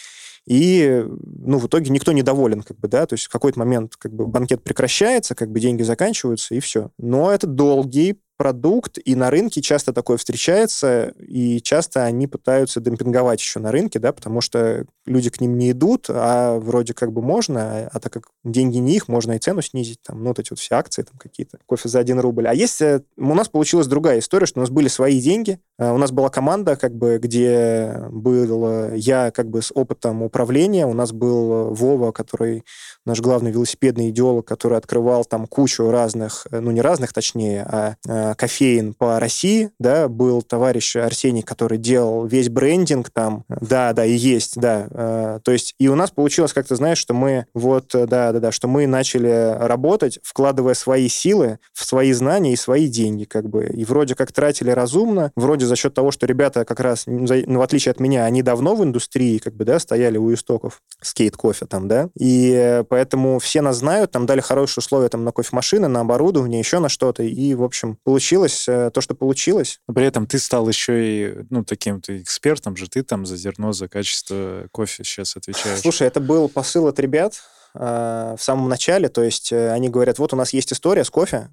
[0.47, 4.13] И, ну, в итоге никто недоволен, как бы, да, то есть в какой-то момент как
[4.13, 6.91] бы банкет прекращается, как бы деньги заканчиваются, и все.
[6.99, 13.41] Но это долгий продукт, и на рынке часто такое встречается, и часто они пытаются демпинговать
[13.41, 17.23] еще на рынке, да, потому что люди к ним не идут, а вроде как бы
[17.23, 20.39] можно, а, а так как деньги не их, можно и цену снизить, там, ну, вот
[20.39, 22.49] эти вот все акции там какие-то, кофе за один рубль.
[22.49, 25.99] А есть, э, у нас получилась другая история, что у нас были свои деньги, у
[25.99, 31.13] нас была команда, как бы, где был я, как бы, с опытом управления, у нас
[31.13, 32.65] был Вова, который
[33.07, 38.35] наш главный велосипедный идеолог, который открывал там кучу разных, э, ну, не разных, точнее, а
[38.35, 44.13] кофеин по России, да, был товарищ Арсений, который делал весь брендинг там, да, да, и
[44.13, 47.95] есть, да, э, то есть и у нас получилось, как ты знаешь, что мы вот,
[47.95, 52.57] э, да, да, да, что мы начали работать, вкладывая свои силы в свои знания и
[52.57, 56.65] свои деньги, как бы, и вроде как тратили разумно, вроде за счет того, что ребята
[56.65, 60.19] как раз, ну, в отличие от меня, они давно в индустрии, как бы, да, стояли
[60.19, 65.25] у истоков скейт-кофе там, да, и поэтому все нас знают, там дали хорошие условия там
[65.25, 69.81] на кофемашины, на оборудование, еще на что-то, и, в общем, получилось э, то, что получилось.
[69.89, 73.73] Но при этом ты стал еще и, ну, таким-то экспертом же, ты там за зерно,
[73.73, 75.81] за качество кофе сейчас отвечаешь.
[75.81, 77.43] Слушай, это был посыл от ребят
[77.75, 81.11] э, в самом начале, то есть э, они говорят, вот у нас есть история с
[81.11, 81.49] кофе,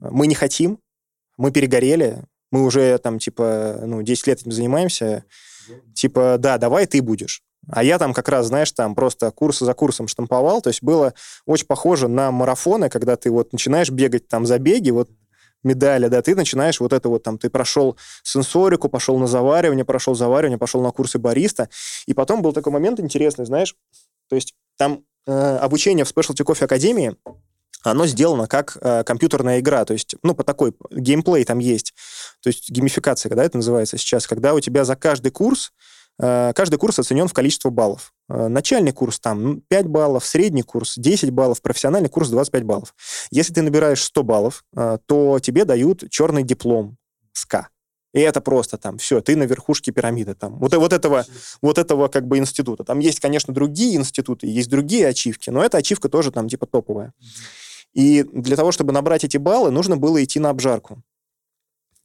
[0.00, 0.78] мы не хотим,
[1.36, 2.24] мы перегорели,
[2.54, 5.24] мы уже там, типа, ну, 10 лет этим занимаемся,
[5.92, 7.42] типа, да, давай ты будешь.
[7.68, 11.14] А я там как раз, знаешь, там просто курсы за курсом штамповал, то есть было
[11.46, 15.10] очень похоже на марафоны, когда ты вот начинаешь бегать там забеги, вот
[15.64, 20.14] медали, да, ты начинаешь вот это вот там, ты прошел сенсорику, пошел на заваривание, прошел
[20.14, 21.68] заваривание, пошел на курсы бариста,
[22.06, 23.74] и потом был такой момент интересный, знаешь,
[24.28, 27.16] то есть там э, обучение в Specialty Coffee Академии,
[27.84, 31.94] оно сделано как э, компьютерная игра, то есть, ну, по такой, геймплей там есть,
[32.42, 35.72] то есть геймификация, когда это называется сейчас, когда у тебя за каждый курс
[36.20, 38.12] Э, каждый курс оценен в количество баллов.
[38.28, 42.94] Э, начальный курс там 5 баллов, средний курс 10 баллов, профессиональный курс 25 баллов.
[43.30, 46.96] Если ты набираешь 100 баллов, э, то тебе дают черный диплом
[47.32, 47.68] СКА.
[48.12, 50.56] И это просто там все, ты на верхушке пирамиды там.
[50.60, 51.26] Вот, вот, этого,
[51.60, 52.84] вот этого как бы института.
[52.84, 57.12] Там есть, конечно, другие институты, есть другие ачивки, но эта ачивка тоже там типа топовая.
[57.94, 61.02] И для того, чтобы набрать эти баллы, нужно было идти на обжарку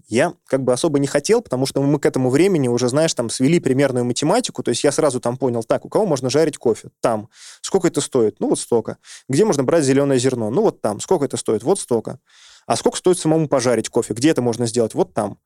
[0.10, 3.30] я как бы особо не хотел, потому что мы к этому времени уже, знаешь, там
[3.30, 6.90] свели примерную математику, то есть я сразу там понял, так, у кого можно жарить кофе?
[7.00, 7.30] Там.
[7.62, 8.40] Сколько это стоит?
[8.40, 8.98] Ну, вот столько.
[9.30, 10.50] Где можно брать зеленое зерно?
[10.50, 11.00] Ну, вот там.
[11.00, 11.62] Сколько это стоит?
[11.62, 12.20] Вот столько.
[12.66, 14.16] А сколько стоит самому пожарить кофе?
[14.16, 14.96] Где это можно сделать?
[14.96, 15.38] Вот там.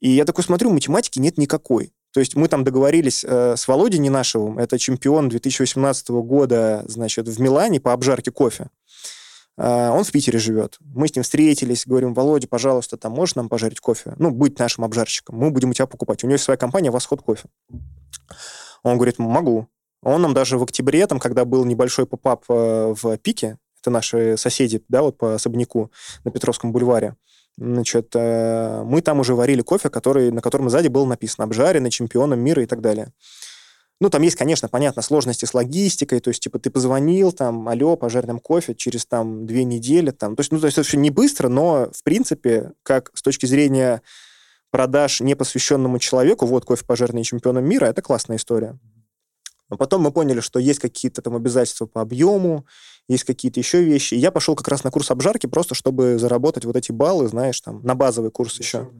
[0.00, 1.92] И я такой смотрю, математики нет никакой.
[2.12, 7.40] То есть мы там договорились э, с Володей Ненашевым, это чемпион 2018 года, значит, в
[7.40, 8.68] Милане по обжарке кофе.
[9.56, 10.78] А, он в Питере живет.
[10.80, 14.14] Мы с ним встретились, говорим, Володя, пожалуйста, там можешь нам пожарить кофе?
[14.18, 15.36] Ну, быть нашим обжарщиком.
[15.36, 16.24] Мы будем у тебя покупать.
[16.24, 17.48] У него есть своя компания «Восход кофе».
[18.82, 19.68] Он говорит, могу.
[20.02, 24.36] Он нам даже в октябре, там, когда был небольшой поп-ап э, в Пике, это наши
[24.36, 25.92] соседи, да, вот по особняку
[26.24, 27.16] на Петровском бульваре,
[27.56, 32.40] значит, э, мы там уже варили кофе, который, на котором сзади было написано «Обжаренный чемпионом
[32.40, 33.12] мира» и так далее.
[34.02, 37.94] Ну, там есть, конечно, понятно, сложности с логистикой, то есть, типа, ты позвонил, там, алло,
[37.94, 40.98] пожарь нам кофе через, там, две недели, там, то есть, ну, то есть, это все
[40.98, 44.02] не быстро, но, в принципе, как с точки зрения
[44.72, 48.76] продаж непосвященному человеку, вот, кофе пожарный чемпионом мира, это классная история.
[49.72, 52.66] Но потом мы поняли, что есть какие-то там обязательства по объему,
[53.08, 54.12] есть какие-то еще вещи.
[54.12, 57.58] И я пошел как раз на курс обжарки, просто чтобы заработать вот эти баллы, знаешь,
[57.62, 58.90] там, на базовый курс еще.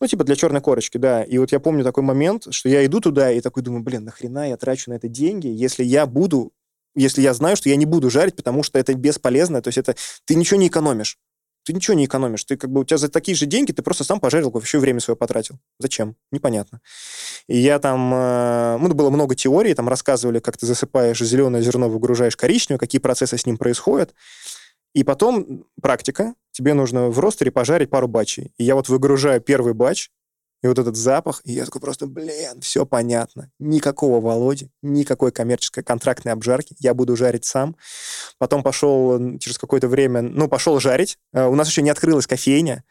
[0.00, 1.22] Ну, типа для черной корочки, да.
[1.22, 4.48] И вот я помню такой момент, что я иду туда и такой думаю, блин, нахрена
[4.48, 6.50] я трачу на это деньги, если я буду,
[6.96, 9.94] если я знаю, что я не буду жарить, потому что это бесполезно, то есть это
[10.24, 11.16] ты ничего не экономишь.
[11.68, 12.44] Ты ничего не экономишь.
[12.44, 15.00] Ты как бы у тебя за такие же деньги ты просто сам пожарил еще время
[15.00, 15.58] свое потратил.
[15.78, 16.16] Зачем?
[16.32, 16.80] Непонятно.
[17.46, 18.10] И я там...
[18.14, 23.02] Э, ну, было много теорий, там рассказывали, как ты засыпаешь зеленое зерно, выгружаешь коричневое, какие
[23.02, 24.14] процессы с ним происходят.
[24.94, 26.32] И потом практика.
[26.52, 28.54] Тебе нужно в ростере пожарить пару бачей.
[28.56, 30.10] И я вот выгружаю первый бач,
[30.62, 33.50] и вот этот запах, и я такой просто, блин, все понятно.
[33.60, 36.74] Никакого Володи, никакой коммерческой контрактной обжарки.
[36.80, 37.76] Я буду жарить сам.
[38.38, 41.18] Потом пошел через какое-то время, ну, пошел жарить.
[41.32, 42.82] Э, у нас еще не открылась кофейня.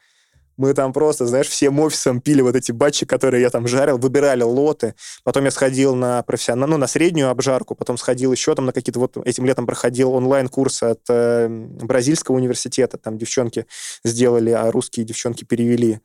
[0.56, 4.42] Мы там просто, знаешь, всем офисом пили вот эти батчи, которые я там жарил, выбирали
[4.42, 4.94] лоты.
[5.22, 8.98] Потом я сходил на профессионал, ну, на среднюю обжарку, потом сходил еще там на какие-то
[8.98, 9.16] вот...
[9.24, 12.98] Этим летом проходил онлайн-курсы от э, бразильского университета.
[12.98, 13.66] Там девчонки
[14.04, 16.00] сделали, а русские девчонки перевели.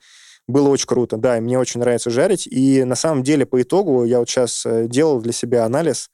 [0.47, 2.47] Было очень круто, да, и мне очень нравится жарить.
[2.47, 6.09] И на самом деле по итогу я вот сейчас э, делал для себя анализ.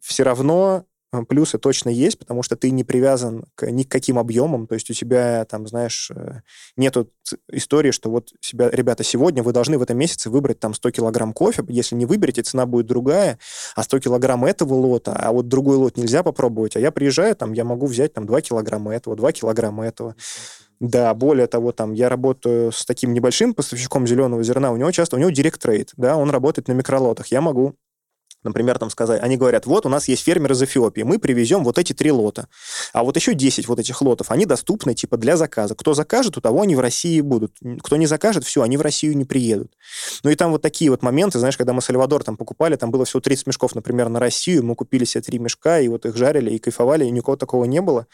[0.00, 4.20] Все равно э, плюсы точно есть, потому что ты не привязан к ни к каким
[4.20, 6.42] объемам, то есть у тебя там, знаешь, э,
[6.76, 7.10] нету
[7.50, 11.32] истории, что вот себя, ребята, сегодня вы должны в этом месяце выбрать там 100 килограмм
[11.32, 13.40] кофе, если не выберете, цена будет другая,
[13.74, 17.52] а 100 килограмм этого лота, а вот другой лот нельзя попробовать, а я приезжаю, там,
[17.52, 20.14] я могу взять там 2 килограмма этого, 2 килограмма этого.
[20.80, 25.16] Да, более того, там, я работаю с таким небольшим поставщиком зеленого зерна, у него часто,
[25.16, 27.28] у него директ трейд, да, он работает на микролотах.
[27.28, 27.76] Я могу
[28.44, 31.78] например, там сказать, они говорят, вот у нас есть фермер из Эфиопии, мы привезем вот
[31.78, 32.48] эти три лота,
[32.92, 35.74] а вот еще 10 вот этих лотов, они доступны типа для заказа.
[35.74, 37.56] Кто закажет, у того они в России будут.
[37.82, 39.72] Кто не закажет, все, они в Россию не приедут.
[40.22, 43.04] Ну и там вот такие вот моменты, знаешь, когда мы Сальвадор там покупали, там было
[43.04, 46.50] всего 30 мешков, например, на Россию, мы купили себе три мешка, и вот их жарили,
[46.50, 48.06] и кайфовали, и никого такого не было.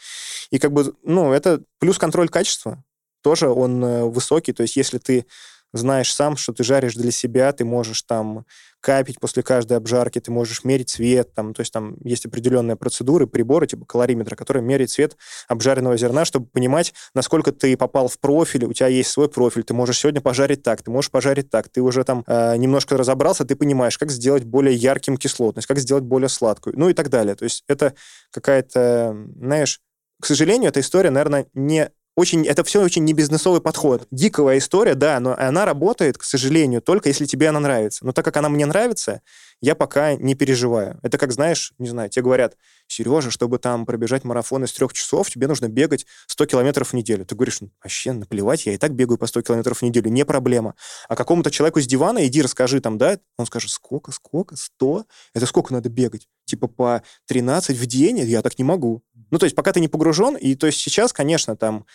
[0.49, 2.83] И как бы, ну, это плюс контроль качества,
[3.21, 4.53] тоже он э, высокий.
[4.53, 5.25] То есть если ты
[5.73, 8.45] знаешь сам, что ты жаришь для себя, ты можешь там
[8.79, 13.27] капить после каждой обжарки, ты можешь мерить цвет, там, то есть там есть определенные процедуры,
[13.27, 15.15] приборы типа калориметра, которые меряют цвет
[15.47, 19.73] обжаренного зерна, чтобы понимать, насколько ты попал в профиль, у тебя есть свой профиль, ты
[19.73, 23.55] можешь сегодня пожарить так, ты можешь пожарить так, ты уже там э, немножко разобрался, ты
[23.55, 27.35] понимаешь, как сделать более ярким кислотность, как сделать более сладкую, ну и так далее.
[27.35, 27.93] То есть это
[28.31, 29.79] какая-то, знаешь,
[30.19, 34.07] к сожалению, эта история, наверное, не очень, это все очень не бизнесовый подход.
[34.11, 38.05] Диковая история, да, но она работает, к сожалению, только если тебе она нравится.
[38.05, 39.21] Но так как она мне нравится,
[39.61, 40.99] я пока не переживаю.
[41.03, 42.57] Это как, знаешь, не знаю, тебе говорят,
[42.87, 47.25] Сережа, чтобы там пробежать марафон из трех часов, тебе нужно бегать 100 километров в неделю.
[47.25, 50.25] Ты говоришь, «Ну, вообще наплевать, я и так бегаю по 100 километров в неделю, не
[50.25, 50.73] проблема.
[51.07, 55.05] А какому-то человеку с дивана иди расскажи там, да, он скажет, сколько, сколько, 100?
[55.35, 56.27] Это сколько надо бегать?
[56.45, 58.17] Типа по 13 в день?
[58.19, 59.03] Я так не могу.
[59.29, 61.85] Ну, то есть пока ты не погружен, и то есть сейчас, конечно, там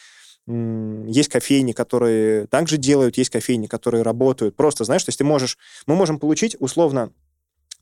[0.46, 4.54] есть кофейни, которые также делают, есть кофейни, которые работают.
[4.54, 5.58] Просто, знаешь, то есть ты можешь...
[5.86, 7.12] Мы можем получить, условно,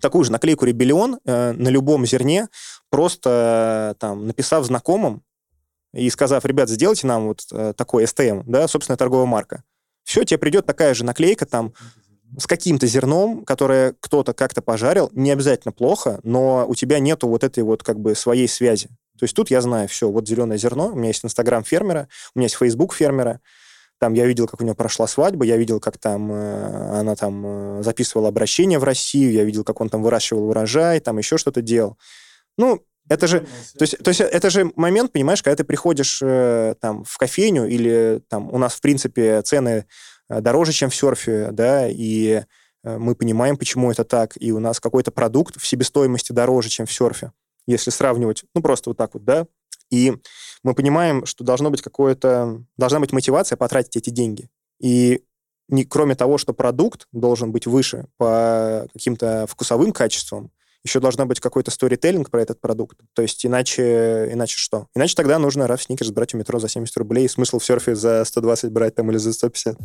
[0.05, 2.49] такую же наклейку «Ребелион» э, на любом зерне,
[2.91, 5.23] просто э, там, написав знакомым
[5.95, 9.63] и сказав, ребят, сделайте нам вот э, такой STM, да, собственная торговая марка.
[10.05, 11.73] Все, тебе придет такая же наклейка там
[12.37, 17.43] с каким-то зерном, которое кто-то как-то пожарил, не обязательно плохо, но у тебя нету вот
[17.43, 18.89] этой вот как бы своей связи.
[19.19, 22.39] То есть тут я знаю, все, вот зеленое зерно, у меня есть Инстаграм фермера, у
[22.39, 23.41] меня есть Фейсбук фермера,
[24.05, 27.79] там я видел, как у нее прошла свадьба, я видел, как там э, она там
[27.79, 31.63] э, записывала обращение в Россию, я видел, как он там выращивал урожай, там еще что-то
[31.63, 31.97] делал.
[32.59, 33.47] Ну, это же,
[33.79, 37.67] то есть, то есть это же момент, понимаешь, когда ты приходишь э, там в кофейню
[37.67, 39.87] или там у нас в принципе цены
[40.29, 42.43] дороже, чем в серфе, да, и
[42.83, 46.93] мы понимаем, почему это так, и у нас какой-то продукт в себестоимости дороже, чем в
[46.93, 47.33] серфе
[47.67, 49.47] если сравнивать, ну, просто вот так вот, да,
[49.91, 50.15] и
[50.63, 54.49] мы понимаем, что должно быть какое-то, должна быть мотивация потратить эти деньги.
[54.81, 55.23] И
[55.69, 60.51] не, кроме того, что продукт должен быть выше по каким-то вкусовым качествам,
[60.85, 62.99] еще должна быть какой-то сторителлинг про этот продукт.
[63.15, 64.89] То есть иначе, иначе что?
[64.95, 68.23] Иначе тогда нужно раз сникерс брать у метро за 70 рублей, смысл в серфе за
[68.25, 69.79] 120 брать там или за 150.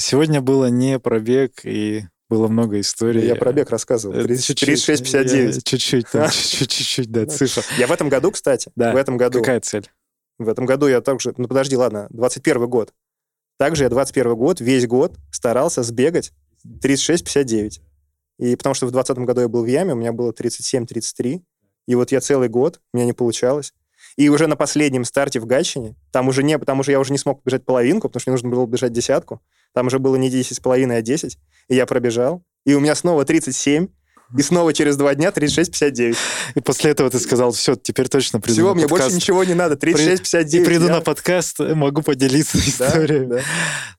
[0.00, 3.26] Сегодня было не пробег, и было много историй.
[3.26, 4.14] Я пробег рассказывал.
[4.14, 5.60] 36-59.
[5.64, 6.06] Чуть-чуть,
[6.70, 7.62] чуть-чуть, да, цифра.
[7.78, 9.40] Я в этом году, кстати, в этом году...
[9.40, 9.90] Какая цель?
[10.38, 11.34] В этом году я также...
[11.36, 12.92] Ну, подожди, ладно, 21 год.
[13.58, 16.32] Также я 21 год, весь год старался сбегать
[16.64, 17.80] 36-59.
[18.38, 21.42] И потому что в 2020 году я был в яме, у меня было 37-33.
[21.86, 23.72] И вот я целый год, у меня не получалось.
[24.16, 27.18] И уже на последнем старте в Гатчине, там уже не, потому что я уже не
[27.18, 29.40] смог бежать половинку, потому что мне нужно было бежать десятку.
[29.78, 31.38] Там уже было не 10,5, а 10.
[31.68, 32.42] И я пробежал.
[32.66, 33.86] И у меня снова 37.
[34.36, 36.16] И снова через два дня 36,59.
[36.56, 39.76] И после этого ты сказал, все, теперь точно приду Всего, мне больше ничего не надо,
[39.76, 40.48] 36,59.
[40.48, 40.94] И приду я...
[40.94, 43.26] на подкаст, могу поделиться историей.
[43.26, 43.42] Да, да.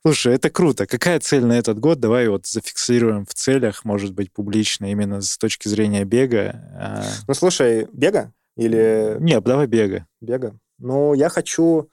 [0.05, 0.85] Слушай, это круто.
[0.85, 2.01] Какая цель на этот год?
[2.01, 6.61] Давай вот зафиксируем в целях, может быть, публично, именно с точки зрения бега.
[6.77, 7.05] А.
[7.25, 8.33] Ну, слушай, бега?
[8.57, 9.15] Или...
[9.21, 10.05] Нет, давай бега.
[10.19, 10.59] Бега.
[10.77, 11.89] Ну, я хочу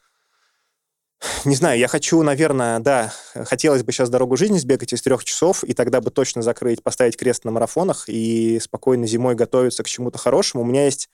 [1.45, 5.65] не знаю, я хочу, наверное, да, хотелось бы сейчас дорогу жизни сбегать из трех часов,
[5.65, 10.19] и тогда бы точно закрыть, поставить крест на марафонах и спокойно зимой готовиться к чему-то
[10.19, 10.63] хорошему.
[10.63, 11.09] У меня есть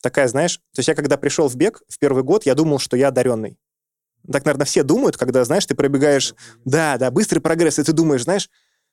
[0.00, 2.96] такая, знаешь, то есть я когда пришел в бег в первый год, я думал, что
[2.96, 3.58] я одаренный.
[4.30, 6.34] Так, наверное, все думают, когда, знаешь, ты пробегаешь,
[6.64, 8.50] да, да, быстрый прогресс, и ты думаешь, знаешь,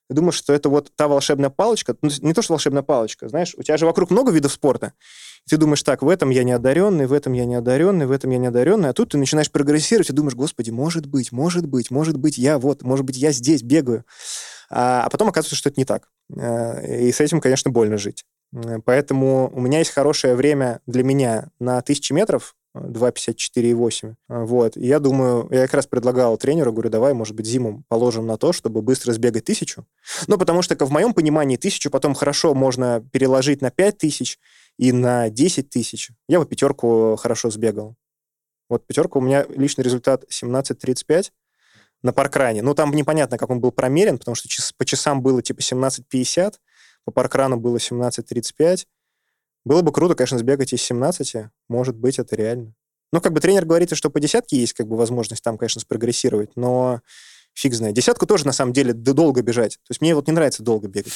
[0.08, 3.56] ты думаешь, что это вот та волшебная палочка, ну, не то, что волшебная палочка, знаешь,
[3.58, 4.94] у тебя же вокруг много видов спорта,
[5.48, 8.32] ты думаешь, так, в этом я не одаренный, в этом я не одаренный, в этом
[8.32, 11.92] я не одаренный, а тут ты начинаешь прогрессировать и думаешь, господи, может быть, может быть,
[11.92, 14.06] может быть, я вот, может быть, я здесь бегаю.
[14.70, 16.10] А, а потом оказывается, что это не так.
[16.36, 18.26] Э, и с этим, конечно, больно жить.
[18.86, 24.16] Поэтому у меня есть хорошее время для меня на тысячи метров, 2.54,8.
[24.30, 24.78] Э, вот.
[24.78, 28.38] И я думаю, я как раз предлагал тренеру, говорю, давай, может быть, зиму положим на
[28.38, 29.86] то, чтобы быстро сбегать тысячу.
[30.28, 34.40] Ну, потому что, в моем понимании, тысячу потом хорошо можно переложить на 5 тысяч
[34.78, 36.12] и на 10 тысяч.
[36.28, 37.96] Я бы пятерку хорошо сбегал.
[38.70, 41.32] Вот пятерка у меня личный результат 17.35
[42.02, 42.62] на паркране.
[42.62, 46.56] Ну, там непонятно, как он был промерен, потому что по часам было типа 17.50,
[47.06, 48.86] по паркрану было 17.35.
[49.66, 52.74] Было бы круто, конечно, сбегать из 17, может быть, это реально.
[53.12, 56.56] Ну, как бы тренер говорит, что по десятке есть как бы возможность там, конечно, спрогрессировать,
[56.56, 57.02] но
[57.54, 57.96] фиг знает.
[57.96, 59.78] Десятку тоже, на самом деле, долго бежать.
[59.78, 61.14] То есть мне вот не нравится долго бегать.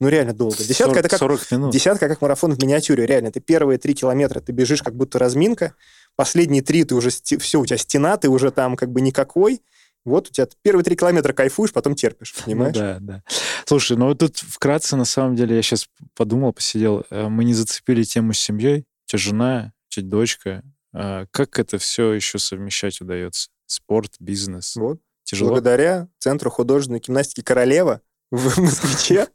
[0.00, 0.56] Ну, реально долго.
[0.56, 1.18] Десятка 40, это как...
[1.20, 1.72] 40 минут.
[1.72, 3.30] Десятка как марафон в миниатюре, реально.
[3.30, 5.74] Ты первые три километра ты бежишь как будто разминка,
[6.16, 7.10] последние три ты уже...
[7.10, 9.62] Все, у тебя стена, ты уже там как бы никакой,
[10.04, 12.74] вот у тебя первые три километра кайфуешь, потом терпишь, ну понимаешь?
[12.74, 13.22] Ну, да, да.
[13.64, 18.02] Слушай, ну тут вкратце, на самом деле, я сейчас подумал, посидел, э, мы не зацепили
[18.02, 20.62] тему с семьей, у тебя жена, у тебя дочка.
[20.92, 23.48] А как это все еще совмещать удается?
[23.66, 24.76] Спорт, бизнес?
[24.76, 25.00] Вот.
[25.24, 25.50] Тяжело?
[25.50, 28.00] Благодаря Центру художественной гимнастики «Королева»
[28.30, 29.28] в Москвиче.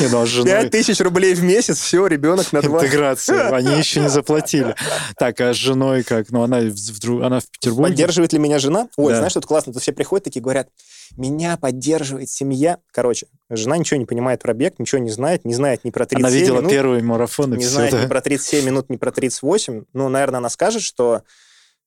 [0.00, 2.84] Ну, а Пять тысяч рублей в месяц, все, ребенок на два.
[2.84, 3.54] Интеграцию.
[3.54, 4.74] Они еще не заплатили.
[5.16, 6.30] Так, а с женой как?
[6.30, 7.90] Ну, она, в, она в Петербурге.
[7.90, 8.88] Поддерживает ли меня жена?
[8.96, 9.18] Ой, да.
[9.18, 9.72] знаешь, что классно?
[9.72, 10.68] Тут все приходят такие, говорят,
[11.16, 12.78] меня поддерживает семья.
[12.92, 16.26] Короче, жена ничего не понимает про бег, ничего не знает, не знает ни про 37
[16.26, 18.04] Она видела минут, первый марафон и Не все, знает да?
[18.04, 19.84] ни про 37 минут, ни про 38.
[19.92, 21.22] Ну, наверное, она скажет, что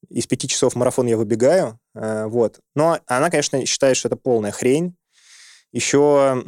[0.10, 2.60] из пяти часов марафон я выбегаю, э, вот.
[2.76, 4.96] Но она, конечно, считает, что это полная хрень.
[5.72, 6.44] Еще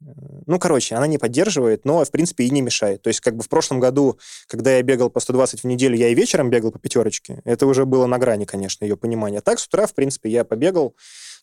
[0.00, 3.02] ну, короче, она не поддерживает, но, в принципе, и не мешает.
[3.02, 6.08] То есть, как бы в прошлом году, когда я бегал по 120 в неделю, я
[6.08, 7.42] и вечером бегал по пятерочке.
[7.44, 9.40] Это уже было на грани, конечно, ее понимания.
[9.40, 10.94] Так, с утра, в принципе, я побегал.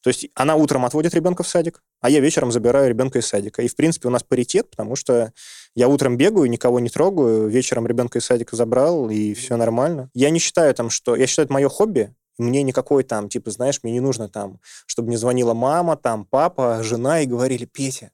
[0.01, 3.61] То есть, она утром отводит ребенка в садик, а я вечером забираю ребенка из садика.
[3.61, 5.33] И, в принципе, у нас паритет, потому что
[5.75, 10.09] я утром бегаю, никого не трогаю, вечером ребенка из садика забрал, и все нормально.
[10.13, 11.15] Я не считаю там, что...
[11.15, 15.09] Я считаю, это мое хобби, мне никакой там, типа, знаешь, мне не нужно там, чтобы
[15.09, 18.11] мне звонила мама, там, папа, жена и говорили, Петя,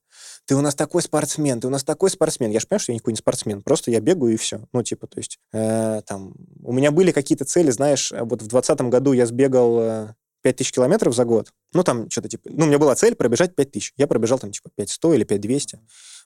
[0.52, 2.52] ты у нас такой спортсмен, ты у нас такой спортсмен.
[2.52, 4.68] Я же понимаю, что я никакой не спортсмен, просто я бегаю и все.
[4.74, 8.82] Ну, типа, то есть, э, там, у меня были какие-то цели, знаешь, вот в 2020
[8.90, 11.52] году я сбегал э, 5000 километров за год.
[11.74, 12.50] Ну, там что-то типа...
[12.52, 13.94] Ну, у меня была цель пробежать 5000.
[13.98, 15.80] Я пробежал там типа 5100 или 5200.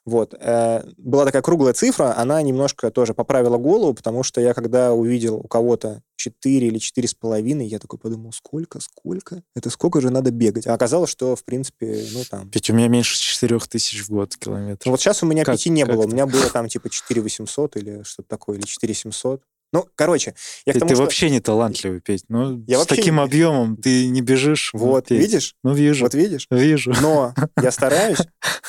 [0.06, 0.36] Вот.
[0.40, 5.38] Э, была такая круглая цифра, она немножко тоже поправила голову, потому что я когда увидел
[5.38, 9.42] у кого-то 4 или 4,5, я такой подумал, сколько, сколько?
[9.56, 10.68] Это сколько же надо бегать?
[10.68, 12.52] А оказалось, что, в принципе, ну там...
[12.54, 14.92] Ведь у меня меньше 4 тысяч в год километров.
[14.92, 17.76] Вот сейчас у меня как, 5 не было, у меня было там типа 4 800
[17.78, 19.42] или что-то такое, или 4 700.
[19.74, 20.36] Ну, короче,
[20.66, 21.04] я ты, тому, ты что...
[21.04, 22.24] вообще не талантливый, Петь.
[22.30, 23.22] Ну, я с таким не...
[23.22, 24.72] объемом ты не бежишь.
[24.74, 25.20] Вот, Петь.
[25.20, 25.56] видишь?
[25.64, 26.06] Ну, вижу.
[26.06, 26.48] Вот видишь?
[26.50, 26.94] Вижу.
[27.02, 28.20] Но я стараюсь,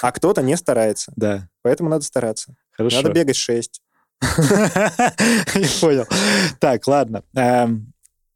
[0.02, 1.12] а кто-то не старается.
[1.16, 1.48] Да.
[1.62, 2.54] Поэтому надо стараться.
[2.72, 2.96] Хорошо.
[2.96, 3.80] Надо бегать 6.
[4.22, 6.06] Я понял.
[6.58, 7.22] Так, ладно.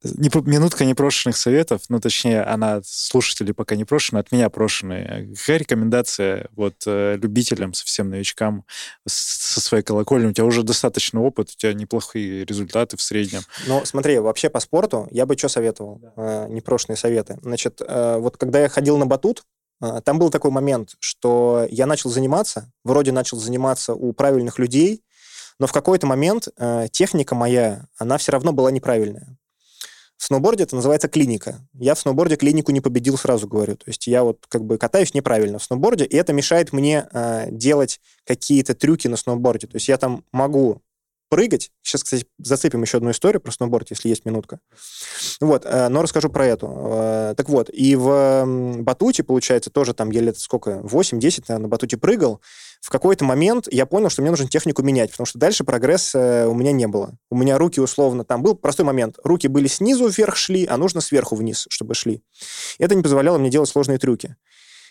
[0.02, 5.34] Не, минутка непрошенных советов, ну, точнее, она слушатели пока не прошена, от меня прошенные.
[5.38, 8.64] Какая рекомендация вот э, любителям, совсем новичкам
[9.06, 10.28] со своей колокольни?
[10.28, 13.42] У тебя уже достаточно опыт, у тебя неплохие результаты в среднем.
[13.66, 15.98] Ну, смотри, вообще по спорту я бы что советовал?
[15.98, 16.12] Да.
[16.16, 17.38] Э, непрошенные советы.
[17.42, 19.44] Значит, э, вот когда я ходил на батут,
[19.82, 25.02] э, там был такой момент, что я начал заниматься, вроде начал заниматься у правильных людей,
[25.58, 29.36] но в какой-то момент э, техника моя, она все равно была неправильная.
[30.30, 31.58] Сноуборде это называется клиника.
[31.74, 33.74] Я в сноуборде клинику не победил, сразу говорю.
[33.74, 37.48] То есть я вот как бы катаюсь неправильно в сноуборде, и это мешает мне э,
[37.50, 39.66] делать какие-то трюки на сноуборде.
[39.66, 40.82] То есть я там могу
[41.30, 41.70] прыгать.
[41.82, 44.60] Сейчас, кстати, зацепим еще одну историю про сноуборд, если есть минутка.
[45.40, 46.70] Вот, э, но расскажу про эту.
[46.70, 48.44] Э, так вот, и в
[48.80, 52.42] батуте, получается, тоже там я лет сколько, 8-10, наверное, на батуте прыгал,
[52.80, 56.54] в какой-то момент я понял, что мне нужно технику менять, потому что дальше прогресса у
[56.54, 57.16] меня не было.
[57.30, 59.18] У меня руки условно, там был простой момент.
[59.22, 62.22] Руки были снизу вверх шли, а нужно сверху вниз, чтобы шли.
[62.78, 64.36] Это не позволяло мне делать сложные трюки.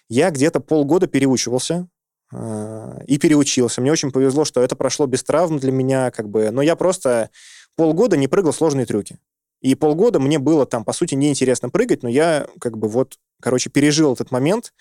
[0.07, 1.98] Я где-то полгода переучивался, э,
[2.31, 3.81] и переучился.
[3.81, 7.31] Мне очень повезло, что это прошло без травм для меня, как бы, но я просто
[7.75, 9.17] полгода не прыгал сложные трюки.
[9.61, 13.71] И полгода мне было там, по сути, неинтересно прыгать, но я как бы вот, короче,
[13.71, 14.73] пережил этот момент.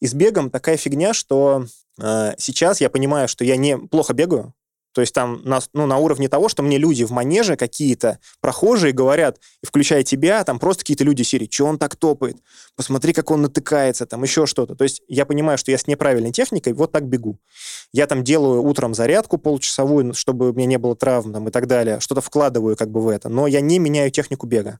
[0.00, 1.66] И с бегом такая фигня, что
[2.00, 4.54] Э, сейчас я понимаю, что я не плохо бегаю,
[4.92, 8.92] То есть там на, ну, на уровне того, что мне люди в манеже какие-то прохожие
[8.92, 12.36] говорят, включая тебя, там просто какие-то люди серии, что он так топает,
[12.76, 14.74] посмотри, как он натыкается, там еще что-то.
[14.74, 17.38] То есть я понимаю, что я с неправильной техникой вот так бегу.
[17.92, 21.66] Я там делаю утром зарядку получасовую, чтобы у меня не было травм там, и так
[21.66, 24.78] далее, что-то вкладываю как бы в это, но я не меняю технику бега.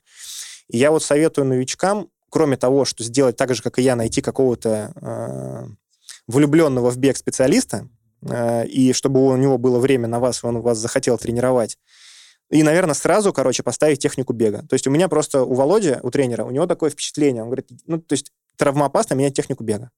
[0.68, 4.22] И я вот советую новичкам, кроме того, что сделать так же, как и я, найти
[4.22, 5.66] какого-то э,
[6.26, 7.88] влюбленного в бег специалиста,
[8.24, 11.78] и чтобы у него было время на вас, он вас захотел тренировать.
[12.50, 14.58] И, наверное, сразу, короче, поставить технику бега.
[14.68, 17.42] То есть у меня просто, у Володи, у тренера, у него такое впечатление.
[17.42, 19.90] Он говорит, ну, то есть травмоопасно менять технику бега.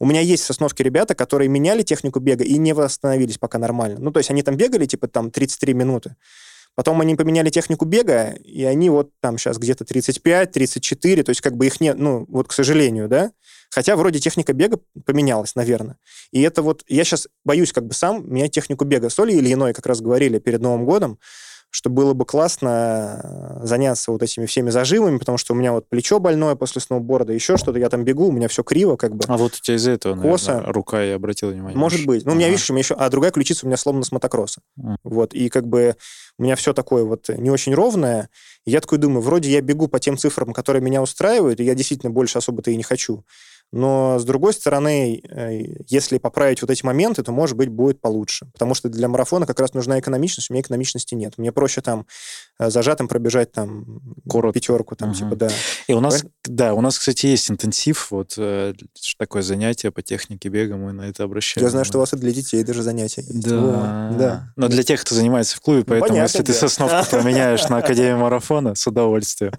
[0.00, 4.00] У меня есть в Сосновке ребята, которые меняли технику бега и не восстановились пока нормально.
[4.00, 6.16] Ну, то есть они там бегали, типа, там, 33 минуты.
[6.74, 11.40] Потом они поменяли технику бега, и они вот там сейчас где-то 35, 34, то есть
[11.40, 13.32] как бы их нет, ну, вот, к сожалению, да.
[13.70, 15.96] Хотя вроде техника бега поменялась, наверное.
[16.32, 19.08] И это вот, я сейчас боюсь как бы сам менять технику бега.
[19.08, 21.18] С Олей Ильиной как раз говорили перед Новым годом,
[21.70, 26.18] что было бы классно заняться вот этими всеми зажимами, потому что у меня вот плечо
[26.18, 29.24] больное после сноуборда, еще что-то, я там бегу, у меня все криво как бы.
[29.28, 30.54] А вот у тебя из-за этого, Коса.
[30.54, 31.78] наверное, рука, я обратил внимание.
[31.78, 32.24] Может быть.
[32.24, 32.36] Ну, ага.
[32.36, 32.94] у меня, видишь, у меня еще...
[32.94, 34.62] А другая ключица у меня сломана с мотокросса.
[34.80, 34.96] Mm.
[35.04, 35.94] Вот, и как бы
[36.38, 38.30] у меня все такое вот не очень ровное.
[38.64, 41.76] И я такой думаю, вроде я бегу по тем цифрам, которые меня устраивают, и я
[41.76, 43.24] действительно больше особо-то и не хочу.
[43.72, 48.46] Но, с другой стороны, э, если поправить вот эти моменты, то, может быть, будет получше.
[48.52, 51.38] Потому что для марафона как раз нужна экономичность, у меня экономичности нет.
[51.38, 52.06] Мне проще там
[52.58, 54.54] э, зажатым пробежать там Корот.
[54.54, 55.18] пятерку, там, угу.
[55.18, 55.48] типа, да.
[55.86, 58.74] И у нас, да, у нас, кстати, есть интенсив, вот э,
[59.18, 61.64] такое занятие по технике бега, мы на это обращаем.
[61.64, 63.48] Я знаю, что у вас и для детей даже занятия есть.
[63.48, 64.10] Да.
[64.18, 64.52] да.
[64.56, 66.44] Но для тех, кто занимается в клубе, ну, поэтому понятно, если да.
[66.44, 69.52] ты сосновку променяешь на Академию марафона, с удовольствием.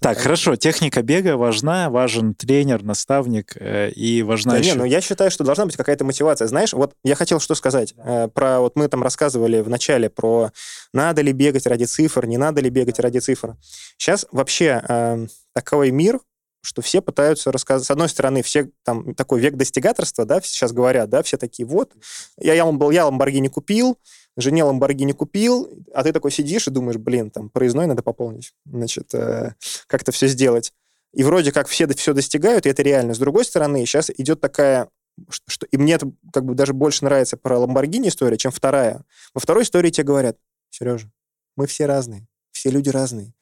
[0.00, 4.72] Так, хорошо, техника бега важна, важен тренер, наставник, э, и важна да еще...
[4.72, 6.46] Не, ну я считаю, что должна быть какая-то мотивация.
[6.46, 7.94] Знаешь, вот я хотел что сказать.
[7.96, 10.52] Э, про, вот мы там рассказывали в начале про
[10.92, 13.56] надо ли бегать ради цифр, не надо ли бегать ради цифр.
[13.98, 16.20] Сейчас вообще э, такой мир,
[16.62, 17.86] что все пытаются рассказать.
[17.86, 21.92] С одной стороны, все там такой век достигаторства, да, сейчас говорят, да, все такие, вот,
[22.38, 23.98] я, я, был, я Ламборгини купил,
[24.36, 29.12] жене Ламборгини купил, а ты такой сидишь и думаешь, блин, там, проездной надо пополнить, значит,
[29.12, 29.54] э,
[29.88, 30.72] как-то все сделать.
[31.12, 33.14] И вроде как все все достигают, и это реально.
[33.14, 34.88] С другой стороны, сейчас идет такая
[35.28, 39.04] что, и мне это как бы даже больше нравится про Ламборгини история, чем вторая.
[39.34, 40.38] Во второй истории тебе говорят,
[40.70, 41.10] Сережа,
[41.56, 43.34] мы все разные, все люди разные.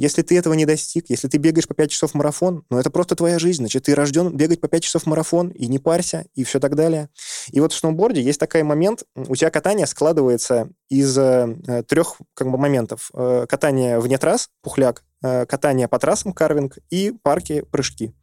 [0.00, 3.16] Если ты этого не достиг, если ты бегаешь по 5 часов марафон, ну это просто
[3.16, 3.62] твоя жизнь.
[3.62, 7.08] Значит, ты рожден бегать по 5 часов марафон, и не парься, и все так далее.
[7.50, 12.48] И вот в сноуборде есть такой момент, у тебя катание складывается из э, трех как
[12.48, 13.10] бы, моментов.
[13.12, 18.14] Э, катание вне трасс, пухляк, катание по трассам, карвинг, и парки, прыжки.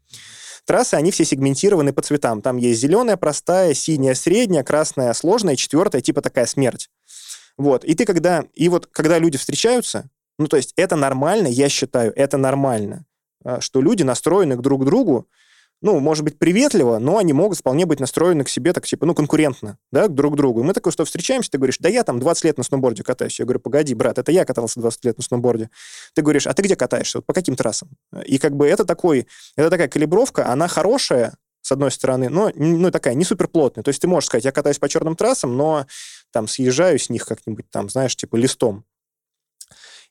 [0.66, 2.42] Трассы, они все сегментированы по цветам.
[2.42, 6.90] Там есть зеленая, простая, синяя, средняя, красная, сложная, четвертая, типа такая смерть.
[7.58, 7.86] Вот.
[7.86, 8.46] И ты когда...
[8.54, 10.10] И вот когда люди встречаются,
[10.40, 13.06] ну, то есть это нормально, я считаю, это нормально,
[13.44, 15.30] а, что люди настроены друг к другу,
[15.86, 19.14] ну, может быть, приветливо, но они могут вполне быть настроены к себе так, типа, ну,
[19.14, 20.62] конкурентно, да, друг к другу.
[20.62, 23.38] И мы такое, что встречаемся, ты говоришь, да я там 20 лет на сноуборде катаюсь.
[23.38, 25.70] Я говорю, погоди, брат, это я катался 20 лет на сноуборде.
[26.16, 27.20] Ты говоришь, а ты где катаешься?
[27.20, 27.90] Вот по каким трассам?
[28.26, 32.90] И как бы это такой, это такая калибровка, она хорошая, с одной стороны, но ну,
[32.90, 33.84] такая не суперплотная.
[33.84, 35.86] То есть ты можешь сказать, я катаюсь по черным трассам, но
[36.32, 38.86] там съезжаю с них как-нибудь там, знаешь, типа листом.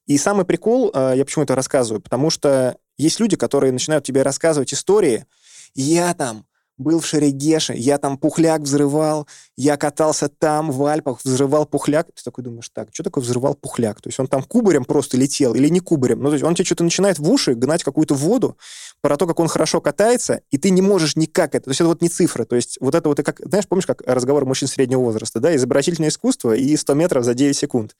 [0.07, 4.23] И самый прикол, э, я почему это рассказываю, потому что есть люди, которые начинают тебе
[4.23, 5.27] рассказывать истории.
[5.75, 6.47] Я там
[6.77, 12.09] был в Шерегеше, я там пухляк взрывал, я катался там, в Альпах, взрывал пухляк.
[12.13, 14.01] Ты такой думаешь, так, что такое взрывал пухляк?
[14.01, 16.21] То есть он там кубарем просто летел или не кубарем?
[16.21, 18.59] Ну, то есть он тебе что-то начинает в уши гнать какую-то воду
[19.03, 21.65] про то, как он хорошо катается, и ты не можешь никак это.
[21.65, 22.45] То есть это вот не цифры.
[22.45, 26.09] То есть вот это вот, как, знаешь, помнишь, как разговор мужчин среднего возраста, да, изобразительное
[26.09, 27.95] искусство и 100 метров за 9 секунд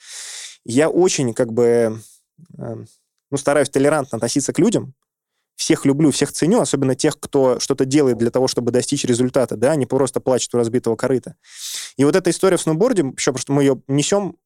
[0.65, 2.01] я очень как бы
[2.59, 2.87] эм,
[3.31, 4.95] ну, стараюсь толерантно относиться к людям,
[5.57, 9.75] всех люблю, всех ценю, особенно тех, кто что-то делает для того, чтобы достичь результата, да,
[9.77, 11.37] не просто плачет у разбитого корыта.
[11.97, 14.37] И вот эта история в сноуборде, еще просто мы ее несем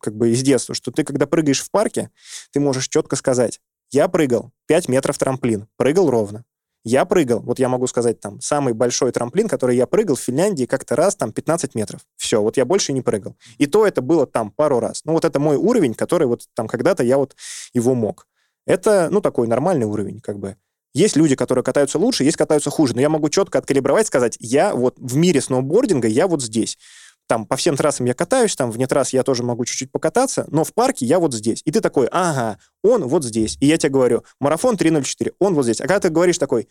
[0.00, 2.10] как бы из детства, что ты, когда прыгаешь в парке,
[2.52, 6.44] ты можешь четко сказать, я прыгал 5 метров трамплин, прыгал ровно.
[6.84, 10.64] Я прыгал, вот я могу сказать, там, самый большой трамплин, который я прыгал в Финляндии
[10.64, 12.00] как-то раз, там, 15 метров.
[12.16, 13.36] Все, вот я больше не прыгал.
[13.58, 15.02] И то это было там пару раз.
[15.04, 17.34] Ну, вот это мой уровень, который вот там когда-то я вот
[17.74, 18.26] его мог.
[18.68, 20.56] Это, ну, такой нормальный уровень, как бы.
[20.94, 24.74] Есть люди, которые катаются лучше, есть катаются хуже, но я могу четко откалибровать, сказать, я
[24.74, 26.78] вот в мире сноубординга, я вот здесь
[27.28, 30.64] там по всем трассам я катаюсь, там вне трасс я тоже могу чуть-чуть покататься, но
[30.64, 31.62] в парке я вот здесь.
[31.64, 33.56] И ты такой, ага, он вот здесь.
[33.60, 35.80] И я тебе говорю, марафон 3.04, он вот здесь.
[35.80, 36.68] А когда ты говоришь такой,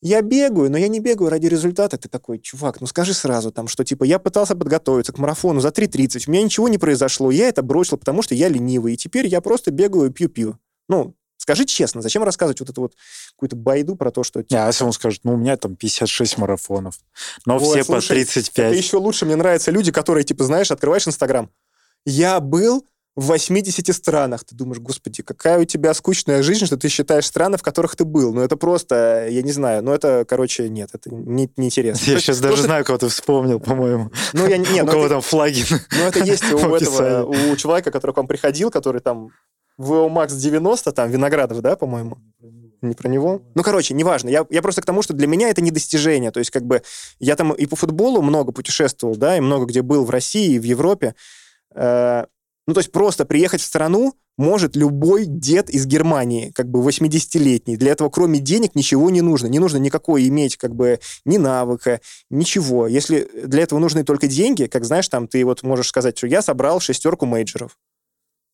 [0.00, 1.98] я бегаю, но я не бегаю ради результата.
[1.98, 5.68] Ты такой, чувак, ну скажи сразу там, что типа я пытался подготовиться к марафону за
[5.68, 9.26] 3.30, у меня ничего не произошло, я это бросил, потому что я ленивый, и теперь
[9.26, 10.58] я просто бегаю и пью-пью.
[10.88, 12.94] Ну, скажи честно, зачем рассказывать вот эту вот
[13.30, 14.44] какую-то байду про то, что...
[14.50, 16.98] Не, а если он скажет, ну, у меня там 56 марафонов,
[17.46, 18.66] но вот, все слушай, по 35.
[18.66, 21.50] Это еще лучше, мне нравятся люди, которые, типа, знаешь, открываешь Инстаграм,
[22.04, 22.84] я был
[23.18, 24.44] в 80 странах.
[24.44, 28.04] Ты думаешь, господи, какая у тебя скучная жизнь, что ты считаешь страны, в которых ты
[28.04, 28.32] был.
[28.32, 32.12] Ну, это просто, я не знаю, ну, это, короче, нет, это не, неинтересно.
[32.12, 34.12] Я сейчас даже знаю, кого ты вспомнил, по-моему.
[34.34, 34.84] Ну, я нет.
[34.84, 38.16] У ну, кого это, там флаги Ну, это есть у этого, у человека, который к
[38.16, 39.30] вам приходил, который там
[39.78, 42.18] в Макс 90, там, Виноградов, да, по-моему?
[42.82, 43.42] Не про него?
[43.54, 44.28] Ну, короче, неважно.
[44.28, 46.30] Я, я просто к тому, что для меня это не достижение.
[46.30, 46.82] То есть, как бы,
[47.18, 50.58] я там и по футболу много путешествовал, да, и много где был в России и
[50.58, 51.14] в Европе.
[51.74, 52.26] Э,
[52.66, 57.76] ну, то есть просто приехать в страну может любой дед из Германии, как бы 80-летний.
[57.76, 59.48] Для этого кроме денег ничего не нужно.
[59.48, 62.00] Не нужно никакой иметь как бы ни навыка,
[62.30, 62.86] ничего.
[62.86, 66.40] Если для этого нужны только деньги, как знаешь, там ты вот можешь сказать, что я
[66.40, 67.76] собрал шестерку мейджеров.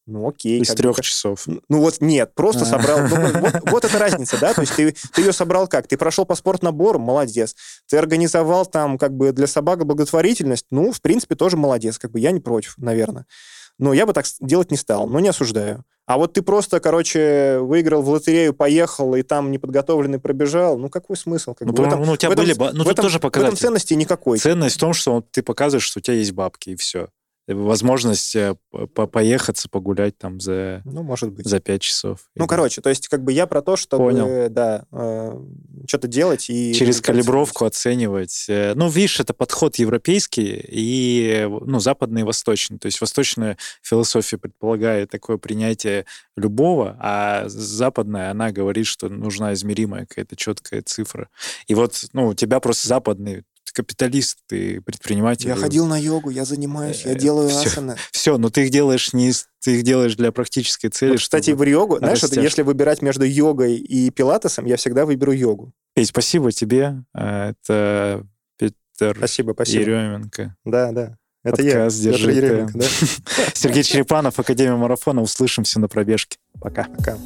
[0.07, 0.61] Ну, окей.
[0.61, 1.47] Из трех бы, часов.
[1.47, 3.01] Ну, вот нет, просто собрал.
[3.09, 4.53] Ну, вот, вот эта разница, да?
[4.53, 5.87] То есть ты, ты ее собрал как?
[5.87, 7.57] Ты прошел по спортнабору, молодец.
[7.89, 11.99] Ты организовал там как бы для собак благотворительность, ну, в принципе, тоже молодец.
[11.99, 13.27] Как бы я не против, наверное.
[13.79, 15.85] Но я бы так делать не стал, но не осуждаю.
[16.07, 21.17] А вот ты просто, короче, выиграл в лотерею, поехал, и там неподготовленный пробежал, ну какой
[21.17, 21.55] смысл?
[21.55, 22.55] Как ну, бы, в этом, ну, у тебя в этом, были...
[22.77, 23.51] Ну, в этом, тоже показатель.
[23.51, 24.39] В этом ценности никакой.
[24.39, 27.09] Ценность в том, что ты показываешь, что у тебя есть бабки, и все
[27.47, 31.47] возможность э, по поехаться, погулять там за, ну, может быть.
[31.47, 32.21] за 5 часов.
[32.35, 34.51] Ну, короче, то есть как бы я про то, чтобы Понял.
[34.51, 35.39] да, э,
[35.87, 36.73] что-то делать и...
[36.73, 38.47] Через калибровку оценивать.
[38.49, 42.79] Э, ну, видишь, это подход европейский и ну, западный и восточный.
[42.79, 46.07] То есть восточная философия предполагает такое принятие
[46.37, 51.29] любого, а западная, она говорит, что нужна измеримая какая-то четкая цифра.
[51.67, 55.49] И вот, ну, у тебя просто западный капиталист, ты предприниматель.
[55.49, 57.97] Я ходил на йогу, я занимаюсь, я э, делаю все, асаны.
[58.13, 61.13] Все, но ты их делаешь не ты их делаешь для практической цели.
[61.13, 65.33] Вот, кстати, в йогу, знаешь, вот, если выбирать между йогой и пилатесом, я всегда выберу
[65.33, 65.73] йогу.
[65.95, 67.03] Петь, спасибо тебе.
[67.13, 68.27] А, это
[68.59, 69.83] Петр спасибо, спасибо.
[69.83, 70.57] Еременко.
[70.65, 71.19] Да, да.
[71.43, 72.87] Это Подкаст я, Держи Еременко, да?
[73.55, 75.21] Сергей Черепанов, Академия марафона.
[75.21, 76.39] Услышимся на пробежке.
[76.61, 76.85] Пока.
[76.85, 77.19] Пока.